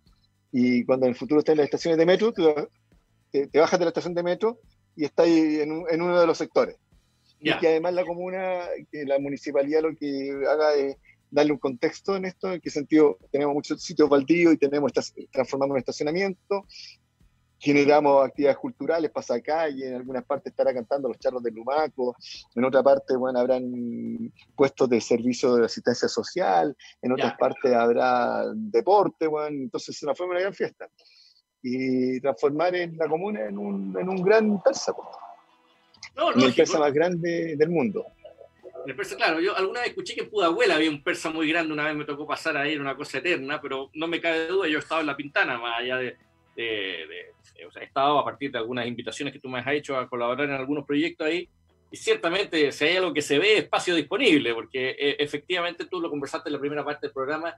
Y 0.51 0.85
cuando 0.85 1.05
en 1.05 1.11
el 1.11 1.17
futuro 1.17 1.39
estés 1.39 1.53
en 1.53 1.57
las 1.57 1.65
estaciones 1.65 1.97
de 1.97 2.05
metro, 2.05 2.33
te, 2.33 3.59
bajas 3.59 3.79
de 3.79 3.85
la 3.85 3.89
estación 3.89 4.13
de 4.13 4.23
metro 4.23 4.59
y 4.95 5.05
estás 5.05 5.27
en, 5.27 5.83
en 5.89 6.01
uno 6.01 6.19
de 6.19 6.27
los 6.27 6.37
sectores. 6.37 6.77
Y 7.41 7.57
que 7.57 7.67
además 7.69 7.93
la 7.93 8.05
comuna, 8.05 8.65
que 8.91 9.05
la 9.05 9.17
municipalidad 9.19 9.81
lo 9.81 9.95
que 9.95 10.43
haga 10.47 10.73
es 10.75 10.97
darle 11.31 11.53
un 11.53 11.59
contexto 11.59 12.15
en 12.15 12.25
esto, 12.25 12.51
en 12.51 12.61
qué 12.61 12.69
sentido 12.69 13.17
tenemos 13.31 13.53
muchos 13.53 13.81
sitios 13.81 14.09
baldíos 14.09 14.53
y 14.53 14.57
tenemos 14.57 14.91
transformando 15.31 15.73
un 15.73 15.79
estacionamiento 15.79 16.65
generamos 17.59 18.25
actividades 18.25 18.57
culturales, 18.57 19.11
pasacalle, 19.11 19.89
en 19.89 19.95
algunas 19.95 20.23
partes 20.23 20.51
estará 20.51 20.73
cantando 20.73 21.09
los 21.09 21.19
charros 21.19 21.43
de 21.43 21.51
Lumaco, 21.51 22.15
en 22.55 22.63
otra 22.63 22.81
parte, 22.81 23.17
bueno, 23.17 23.39
habrán 23.39 24.31
puestos 24.55 24.89
de 24.89 25.01
servicio 25.01 25.55
de 25.55 25.65
asistencia 25.65 26.07
social, 26.07 26.75
en 27.01 27.11
otras 27.11 27.37
partes 27.37 27.73
habrá 27.73 28.45
deporte, 28.55 29.27
bueno, 29.27 29.63
entonces 29.63 29.97
se 29.97 30.05
nos 30.05 30.17
fue 30.17 30.27
una 30.27 30.39
gran 30.39 30.53
fiesta. 30.53 30.87
Y 31.61 32.21
transformar 32.21 32.73
en 32.75 32.97
la 32.97 33.09
comuna 33.09 33.45
en 33.45 33.57
un, 33.57 33.97
en 33.99 34.07
un 34.07 34.21
gran 34.21 34.63
persa, 34.63 34.93
no, 36.15 36.31
el 36.31 36.55
persa 36.55 36.79
más 36.79 36.93
grande 36.93 37.55
del 37.57 37.69
mundo. 37.69 38.05
El 38.89 38.95
persa, 38.95 39.15
claro, 39.15 39.39
yo 39.39 39.55
alguna 39.55 39.81
vez 39.81 39.89
escuché 39.89 40.15
que 40.15 40.21
en 40.21 40.31
Pudahuela 40.31 40.75
había 40.75 40.89
un 40.89 41.03
persa 41.03 41.29
muy 41.29 41.47
grande, 41.47 41.73
una 41.73 41.85
vez 41.85 41.95
me 41.95 42.05
tocó 42.05 42.25
pasar 42.25 42.57
ahí, 42.57 42.73
era 42.73 42.81
una 42.81 42.95
cosa 42.95 43.19
eterna, 43.19 43.61
pero 43.61 43.91
no 43.93 44.07
me 44.07 44.19
cabe 44.19 44.47
duda, 44.47 44.67
yo 44.67 44.79
estaba 44.79 45.01
en 45.01 45.07
la 45.07 45.15
pintana, 45.15 45.59
más 45.59 45.79
allá 45.79 45.97
de, 45.97 46.17
de, 46.55 47.05
o 47.67 47.71
sea, 47.71 47.83
he 47.83 47.85
estado 47.85 48.17
a 48.17 48.25
partir 48.25 48.51
de 48.51 48.57
algunas 48.57 48.87
invitaciones 48.87 49.31
que 49.31 49.39
tú 49.39 49.47
me 49.47 49.59
has 49.59 49.67
hecho 49.67 49.95
a 49.95 50.09
colaborar 50.09 50.49
en 50.49 50.55
algunos 50.55 50.85
proyectos 50.85 51.27
ahí, 51.27 51.47
y 51.91 51.97
ciertamente 51.97 52.71
si 52.71 52.85
hay 52.85 52.97
algo 52.97 53.13
que 53.13 53.21
se 53.21 53.37
ve, 53.37 53.59
espacio 53.59 53.93
disponible, 53.93 54.55
porque 54.55 54.95
eh, 54.97 55.17
efectivamente 55.19 55.85
tú 55.85 56.01
lo 56.01 56.09
conversaste 56.09 56.49
en 56.49 56.53
la 56.53 56.59
primera 56.59 56.83
parte 56.83 57.05
del 57.05 57.13
programa, 57.13 57.55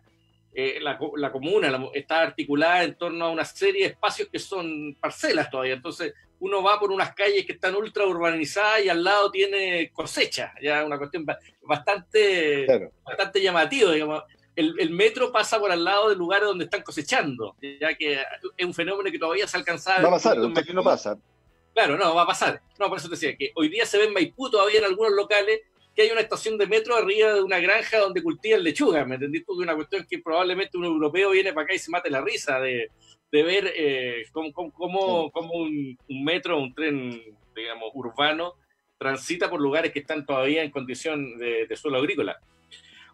eh, 0.53 0.79
la, 0.81 0.99
la, 1.15 1.31
comuna 1.31 1.71
está 1.93 2.21
articulada 2.21 2.83
en 2.83 2.95
torno 2.95 3.25
a 3.25 3.29
una 3.29 3.45
serie 3.45 3.83
de 3.83 3.89
espacios 3.91 4.27
que 4.29 4.39
son 4.39 4.95
parcelas 4.99 5.49
todavía, 5.49 5.73
entonces 5.75 6.13
uno 6.39 6.63
va 6.63 6.79
por 6.79 6.91
unas 6.91 7.13
calles 7.13 7.45
que 7.45 7.53
están 7.53 7.75
ultra 7.75 8.05
urbanizadas 8.05 8.83
y 8.83 8.89
al 8.89 9.03
lado 9.03 9.31
tiene 9.31 9.91
cosecha, 9.93 10.53
ya 10.61 10.83
una 10.83 10.97
cuestión 10.97 11.25
bastante, 11.61 12.89
bastante 13.03 13.41
llamativa, 13.41 13.91
digamos 13.91 14.23
el, 14.55 14.89
metro 14.91 15.31
pasa 15.31 15.59
por 15.59 15.71
al 15.71 15.83
lado 15.83 16.09
del 16.09 16.17
lugar 16.17 16.41
donde 16.41 16.65
están 16.65 16.81
cosechando, 16.81 17.55
ya 17.79 17.95
que 17.95 18.19
es 18.57 18.65
un 18.65 18.73
fenómeno 18.73 19.09
que 19.11 19.19
todavía 19.19 19.47
se 19.47 19.57
alcanzado. 19.57 20.03
Va 20.03 20.09
a 20.09 20.11
pasar, 20.11 20.37
no 20.37 20.83
pasa. 20.83 21.17
Claro, 21.73 21.97
no, 21.97 22.13
va 22.13 22.23
a 22.23 22.27
pasar. 22.27 22.61
No, 22.77 22.89
por 22.89 22.97
eso 22.97 23.07
te 23.07 23.15
decía 23.15 23.35
que 23.37 23.51
hoy 23.55 23.69
día 23.69 23.85
se 23.85 23.97
ve 23.97 24.05
en 24.05 24.13
Maipú 24.13 24.49
todavía 24.49 24.79
en 24.79 24.85
algunos 24.85 25.13
locales 25.13 25.61
que 25.95 26.03
hay 26.03 26.11
una 26.11 26.21
estación 26.21 26.57
de 26.57 26.67
metro 26.67 26.95
arriba 26.95 27.33
de 27.33 27.41
una 27.41 27.59
granja 27.59 27.99
donde 27.99 28.23
cultivan 28.23 28.63
lechuga, 28.63 29.05
¿me 29.05 29.15
entendiste? 29.15 29.45
Porque 29.45 29.63
una 29.63 29.75
cuestión 29.75 30.05
que 30.09 30.19
probablemente 30.19 30.77
un 30.77 30.85
europeo 30.85 31.31
viene 31.31 31.53
para 31.53 31.65
acá 31.65 31.73
y 31.73 31.79
se 31.79 31.91
mate 31.91 32.09
la 32.09 32.21
risa 32.21 32.59
de, 32.59 32.89
ver 33.31 33.71
eh, 33.75 34.23
cómo, 34.31 35.31
un, 35.33 36.23
metro, 36.23 36.59
un 36.59 36.73
tren, 36.73 37.21
digamos, 37.55 37.91
urbano 37.93 38.55
transita 38.97 39.49
por 39.49 39.59
lugares 39.59 39.91
que 39.91 39.99
están 39.99 40.25
todavía 40.25 40.63
en 40.63 40.71
condición 40.71 41.37
de 41.37 41.75
suelo 41.75 41.97
agrícola. 41.97 42.39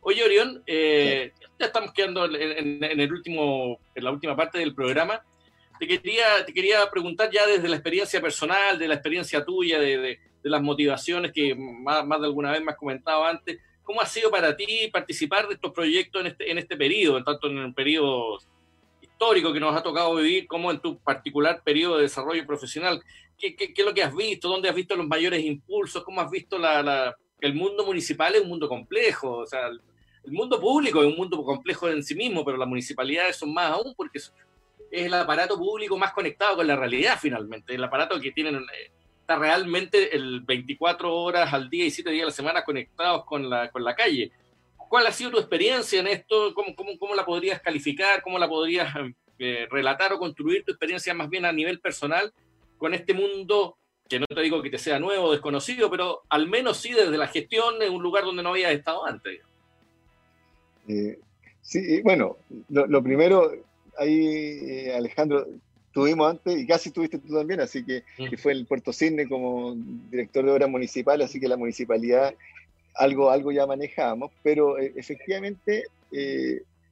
Oye, 0.09 0.23
Orión, 0.23 0.63
eh, 0.65 1.33
ya 1.59 1.65
estamos 1.65 1.91
quedando 1.91 2.23
en, 2.25 2.81
el 2.81 3.11
último, 3.11 3.79
en 3.93 4.03
la 4.05 4.11
última 4.11 4.37
parte 4.37 4.57
del 4.57 4.73
programa. 4.73 5.21
Te 5.79 5.85
quería, 5.85 6.45
te 6.45 6.53
quería 6.53 6.89
preguntar 6.89 7.29
ya 7.29 7.45
desde 7.45 7.67
la 7.67 7.75
experiencia 7.75 8.21
personal, 8.21 8.79
de 8.79 8.87
la 8.87 8.93
experiencia 8.93 9.43
tuya, 9.43 9.79
de, 9.79 10.17
las 10.43 10.61
motivaciones 10.61 11.31
que 11.31 11.55
más, 11.55 12.07
de 12.07 12.25
alguna 12.25 12.51
vez 12.51 12.63
me 12.63 12.71
has 12.71 12.77
comentado 12.77 13.25
antes. 13.25 13.59
¿Cómo 13.83 14.01
ha 14.01 14.05
sido 14.05 14.29
para 14.29 14.55
ti 14.55 14.89
participar 14.91 15.47
de 15.47 15.55
estos 15.55 15.71
proyectos 15.71 16.21
en 16.21 16.27
este, 16.27 16.51
en 16.51 16.57
este 16.57 16.75
periodo, 16.75 17.23
tanto 17.23 17.47
en 17.47 17.57
el 17.57 17.73
periodo 17.73 18.37
histórico 19.01 19.53
que 19.53 19.59
nos 19.59 19.75
ha 19.75 19.81
tocado 19.81 20.15
vivir, 20.15 20.47
como 20.47 20.71
en 20.71 20.79
tu 20.79 20.99
particular 20.99 21.61
periodo 21.63 21.97
de 21.97 22.03
desarrollo 22.03 22.45
profesional? 22.45 23.01
¿Qué, 23.37 23.55
qué, 23.55 23.73
es 23.75 23.85
lo 23.85 23.93
que 23.93 24.03
has 24.03 24.15
visto? 24.15 24.49
¿Dónde 24.49 24.69
has 24.69 24.75
visto 24.75 24.95
los 24.95 25.07
mayores 25.07 25.43
impulsos? 25.43 26.03
¿Cómo 26.03 26.21
has 26.21 26.29
visto 26.29 26.57
la, 26.57 27.15
el 27.39 27.53
mundo 27.53 27.85
municipal? 27.85 28.35
Es 28.35 28.41
un 28.41 28.49
mundo 28.49 28.67
complejo, 28.67 29.37
o 29.37 29.45
sea, 29.45 29.67
el 29.67 30.31
mundo 30.31 30.59
público 30.59 31.01
es 31.01 31.07
un 31.07 31.15
mundo 31.15 31.41
complejo 31.43 31.87
en 31.87 32.03
sí 32.03 32.15
mismo, 32.15 32.43
pero 32.43 32.57
las 32.57 32.67
municipalidades 32.67 33.37
son 33.37 33.53
más 33.53 33.71
aún 33.71 33.93
porque 33.95 34.17
es, 34.17 34.33
el 34.91 35.13
aparato 35.13 35.57
público 35.57 35.97
más 35.97 36.13
conectado 36.13 36.57
con 36.57 36.67
la 36.67 36.75
realidad 36.75 37.17
finalmente, 37.19 37.75
el 37.75 37.83
aparato 37.83 38.19
que 38.19 38.31
tienen, 38.31 38.55
eh, 38.55 38.91
está 39.27 39.37
realmente 39.37 40.15
el 40.15 40.39
24 40.39 41.13
horas 41.13 41.51
al 41.51 41.69
día 41.69 41.85
y 41.85 41.91
7 41.91 42.09
días 42.11 42.23
a 42.23 42.27
la 42.27 42.31
semana 42.31 42.63
conectados 42.63 43.25
con 43.25 43.49
la, 43.49 43.69
con 43.69 43.83
la 43.83 43.93
calle. 43.93 44.31
¿Cuál 44.77 45.05
ha 45.05 45.11
sido 45.11 45.31
tu 45.31 45.37
experiencia 45.37 45.99
en 45.99 46.07
esto? 46.07 46.53
¿Cómo, 46.53 46.73
cómo, 46.73 46.97
cómo 46.97 47.13
la 47.13 47.25
podrías 47.25 47.59
calificar? 47.59 48.21
¿Cómo 48.21 48.39
la 48.39 48.47
podrías 48.47 48.87
eh, 49.37 49.67
relatar 49.69 50.13
o 50.13 50.19
construir 50.19 50.63
tu 50.63 50.71
experiencia 50.71 51.13
más 51.13 51.29
bien 51.29 51.43
a 51.43 51.51
nivel 51.51 51.81
personal 51.81 52.31
con 52.77 52.93
este 52.93 53.13
mundo 53.13 53.77
que 54.07 54.17
no 54.17 54.27
te 54.27 54.41
digo 54.41 54.61
que 54.61 54.69
te 54.69 54.77
sea 54.77 54.97
nuevo 54.97 55.25
o 55.25 55.31
desconocido, 55.33 55.91
pero 55.91 56.21
al 56.29 56.47
menos 56.47 56.77
sí 56.77 56.93
desde 56.93 57.17
la 57.17 57.27
gestión 57.27 57.81
en 57.81 57.91
un 57.91 58.01
lugar 58.01 58.23
donde 58.23 58.43
no 58.43 58.51
habías 58.51 58.71
estado 58.71 59.05
antes? 59.05 59.41
Eh, 60.87 61.19
sí, 61.59 62.01
bueno, 62.01 62.37
lo, 62.69 63.03
primero, 63.03 63.51
ahí 63.99 64.21
eh, 64.21 64.95
Alejandro, 64.95 65.45
tuvimos 65.97 66.29
antes, 66.29 66.55
y 66.55 66.67
casi 66.67 66.91
tuviste 66.91 67.17
tú 67.17 67.33
también, 67.33 67.59
así 67.59 67.83
que, 67.83 68.03
fue 68.37 68.51
el 68.51 68.67
Puerto 68.67 68.93
Cisne 68.93 69.27
como 69.27 69.73
director 70.11 70.45
de 70.45 70.51
obras 70.51 70.69
municipal, 70.69 71.19
así 71.23 71.39
que 71.39 71.47
la 71.47 71.57
municipalidad 71.57 72.35
algo, 72.93 73.31
algo 73.31 73.51
ya 73.51 73.65
manejamos, 73.65 74.31
pero 74.43 74.77
eh, 74.77 74.93
efectivamente, 74.95 75.85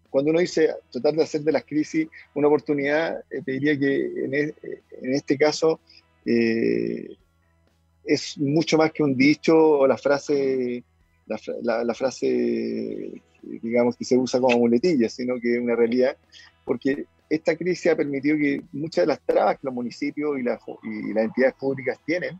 cuando 0.09 0.31
uno 0.31 0.39
dice 0.39 0.71
tratar 0.91 1.13
de 1.13 1.21
hacer 1.21 1.41
de 1.41 1.51
las 1.51 1.65
crisis 1.65 2.07
una 2.33 2.47
oportunidad, 2.47 3.23
te 3.29 3.51
diría 3.51 3.77
que 3.77 4.25
en, 4.25 4.33
e, 4.33 4.53
en 5.01 5.13
este 5.13 5.37
caso 5.37 5.79
es 6.25 8.39
mucho 8.39 8.75
más 8.75 8.91
que 8.91 9.03
un 9.03 9.15
dicho 9.15 9.55
o 9.55 9.85
la 9.85 9.97
frase, 9.97 10.83
la, 11.27 11.83
la 11.83 11.93
frase 11.93 13.21
digamos, 13.61 13.95
que 13.95 14.05
se 14.05 14.17
usa 14.17 14.39
como 14.39 14.57
muletilla, 14.57 15.09
sino 15.09 15.39
que 15.39 15.55
es 15.55 15.61
una 15.61 15.75
realidad, 15.75 16.17
porque 16.63 17.05
esta 17.35 17.55
crisis 17.55 17.91
ha 17.91 17.95
permitido 17.95 18.37
que 18.37 18.61
muchas 18.71 19.03
de 19.03 19.07
las 19.07 19.21
trabas 19.21 19.55
que 19.55 19.67
los 19.67 19.73
municipios 19.73 20.39
y, 20.39 20.43
las, 20.43 20.59
y 20.83 21.13
las 21.13 21.25
entidades 21.25 21.55
públicas 21.55 21.99
tienen 22.05 22.39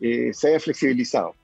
eh, 0.00 0.32
se 0.32 0.48
hayan 0.48 0.60
flexibilizado. 0.60 1.34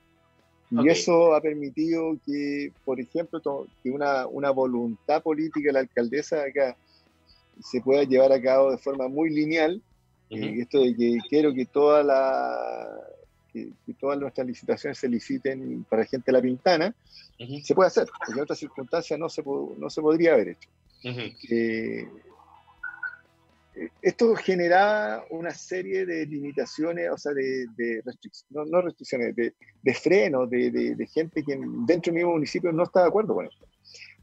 Y 0.71 0.89
eso 0.89 1.35
ha 1.35 1.41
permitido 1.41 2.17
que, 2.25 2.71
por 2.83 2.99
ejemplo, 2.99 3.67
que 3.83 3.91
una, 3.91 4.25
una 4.25 4.49
voluntad 4.49 5.21
política 5.21 5.67
de 5.67 5.73
la 5.73 5.79
alcaldesa 5.81 6.43
acá 6.43 6.75
se 7.61 7.79
pueda 7.79 8.03
llevar 8.03 8.31
a 8.31 8.41
cabo 8.41 8.71
de 8.71 8.79
forma 8.79 9.07
muy 9.07 9.29
lineal. 9.29 9.81
Eh, 10.31 10.61
esto 10.61 10.81
de 10.81 10.95
que 10.95 11.17
quiero 11.29 11.53
que 11.53 11.65
toda 11.65 12.01
la, 12.01 12.87
que, 13.51 13.69
todas 13.99 14.19
nuestras 14.19 14.47
licitaciones 14.47 14.97
se 14.97 15.07
liciten 15.07 15.85
para 15.87 16.05
gente 16.05 16.31
de 16.31 16.37
la 16.37 16.41
Pintana, 16.41 16.95
se 17.61 17.75
puede 17.75 17.87
hacer, 17.87 18.07
porque 18.07 18.33
en 18.33 18.39
otras 18.39 18.57
circunstancias 18.57 19.19
no 19.19 19.29
se, 19.29 19.43
no 19.43 19.89
se 19.91 20.01
podría 20.01 20.33
haber 20.33 20.49
hecho. 20.49 20.69
Eh, 21.03 22.07
esto 24.01 24.35
generaba 24.35 25.25
una 25.29 25.51
serie 25.51 26.05
de 26.05 26.25
limitaciones, 26.25 27.09
o 27.09 27.17
sea, 27.17 27.33
de, 27.33 28.01
restricciones, 28.05 28.69
no, 28.71 28.81
restricciones, 28.81 29.35
de, 29.35 29.53
de 29.81 29.93
frenos, 29.93 30.49
de, 30.49 31.07
gente 31.11 31.43
que 31.43 31.55
dentro 31.87 32.11
del 32.11 32.15
mismo 32.15 32.31
municipio 32.33 32.71
no 32.71 32.83
está 32.83 33.01
de 33.01 33.07
acuerdo 33.07 33.33
con 33.33 33.45
esto. 33.45 33.65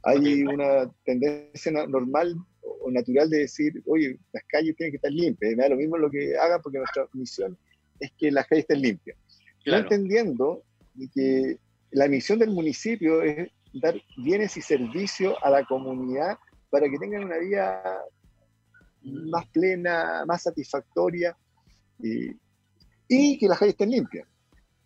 Hay 0.03 0.45
una 0.45 0.91
tendencia 1.05 1.73
normal 1.87 2.35
o 2.63 2.91
natural 2.91 3.29
de 3.29 3.41
decir, 3.41 3.83
oye, 3.87 4.19
las 4.33 4.45
calles 4.45 4.77
tienen 4.77 4.93
que 4.93 4.97
estar 4.97 5.13
limpias, 5.13 5.57
me 5.57 5.63
da 5.63 5.69
lo 5.69 5.77
mismo 5.77 5.99
lo 5.99 6.11
que 6.11 6.37
hagan 6.39 6.63
porque 6.63 6.79
nuestra 6.79 7.07
misión 7.13 7.59
es 7.99 8.11
que 8.19 8.31
las 8.31 8.47
calles 8.47 8.65
estén 8.65 8.81
limpias. 8.81 9.17
Claro. 9.63 9.83
entendiendo 9.83 10.63
que 11.15 11.59
la 11.91 12.09
misión 12.09 12.39
del 12.39 12.51
municipio 12.51 13.21
es 13.21 13.51
dar 13.75 13.95
bienes 14.17 14.57
y 14.57 14.63
servicios 14.63 15.35
a 15.43 15.51
la 15.51 15.65
comunidad 15.67 16.39
para 16.71 16.89
que 16.89 16.99
tengan 16.99 17.25
una 17.25 17.37
vida 17.37 17.83
más 19.03 19.47
plena, 19.49 20.25
más 20.27 20.43
satisfactoria 20.43 21.37
y, 21.99 23.39
que 23.39 23.49
las 23.49 23.59
calles 23.59 23.75
estén 23.75 23.91
limpias. 23.91 24.27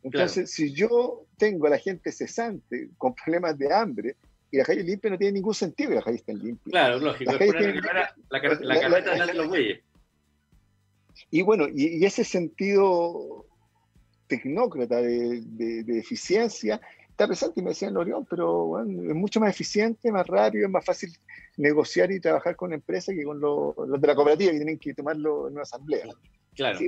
Entonces, 0.02 0.50
si 0.50 0.72
yo 0.72 1.26
tengo 1.36 1.66
a 1.66 1.70
la 1.70 1.78
gente 1.78 2.12
cesante 2.12 2.90
con 2.98 3.14
problemas 3.14 3.56
de 3.58 3.72
hambre 3.72 4.16
y 4.50 4.58
las 4.58 4.66
calles 4.66 4.84
limpias, 4.84 5.12
no 5.12 5.18
tiene 5.18 5.32
ningún 5.32 5.54
sentido 5.54 5.90
que 5.90 5.94
las 5.96 6.04
calles 6.04 6.20
estén 6.20 6.38
limpias. 6.38 6.70
Claro, 6.70 6.98
lógico. 6.98 7.32
la, 7.32 8.40
carreta 8.40 9.26
de 9.26 9.34
los 9.34 9.48
bueyes. 9.48 9.80
Y 11.30 11.42
bueno, 11.42 11.66
y, 11.74 12.04
ese 12.04 12.24
sentido 12.24 13.46
tecnócrata 14.26 15.00
de, 15.00 15.84
eficiencia 15.98 16.80
está 17.14 17.28
presente 17.28 17.60
y 17.60 17.62
me 17.62 17.70
decían 17.70 17.96
Orión, 17.96 18.26
pero 18.28 18.80
es 18.82 19.14
mucho 19.14 19.38
más 19.38 19.50
eficiente, 19.50 20.10
más 20.10 20.26
rápido, 20.26 20.66
es 20.66 20.70
más 20.70 20.84
fácil 20.84 21.16
negociar 21.56 22.10
y 22.10 22.18
trabajar 22.18 22.56
con 22.56 22.72
empresas 22.72 23.14
que 23.14 23.22
con 23.22 23.38
los, 23.38 23.76
de 23.76 24.06
la 24.06 24.16
cooperativa 24.16 24.50
que 24.50 24.58
tienen 24.58 24.78
que 24.78 24.94
tomarlo 24.94 25.46
en 25.46 25.52
una 25.52 25.62
asamblea. 25.62 26.06
Claro. 26.56 26.80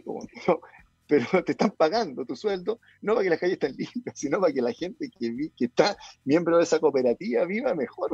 pero, 1.06 1.44
te 1.44 1.52
están 1.52 1.70
pagando 1.70 2.24
tu 2.24 2.34
sueldo 2.34 2.80
no 3.02 3.14
para 3.14 3.22
que 3.22 3.30
las 3.30 3.38
calles 3.38 3.54
estén 3.54 3.76
limpias, 3.76 4.18
sino 4.18 4.40
para 4.40 4.52
que 4.52 4.62
la 4.62 4.72
gente 4.72 5.08
que, 5.16 5.50
que 5.56 5.64
está 5.66 5.96
miembro 6.24 6.56
de 6.56 6.64
esa 6.64 6.80
cooperativa 6.80 7.44
viva 7.44 7.72
mejor 7.76 8.10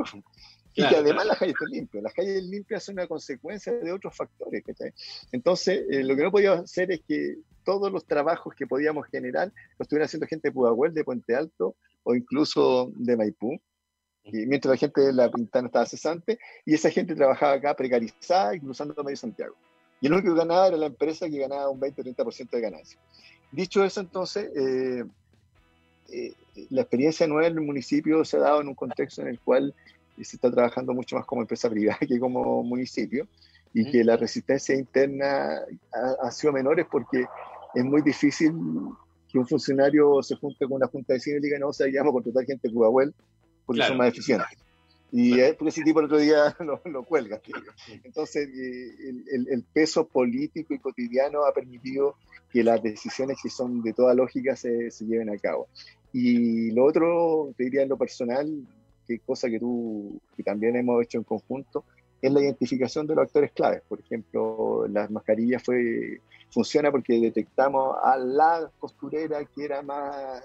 y 0.75 0.87
que 0.87 0.95
además 0.95 1.25
las 1.25 1.39
calles 1.39 1.55
estén 1.55 1.69
limpias. 1.69 2.03
Las 2.03 2.13
calles 2.13 2.43
limpias 2.43 2.83
son 2.83 2.93
una 2.93 3.07
consecuencia 3.07 3.73
de 3.73 3.91
otros 3.91 4.15
factores. 4.15 4.63
Entonces, 5.31 5.83
eh, 5.89 6.03
lo 6.03 6.15
que 6.15 6.21
no 6.21 6.31
podíamos 6.31 6.65
hacer 6.65 6.91
es 6.91 7.01
que 7.07 7.37
todos 7.63 7.91
los 7.91 8.05
trabajos 8.05 8.53
que 8.53 8.67
podíamos 8.67 9.07
generar 9.07 9.47
los 9.47 9.85
estuviera 9.85 10.05
haciendo 10.05 10.27
gente 10.27 10.49
de 10.49 10.51
Pudahuel, 10.51 10.93
de 10.93 11.03
Puente 11.03 11.35
Alto 11.35 11.75
o 12.03 12.15
incluso 12.15 12.91
de 12.95 13.17
Maipú. 13.17 13.59
Y 14.25 14.45
mientras 14.45 14.71
la 14.71 14.77
gente 14.77 15.01
de 15.01 15.13
la 15.13 15.29
Pintana 15.29 15.67
estaba 15.67 15.85
cesante, 15.85 16.39
y 16.65 16.73
esa 16.73 16.89
gente 16.89 17.15
trabajaba 17.15 17.53
acá 17.53 17.75
precarizada 17.75 18.55
y 18.55 18.59
cruzando 18.59 19.03
medio 19.03 19.17
Santiago. 19.17 19.55
Y 19.99 20.07
el 20.07 20.13
único 20.13 20.33
que 20.33 20.39
ganaba 20.39 20.67
era 20.67 20.77
la 20.77 20.85
empresa 20.87 21.29
que 21.29 21.39
ganaba 21.39 21.69
un 21.69 21.79
20 21.79 22.01
o 22.01 22.05
30% 22.05 22.49
de 22.49 22.61
ganancia. 22.61 22.99
Dicho 23.51 23.83
eso, 23.83 23.99
entonces, 24.01 24.49
eh, 24.55 25.03
eh, 26.11 26.33
la 26.69 26.81
experiencia 26.81 27.27
nueva 27.27 27.47
en 27.47 27.53
el 27.57 27.65
municipio 27.65 28.23
se 28.25 28.37
ha 28.37 28.41
dado 28.41 28.61
en 28.61 28.67
un 28.67 28.75
contexto 28.75 29.21
en 29.21 29.29
el 29.29 29.39
cual 29.39 29.73
se 30.21 30.35
está 30.35 30.51
trabajando 30.51 30.93
mucho 30.93 31.15
más 31.15 31.25
como 31.25 31.41
empresa 31.41 31.69
privada 31.69 31.99
que 32.07 32.19
como 32.19 32.63
municipio 32.63 33.27
y 33.73 33.89
que 33.89 34.03
la 34.03 34.17
resistencia 34.17 34.75
interna 34.75 35.61
ha, 36.21 36.31
sido 36.31 36.53
menor 36.53 36.87
porque 36.91 37.25
es 37.73 37.83
muy 37.83 38.03
difícil 38.03 38.53
que 39.33 39.39
un 39.39 39.47
funcionario 39.47 40.21
se 40.21 40.35
junte 40.35 40.65
con 40.67 40.75
una 40.75 40.87
junta 40.87 41.13
de 41.13 41.19
cine 41.19 41.37
y 41.37 41.41
diga, 41.41 41.57
no, 41.57 41.69
o 41.69 41.73
sea, 41.73 41.87
vamos 41.97 42.11
a 42.11 42.13
contratar 42.13 42.45
gente 42.45 42.67
de 42.67 42.73
Cubahuel 42.73 43.15
porque 43.65 43.81
son 43.81 43.97
más 43.97 44.09
eficientes. 44.09 44.47
Y 45.11 45.31
porque 45.53 45.69
ese 45.69 45.83
tipo 45.83 45.99
el 45.99 46.05
otro 46.05 46.19
día 46.19 46.55
lo, 46.59 46.79
lo 46.85 47.03
cuelga. 47.03 47.41
Entonces, 48.03 48.47
eh, 48.47 49.23
el, 49.31 49.47
el, 49.49 49.63
peso 49.63 50.07
político 50.07 50.75
y 50.75 50.79
cotidiano 50.79 51.45
ha 51.45 51.53
permitido 51.53 52.15
que 52.51 52.63
las 52.63 52.81
decisiones 52.81 53.37
que 53.41 53.49
son 53.49 53.81
de 53.81 53.93
toda 53.93 54.13
lógica 54.13 54.55
se, 54.55 54.91
se 54.91 55.05
lleven 55.05 55.31
a 55.31 55.37
cabo. 55.37 55.67
Y 56.11 56.69
lo 56.71 56.85
otro, 56.85 57.53
te 57.57 57.63
diría 57.63 57.81
en 57.81 57.89
lo 57.89 57.97
personal, 57.97 58.47
que 59.07 59.17
cosa 59.19 59.49
que 59.49 59.59
tú, 59.59 60.19
que 60.35 60.43
también 60.43 60.75
hemos 60.75 61.03
hecho 61.03 61.17
en 61.17 61.23
conjunto, 61.23 61.83
es 62.23 62.31
la 62.31 62.39
identificación 62.39 63.05
de 63.05 63.15
los 63.15 63.25
actores 63.25 63.51
claves. 63.51 63.81
Por 63.87 63.99
ejemplo, 63.99 64.87
las 64.87 65.11
mascarillas 65.11 65.61
fue, 65.61 66.21
funciona 66.49 66.89
porque 66.89 67.19
detectamos 67.19 67.97
a 68.01 68.17
la 68.17 68.71
costurera 68.79 69.43
que 69.43 69.65
era 69.65 69.81
más 69.81 70.41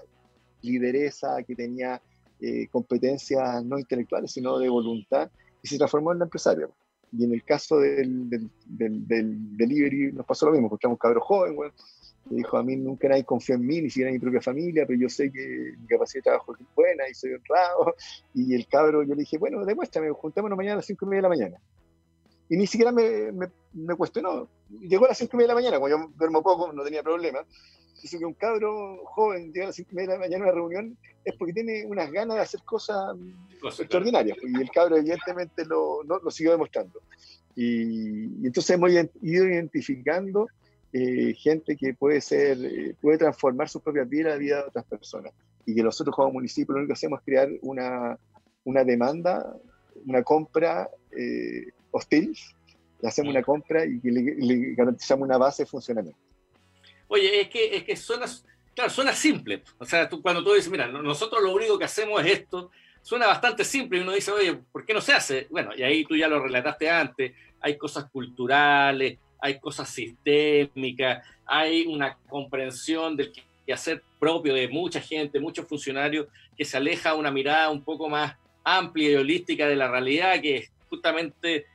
lideresa, 0.61 1.41
que 1.43 1.55
tenía 1.55 2.01
eh, 2.41 2.67
competencias 2.67 3.63
no 3.63 3.79
intelectuales, 3.79 4.29
sino 4.29 4.59
de 4.59 4.67
voluntad, 4.67 5.31
y 5.63 5.69
se 5.69 5.77
transformó 5.77 6.11
en 6.11 6.19
la 6.19 6.25
empresaria. 6.25 6.67
Y 7.13 7.23
en 7.23 7.33
el 7.33 7.45
caso 7.45 7.79
del, 7.79 8.29
del, 8.29 9.07
del, 9.07 9.57
delivery 9.57 10.11
nos 10.11 10.25
pasó 10.25 10.47
lo 10.47 10.51
mismo, 10.51 10.67
encontramos 10.67 10.97
un 10.97 10.99
cabro 10.99 11.21
joven, 11.21 11.55
bueno, 11.55 11.73
dijo, 12.35 12.57
a 12.57 12.63
mí 12.63 12.75
nunca 12.75 13.09
nadie 13.09 13.23
confió 13.23 13.55
en 13.55 13.65
mí, 13.65 13.81
ni 13.81 13.89
siquiera 13.89 14.09
en 14.09 14.15
mi 14.15 14.19
propia 14.19 14.41
familia, 14.41 14.85
pero 14.85 14.99
yo 14.99 15.09
sé 15.09 15.31
que 15.31 15.73
mi 15.79 15.87
capacidad 15.87 16.19
de 16.19 16.29
trabajo 16.29 16.55
es 16.55 16.65
buena 16.75 17.07
y 17.09 17.13
soy 17.13 17.33
honrado. 17.33 17.95
Y 18.33 18.53
el 18.53 18.67
cabro, 18.67 19.03
yo 19.03 19.15
le 19.15 19.21
dije, 19.21 19.37
bueno, 19.37 19.65
demuéstrame, 19.65 20.11
juntémonos 20.11 20.57
mañana 20.57 20.73
a 20.73 20.77
las 20.77 20.85
5 20.85 21.05
y 21.05 21.09
media 21.09 21.17
de 21.17 21.23
la 21.23 21.29
mañana. 21.29 21.57
Y 22.49 22.57
ni 22.57 22.67
siquiera 22.67 22.91
me, 22.91 23.31
me, 23.31 23.47
me 23.73 23.95
cuestionó. 23.95 24.47
Llegó 24.81 25.05
a 25.05 25.09
las 25.09 25.17
5 25.17 25.31
y 25.33 25.37
media 25.37 25.47
de 25.47 25.53
la 25.53 25.61
mañana, 25.61 25.77
como 25.77 25.89
yo 25.89 26.11
duermo 26.17 26.41
poco, 26.41 26.71
no 26.71 26.83
tenía 26.83 27.03
problema. 27.03 27.39
Dice 28.01 28.17
que 28.17 28.25
un 28.25 28.33
cabro 28.33 29.03
joven 29.05 29.51
llega 29.51 29.65
a 29.65 29.67
las 29.67 29.75
5 29.75 29.89
y 29.91 29.95
media 29.95 30.11
de 30.11 30.15
la 30.15 30.19
mañana 30.19 30.43
a 30.45 30.47
una 30.47 30.55
reunión 30.55 30.97
es 31.25 31.35
porque 31.35 31.53
tiene 31.53 31.85
unas 31.85 32.11
ganas 32.11 32.37
de 32.37 32.41
hacer 32.43 32.61
cosas 32.63 33.15
extraordinarias. 33.79 34.37
Y 34.41 34.61
el 34.61 34.69
cabro 34.71 34.97
evidentemente 34.97 35.65
lo, 35.65 36.03
lo 36.03 36.31
siguió 36.31 36.51
demostrando. 36.51 37.01
Y, 37.55 38.41
y, 38.41 38.47
entonces 38.47 38.69
hemos 38.71 38.91
ido 38.91 39.45
identificando 39.45 40.47
eh, 40.91 41.35
gente 41.35 41.75
que 41.77 41.93
puede 41.93 42.19
ser, 42.19 42.57
eh, 42.63 42.95
puede 42.99 43.19
transformar 43.19 43.69
su 43.69 43.79
propia 43.81 44.03
vida 44.03 44.21
y 44.21 44.31
la 44.31 44.37
vida 44.37 44.55
de 44.57 44.67
otras 44.69 44.85
personas. 44.85 45.33
Y 45.65 45.75
que 45.75 45.83
nosotros 45.83 46.15
como 46.15 46.33
municipio 46.33 46.73
lo 46.73 46.79
único 46.79 46.89
que 46.89 46.93
hacemos 46.93 47.19
es 47.19 47.25
crear 47.25 47.49
una, 47.61 48.17
una 48.63 48.83
demanda, 48.83 49.55
una 50.05 50.23
compra 50.23 50.89
eh, 51.15 51.67
hostil, 51.91 52.35
le 53.01 53.07
hacemos 53.07 53.31
una 53.31 53.43
compra 53.43 53.85
y 53.85 53.99
le, 54.01 54.73
garantizamos 54.73 55.27
una 55.27 55.37
base 55.37 55.63
de 55.63 55.69
funcionamiento. 55.69 56.19
Oye, 57.07 57.41
es 57.41 57.49
que, 57.49 57.77
es 57.77 57.83
que 57.83 57.95
suena, 57.95 58.25
claro, 58.75 58.89
suena 58.89 59.13
simple. 59.13 59.63
O 59.77 59.85
sea, 59.85 60.09
tú, 60.09 60.21
cuando 60.21 60.43
tú 60.43 60.53
dices, 60.53 60.71
mira, 60.71 60.87
nosotros 60.87 61.41
lo 61.41 61.53
único 61.53 61.77
que 61.77 61.85
hacemos 61.85 62.23
es 62.25 62.39
esto, 62.39 62.71
suena 63.01 63.27
bastante 63.27 63.63
simple 63.63 63.99
y 63.99 64.01
uno 64.01 64.13
dice, 64.13 64.31
oye, 64.31 64.55
¿por 64.71 64.85
qué 64.85 64.93
no 64.93 65.01
se 65.01 65.13
hace? 65.13 65.47
Bueno, 65.49 65.71
y 65.75 65.83
ahí 65.83 66.03
tú 66.05 66.15
ya 66.15 66.27
lo 66.27 66.41
relataste 66.41 66.89
antes, 66.89 67.33
hay 67.61 67.77
cosas 67.77 68.09
culturales, 68.11 69.17
hay 69.41 69.59
cosas 69.59 69.89
sistémicas, 69.89 71.25
hay 71.45 71.85
una 71.87 72.17
comprensión 72.27 73.15
del 73.15 73.31
hacer 73.73 74.03
propio 74.19 74.53
de 74.53 74.67
mucha 74.67 74.99
gente, 74.99 75.39
muchos 75.39 75.67
funcionarios, 75.67 76.27
que 76.57 76.65
se 76.65 76.77
aleja 76.77 77.13
una 77.13 77.31
mirada 77.31 77.69
un 77.69 77.83
poco 77.83 78.09
más 78.09 78.35
amplia 78.63 79.11
y 79.11 79.15
holística 79.15 79.67
de 79.67 79.75
la 79.75 79.89
realidad, 79.89 80.41
que 80.41 80.57
es 80.57 80.71
justamente 80.89 81.65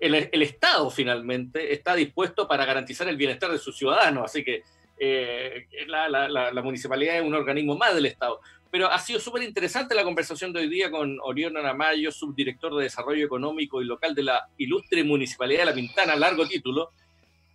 el, 0.00 0.42
Estado 0.42 0.90
finalmente 0.90 1.72
está 1.72 1.94
dispuesto 1.94 2.48
para 2.48 2.64
garantizar 2.64 3.06
el 3.08 3.16
bienestar 3.16 3.50
de 3.52 3.58
sus 3.58 3.76
ciudadanos, 3.76 4.24
así 4.24 4.42
que 4.42 4.64
eh, 4.98 5.66
la, 5.86 6.08
la, 6.08 6.62
municipalidad 6.62 7.18
es 7.18 7.22
un 7.22 7.34
organismo 7.34 7.76
más 7.76 7.94
del 7.94 8.06
Estado. 8.06 8.40
Pero 8.70 8.90
ha 8.90 8.98
sido 8.98 9.20
súper 9.20 9.42
interesante 9.42 9.94
la 9.94 10.02
conversación 10.02 10.52
de 10.52 10.60
hoy 10.60 10.68
día 10.68 10.90
con 10.90 11.18
Orión 11.22 11.56
Anamayo, 11.56 12.10
subdirector 12.10 12.74
de 12.74 12.84
Desarrollo 12.84 13.24
Económico 13.24 13.82
y 13.82 13.84
Local 13.84 14.14
de 14.14 14.22
la 14.22 14.48
ilustre 14.56 15.04
Municipalidad 15.04 15.60
de 15.60 15.66
La 15.66 15.74
Pintana, 15.74 16.16
largo 16.16 16.48
título, 16.48 16.90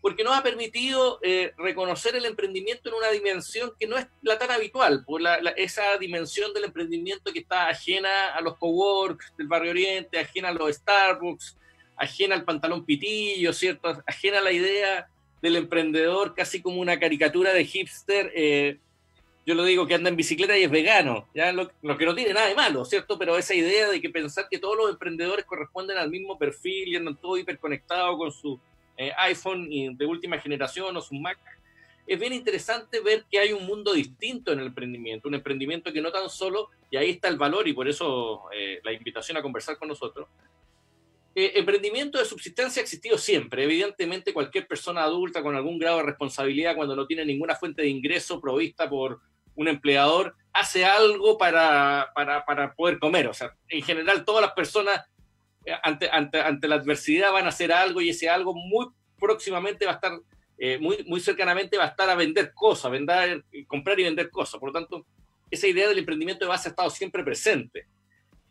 porque 0.02 0.24
nos 0.24 0.38
ha 0.38 0.44
permitido 0.44 1.20
eh, 1.22 1.54
reconocer 1.58 2.16
el 2.16 2.26
emprendimiento 2.26 2.90
en 2.90 2.96
una 2.96 3.10
dimensión 3.10 3.74
que 3.80 3.88
no 3.88 3.98
es 3.98 4.08
la 4.22 4.38
tan 4.38 4.52
habitual, 4.52 5.04
por 5.06 5.22
esa 5.56 5.98
dimensión 5.98 6.54
del 6.54 6.66
emprendimiento 6.66 7.34
que 7.34 7.40
está 7.40 7.68
ajena 7.68 8.34
a 8.34 8.42
los 8.42 8.58
coworks 8.58 9.34
del 9.38 9.48
Barrio 9.48 9.72
Oriente, 9.72 10.20
ajena 10.20 10.50
a 10.50 10.54
los 10.54 10.76
Starbucks, 10.76 11.58
ajena 11.98 12.36
al 12.36 12.46
pantalón 12.46 12.86
pitillo, 12.86 13.52
¿cierto? 13.54 14.02
Ajena 14.06 14.40
a 14.40 14.44
la 14.44 14.52
idea 14.52 15.10
del 15.42 15.56
emprendedor 15.56 16.36
casi 16.36 16.62
como 16.62 16.80
una 16.80 17.00
caricatura 17.00 17.54
de 17.54 17.66
hipster. 17.66 18.32
Eh, 18.36 18.78
yo 19.46 19.56
lo 19.56 19.64
digo 19.64 19.88
que 19.88 19.96
anda 19.96 20.10
en 20.10 20.16
bicicleta 20.16 20.58
y 20.58 20.64
es 20.64 20.70
vegano, 20.70 21.28
¿ya? 21.34 21.52
Lo, 21.54 21.70
que 21.70 22.06
no 22.06 22.14
tiene 22.14 22.34
nada 22.34 22.48
de 22.48 22.56
malo, 22.56 22.86
¿cierto? 22.86 23.18
Pero 23.18 23.38
esa 23.38 23.56
idea 23.56 23.90
de 23.90 24.02
que 24.02 24.10
pensar 24.10 24.48
que 24.50 24.60
todos 24.60 24.78
los 24.78 24.92
emprendedores 24.92 25.46
corresponden 25.46 25.98
al 25.98 26.10
mismo 26.10 26.38
perfil 26.38 26.90
y 26.90 26.96
andan 26.98 27.16
todo 27.16 27.38
hiperconectado 27.38 28.18
con 28.18 28.32
su 28.32 28.60
eh, 28.98 29.12
iPhone 29.18 29.70
de 29.70 30.06
última 30.06 30.40
generación 30.40 30.98
o 30.98 31.02
su 31.02 31.16
Mac, 31.16 31.40
es 32.08 32.20
bien 32.20 32.34
interesante 32.34 33.02
ver 33.02 33.26
que 33.30 33.38
hay 33.38 33.52
un 33.52 33.66
mundo 33.66 33.94
distinto 33.94 34.54
en 34.54 34.60
el 34.60 34.68
emprendimiento, 34.68 35.28
un 35.28 35.36
emprendimiento 35.36 35.92
que 35.92 36.02
no 36.02 36.12
tan 36.12 36.30
solo, 36.30 36.70
y 36.90 36.96
ahí 36.96 37.12
está 37.12 37.28
el 37.28 37.38
valor 37.38 37.68
y 37.68 37.74
por 37.74 37.88
eso 37.88 38.46
eh, 38.54 38.80
la 38.84 38.94
invitación 38.94 39.38
a 39.38 39.42
conversar 39.42 39.78
con 39.78 39.90
nosotros, 39.90 40.28
eh, 41.36 41.52
emprendimiento 41.56 42.18
de 42.18 42.26
subsistencia 42.26 42.80
ha 42.80 42.84
existido 42.84 43.18
siempre. 43.18 43.64
Evidentemente, 43.64 44.34
cualquier 44.34 44.68
persona 44.68 45.04
adulta 45.04 45.44
con 45.44 45.56
algún 45.56 45.78
grado 45.78 45.98
de 45.98 46.04
responsabilidad, 46.04 46.76
cuando 46.76 46.96
no 46.96 47.06
tiene 47.06 47.26
ninguna 47.26 47.56
fuente 47.56 47.84
de 47.84 47.90
ingreso 47.90 48.42
provista 48.42 48.90
por 48.90 49.20
un 49.54 49.68
empleador, 49.68 50.34
hace 50.54 50.86
algo 50.86 51.38
para, 51.38 52.10
para, 52.16 52.46
para 52.46 52.74
poder 52.74 52.98
comer. 52.98 53.28
O 53.28 53.34
sea, 53.34 53.54
en 53.68 53.84
general, 53.84 54.26
todas 54.26 54.42
las 54.42 54.54
personas 54.54 55.06
ante, 55.84 56.10
ante, 56.10 56.68
la 56.68 56.76
adversidad 56.76 57.32
van 57.32 57.46
a 57.46 57.50
hacer 57.50 57.72
algo 57.72 58.02
y 58.02 58.10
ese 58.10 58.30
algo 58.30 58.54
muy 58.54 58.88
próximamente 59.20 59.86
va 59.86 59.94
a 59.94 59.96
estar, 59.96 60.20
eh, 60.58 60.78
muy, 60.78 61.04
muy 61.06 61.20
cercanamente 61.20 61.78
va 61.78 61.86
a 61.86 61.88
estar 61.88 62.10
a 62.10 62.16
vender 62.16 62.54
cosas, 62.54 62.92
vender, 62.92 63.44
comprar 63.68 64.00
y 64.00 64.04
vender 64.04 64.30
cosas. 64.30 64.60
Por 64.60 64.70
lo 64.70 64.74
tanto, 64.74 65.06
esa 65.50 65.68
idea 65.68 65.88
del 65.88 66.00
emprendimiento 66.00 66.46
de 66.46 66.50
base 66.50 66.70
ha 66.70 66.72
estado 66.72 66.90
siempre 66.90 67.24
presente. 67.24 67.88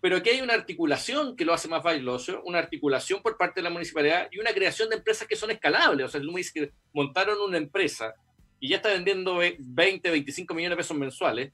Pero 0.01 0.17
aquí 0.17 0.31
hay 0.31 0.41
una 0.41 0.55
articulación 0.55 1.37
que 1.37 1.45
lo 1.45 1.53
hace 1.53 1.69
más 1.69 1.83
valioso, 1.83 2.43
una 2.45 2.59
articulación 2.59 3.23
por 3.23 3.37
parte 3.37 3.61
de 3.61 3.65
la 3.65 3.71
municipalidad 3.71 4.29
y 4.31 4.39
una 4.39 4.53
creación 4.53 4.89
de 4.89 4.97
empresas 4.97 5.27
que 5.27 5.37
son 5.37 5.51
escalables. 5.51 6.07
O 6.07 6.09
sea, 6.09 6.21
el 6.21 6.29
dice 6.29 6.53
que 6.53 6.73
montaron 6.93 7.41
una 7.41 7.57
empresa 7.57 8.15
y 8.61 8.69
ya 8.69 8.77
está 8.77 8.91
vendiendo 8.91 9.39
20, 9.59 10.11
25 10.11 10.55
millones 10.55 10.77
de 10.77 10.83
pesos 10.83 10.97
mensuales 10.97 11.53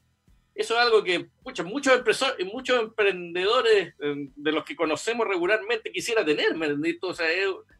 eso 0.54 0.74
es 0.74 0.80
algo 0.80 1.02
que 1.02 1.28
muchos, 1.44 1.66
muchos 1.66 2.80
emprendedores 2.80 3.94
eh, 4.00 4.28
de 4.36 4.52
los 4.52 4.64
que 4.64 4.76
conocemos 4.76 5.26
regularmente 5.26 5.90
quisiera 5.90 6.24
tener, 6.24 6.54
¿me 6.54 6.98
O 7.00 7.14
sea, 7.14 7.26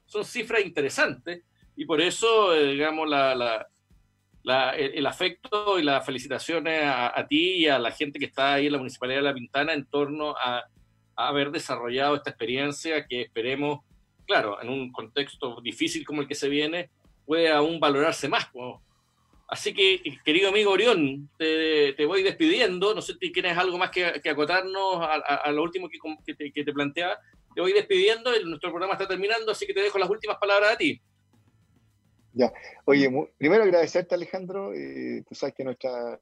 son 0.06 0.24
cifras 0.24 0.64
interesantes 0.64 1.42
y 1.76 1.84
por 1.84 2.00
eso, 2.00 2.54
eh, 2.54 2.72
digamos, 2.72 3.08
la, 3.08 3.34
la, 3.34 4.70
el, 4.70 5.06
afecto 5.06 5.78
y 5.78 5.82
las 5.82 6.04
felicitaciones 6.04 6.82
a, 6.84 7.26
ti 7.28 7.56
y 7.56 7.68
a 7.68 7.78
la 7.78 7.90
gente 7.90 8.18
que 8.18 8.26
está 8.26 8.54
ahí 8.54 8.66
en 8.66 8.72
la 8.72 8.78
Municipalidad 8.78 9.18
de 9.18 9.22
La 9.22 9.34
Pintana 9.34 9.72
en 9.72 9.86
torno 9.86 10.34
a, 10.36 10.64
haber 11.14 11.50
desarrollado 11.50 12.16
esta 12.16 12.30
experiencia 12.30 13.06
que 13.06 13.20
esperemos, 13.20 13.80
claro, 14.26 14.60
en 14.62 14.70
un 14.70 14.90
contexto 14.90 15.60
difícil 15.60 16.06
como 16.06 16.22
el 16.22 16.26
que 16.26 16.34
se 16.34 16.48
viene, 16.48 16.90
puede 17.26 17.50
aún 17.52 17.78
valorarse 17.78 18.28
más. 18.28 18.48
Así 19.52 19.74
que, 19.74 20.02
querido 20.24 20.48
amigo 20.48 20.70
Orión, 20.70 21.28
te, 21.36 22.06
voy 22.06 22.22
despidiendo. 22.22 22.94
No 22.94 23.02
sé 23.02 23.12
si 23.20 23.30
tienes 23.30 23.58
algo 23.58 23.76
más 23.76 23.90
que, 23.90 24.06
acotarnos 24.06 24.96
a, 25.02 25.50
lo 25.50 25.62
último 25.62 25.90
que, 25.90 26.34
te, 26.34 26.72
planteaba. 26.72 27.18
Te 27.54 27.60
voy 27.60 27.74
despidiendo, 27.74 28.30
nuestro 28.46 28.70
programa 28.70 28.94
está 28.94 29.06
terminando, 29.06 29.52
así 29.52 29.66
que 29.66 29.74
te 29.74 29.82
dejo 29.82 29.98
las 29.98 30.08
últimas 30.08 30.38
palabras 30.38 30.72
a 30.72 30.78
ti. 30.78 30.98
Ya, 32.32 32.50
oye, 32.86 33.10
primero 33.36 33.64
agradecerte 33.64 34.14
Alejandro, 34.14 34.72
eh, 34.72 35.22
tú 35.28 35.34
sabes 35.34 35.54
que 35.54 35.64
nuestra, 35.64 36.18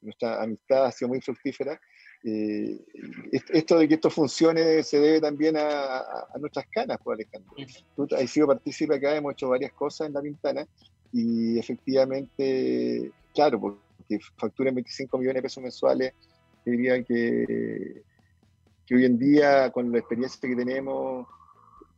nuestra 0.00 0.42
amistad 0.42 0.86
ha 0.86 0.90
sido 0.90 1.10
muy 1.10 1.20
fructífera. 1.20 1.80
Eh, 2.24 2.76
esto 3.50 3.78
de 3.78 3.86
que 3.86 3.94
esto 3.94 4.10
funcione 4.10 4.82
se 4.82 4.98
debe 4.98 5.20
también 5.20 5.54
a, 5.56 6.26
nuestras 6.40 6.66
canas, 6.72 6.98
pues 7.04 7.20
Alejandro. 7.20 7.54
Tú 7.94 8.08
has 8.16 8.28
sido 8.28 8.48
partícipe 8.48 8.96
acá, 8.96 9.14
hemos 9.14 9.34
hecho 9.34 9.48
varias 9.48 9.72
cosas 9.74 10.08
en 10.08 10.14
la 10.14 10.22
ventana 10.22 10.66
y 11.12 11.58
efectivamente, 11.58 13.10
claro, 13.34 13.60
porque 13.60 14.18
facturan 14.36 14.74
25 14.74 15.18
millones 15.18 15.36
de 15.36 15.42
pesos 15.42 15.62
mensuales, 15.62 16.12
diría 16.64 17.02
que, 17.02 18.02
que 18.86 18.94
hoy 18.94 19.04
en 19.04 19.18
día, 19.18 19.70
con 19.70 19.90
la 19.90 19.98
experiencia 19.98 20.48
que 20.48 20.56
tenemos, 20.56 21.26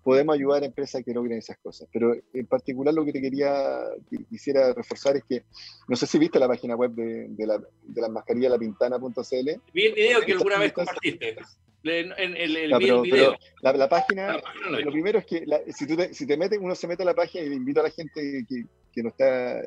podemos 0.03 0.35
ayudar 0.35 0.63
a 0.63 0.67
empresas 0.67 1.05
que 1.05 1.13
logren 1.13 1.39
esas 1.39 1.59
cosas. 1.59 1.89
Pero 1.93 2.15
en 2.33 2.47
particular 2.47 2.95
lo 2.95 3.05
que 3.05 3.13
te 3.13 3.21
quería, 3.21 3.81
quisiera 4.29 4.73
reforzar 4.73 5.17
es 5.17 5.25
que, 5.25 5.45
no 5.89 5.97
sé 5.97 6.07
si 6.07 6.19
viste 6.19 6.39
la 6.39 6.49
página 6.49 6.77
web 6.77 6.93
de, 6.93 7.29
de 7.29 7.47
la, 7.47 7.59
de 7.59 8.01
la 8.01 8.09
mascarilla 8.09 8.51
lapintana.cl. 8.51 9.51
Vi 9.75 9.87
el 9.87 9.95
video 9.95 10.21
que 10.23 10.33
alguna 10.33 10.59
vez 10.59 10.73
compartiste. 10.73 11.37
En, 11.83 12.37
el, 12.37 12.77
video. 12.79 13.35
la, 13.63 13.89
página, 13.89 14.39
lo 14.69 14.93
primero 14.93 15.19
es 15.19 15.25
que 15.25 15.47
si, 15.73 15.87
tú 15.87 15.97
te, 15.97 16.13
si 16.13 16.27
te 16.27 16.37
metes, 16.37 16.59
uno 16.61 16.75
se 16.75 16.87
mete 16.87 17.05
a 17.05 17.07
la 17.07 17.15
página 17.15 17.45
y 17.45 17.55
invito 17.55 17.81
a 17.81 17.85
la 17.85 17.91
gente 17.91 18.45
que, 18.47 18.65
que 18.93 19.03
nos 19.03 19.13
está 19.13 19.61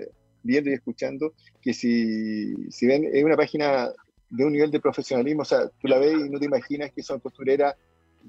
viendo 0.44 0.70
y 0.70 0.74
escuchando, 0.74 1.34
que 1.62 1.74
si, 1.74 2.70
si 2.70 2.86
ven, 2.86 3.10
es 3.12 3.24
una 3.24 3.38
página 3.38 3.92
de 4.30 4.46
un 4.46 4.52
nivel 4.52 4.72
de 4.72 4.80
profesionalismo, 4.80 5.44
o 5.44 5.46
sea, 5.46 5.70
tú 5.80 5.88
la 5.88 6.00
ves 6.00 6.14
y 6.26 6.30
no 6.30 6.40
te 6.40 6.46
imaginas 6.46 6.92
que 6.92 7.04
son 7.04 7.20
costureras 7.20 7.76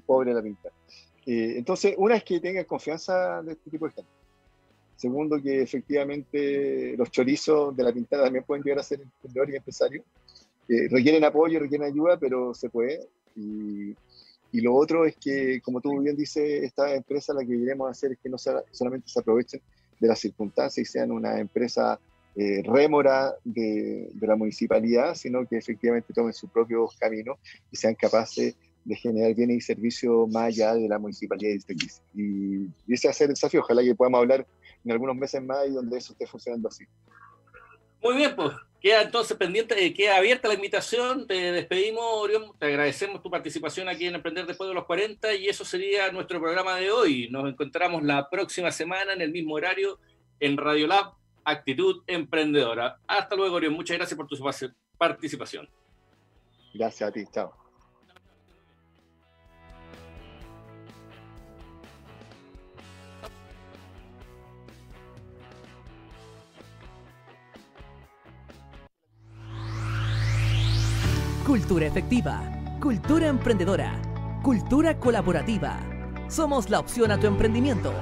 pobres 0.05 0.35
la 0.35 0.41
pinta. 0.41 0.69
Eh, 1.25 1.55
entonces, 1.57 1.95
una 1.97 2.15
es 2.15 2.23
que 2.23 2.39
tengas 2.39 2.65
confianza 2.65 3.41
de 3.41 3.53
este 3.53 3.69
tipo 3.69 3.87
de 3.87 3.93
gente. 3.93 4.11
Segundo, 4.95 5.41
que 5.41 5.61
efectivamente 5.61 6.95
los 6.97 7.11
chorizos 7.11 7.75
de 7.75 7.83
la 7.83 7.91
pintada 7.91 8.25
también 8.25 8.45
pueden 8.45 8.63
llegar 8.63 8.79
a 8.79 8.83
ser 8.83 9.01
emprendedores 9.01 9.53
y 9.53 9.57
empresarios. 9.57 10.05
Eh, 10.69 10.87
requieren 10.89 11.23
apoyo, 11.23 11.59
requieren 11.59 11.87
ayuda, 11.87 12.17
pero 12.17 12.53
se 12.53 12.69
puede. 12.69 13.07
Y, 13.35 13.95
y, 14.51 14.61
lo 14.61 14.73
otro 14.73 15.05
es 15.05 15.17
que, 15.17 15.59
como 15.61 15.81
tú 15.81 15.99
bien 15.99 16.15
dices, 16.15 16.63
esta 16.63 16.95
empresa 16.95 17.33
la 17.33 17.41
que 17.41 17.57
queremos 17.59 17.89
hacer 17.89 18.13
es 18.13 18.19
que 18.19 18.29
no 18.29 18.37
solamente 18.37 19.09
se 19.09 19.19
aprovechen 19.19 19.61
de 19.99 20.07
las 20.07 20.19
circunstancias 20.19 20.87
y 20.87 20.91
sean 20.91 21.11
una 21.11 21.39
empresa 21.39 21.99
eh, 22.35 22.61
rémora 22.65 23.33
de, 23.43 24.09
de, 24.13 24.27
la 24.27 24.35
municipalidad, 24.35 25.15
sino 25.15 25.45
que 25.45 25.57
efectivamente 25.57 26.13
tomen 26.13 26.33
su 26.33 26.49
propio 26.49 26.89
camino 26.99 27.37
y 27.71 27.77
sean 27.77 27.95
capaces 27.95 28.55
de 28.83 28.95
generar 28.95 29.33
bienes 29.33 29.57
y 29.57 29.61
servicios 29.61 30.29
más 30.29 30.45
allá 30.45 30.75
de 30.75 30.87
la 30.87 30.99
municipalidad 30.99 31.55
Y, 32.13 32.65
y 32.87 32.93
ese 32.93 33.07
va 33.07 33.11
a 33.11 33.13
ser 33.13 33.27
el 33.27 33.33
desafío. 33.33 33.61
Ojalá 33.61 33.81
que 33.81 33.95
podamos 33.95 34.19
hablar 34.19 34.45
en 34.83 34.91
algunos 34.91 35.15
meses 35.15 35.41
más 35.43 35.67
y 35.67 35.71
donde 35.71 35.97
eso 35.97 36.13
esté 36.13 36.27
funcionando 36.27 36.67
así. 36.67 36.85
Muy 38.01 38.15
bien, 38.15 38.35
pues 38.35 38.51
queda 38.79 39.01
entonces 39.01 39.35
pendiente, 39.35 39.83
eh, 39.83 39.93
queda 39.93 40.17
abierta 40.17 40.47
la 40.47 40.53
invitación. 40.53 41.25
Te 41.25 41.51
despedimos, 41.51 42.03
Orión. 42.03 42.51
Te 42.59 42.67
agradecemos 42.67 43.21
tu 43.21 43.31
participación 43.31 43.89
aquí 43.89 44.05
en 44.05 44.15
Emprender 44.15 44.45
Después 44.45 44.67
de 44.67 44.73
los 44.73 44.85
40 44.85 45.33
y 45.33 45.47
eso 45.47 45.65
sería 45.65 46.11
nuestro 46.11 46.39
programa 46.39 46.75
de 46.75 46.91
hoy. 46.91 47.27
Nos 47.29 47.49
encontramos 47.49 48.03
la 48.03 48.29
próxima 48.29 48.71
semana 48.71 49.13
en 49.13 49.21
el 49.21 49.31
mismo 49.31 49.55
horario 49.55 49.99
en 50.39 50.57
Radio 50.57 50.87
Lab 50.87 51.13
Actitud 51.43 52.03
Emprendedora. 52.07 52.99
Hasta 53.07 53.35
luego, 53.35 53.55
Orión. 53.55 53.73
Muchas 53.73 53.97
gracias 53.97 54.17
por 54.17 54.27
tu 54.27 54.37
participación. 54.97 55.67
Gracias 56.73 57.09
a 57.09 57.11
ti. 57.11 57.23
Chao. 57.31 57.64
Cultura 71.55 71.85
efectiva, 71.85 72.41
cultura 72.81 73.27
emprendedora, 73.27 73.93
cultura 74.43 74.99
colaborativa. 74.99 75.79
Somos 76.27 76.69
la 76.69 76.81
opción 76.81 77.11
a 77.11 77.17
tu 77.17 77.27
emprendimiento. 77.27 77.93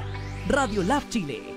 Radio 0.48 0.82
Lab 0.82 1.08
Chile 1.10 1.53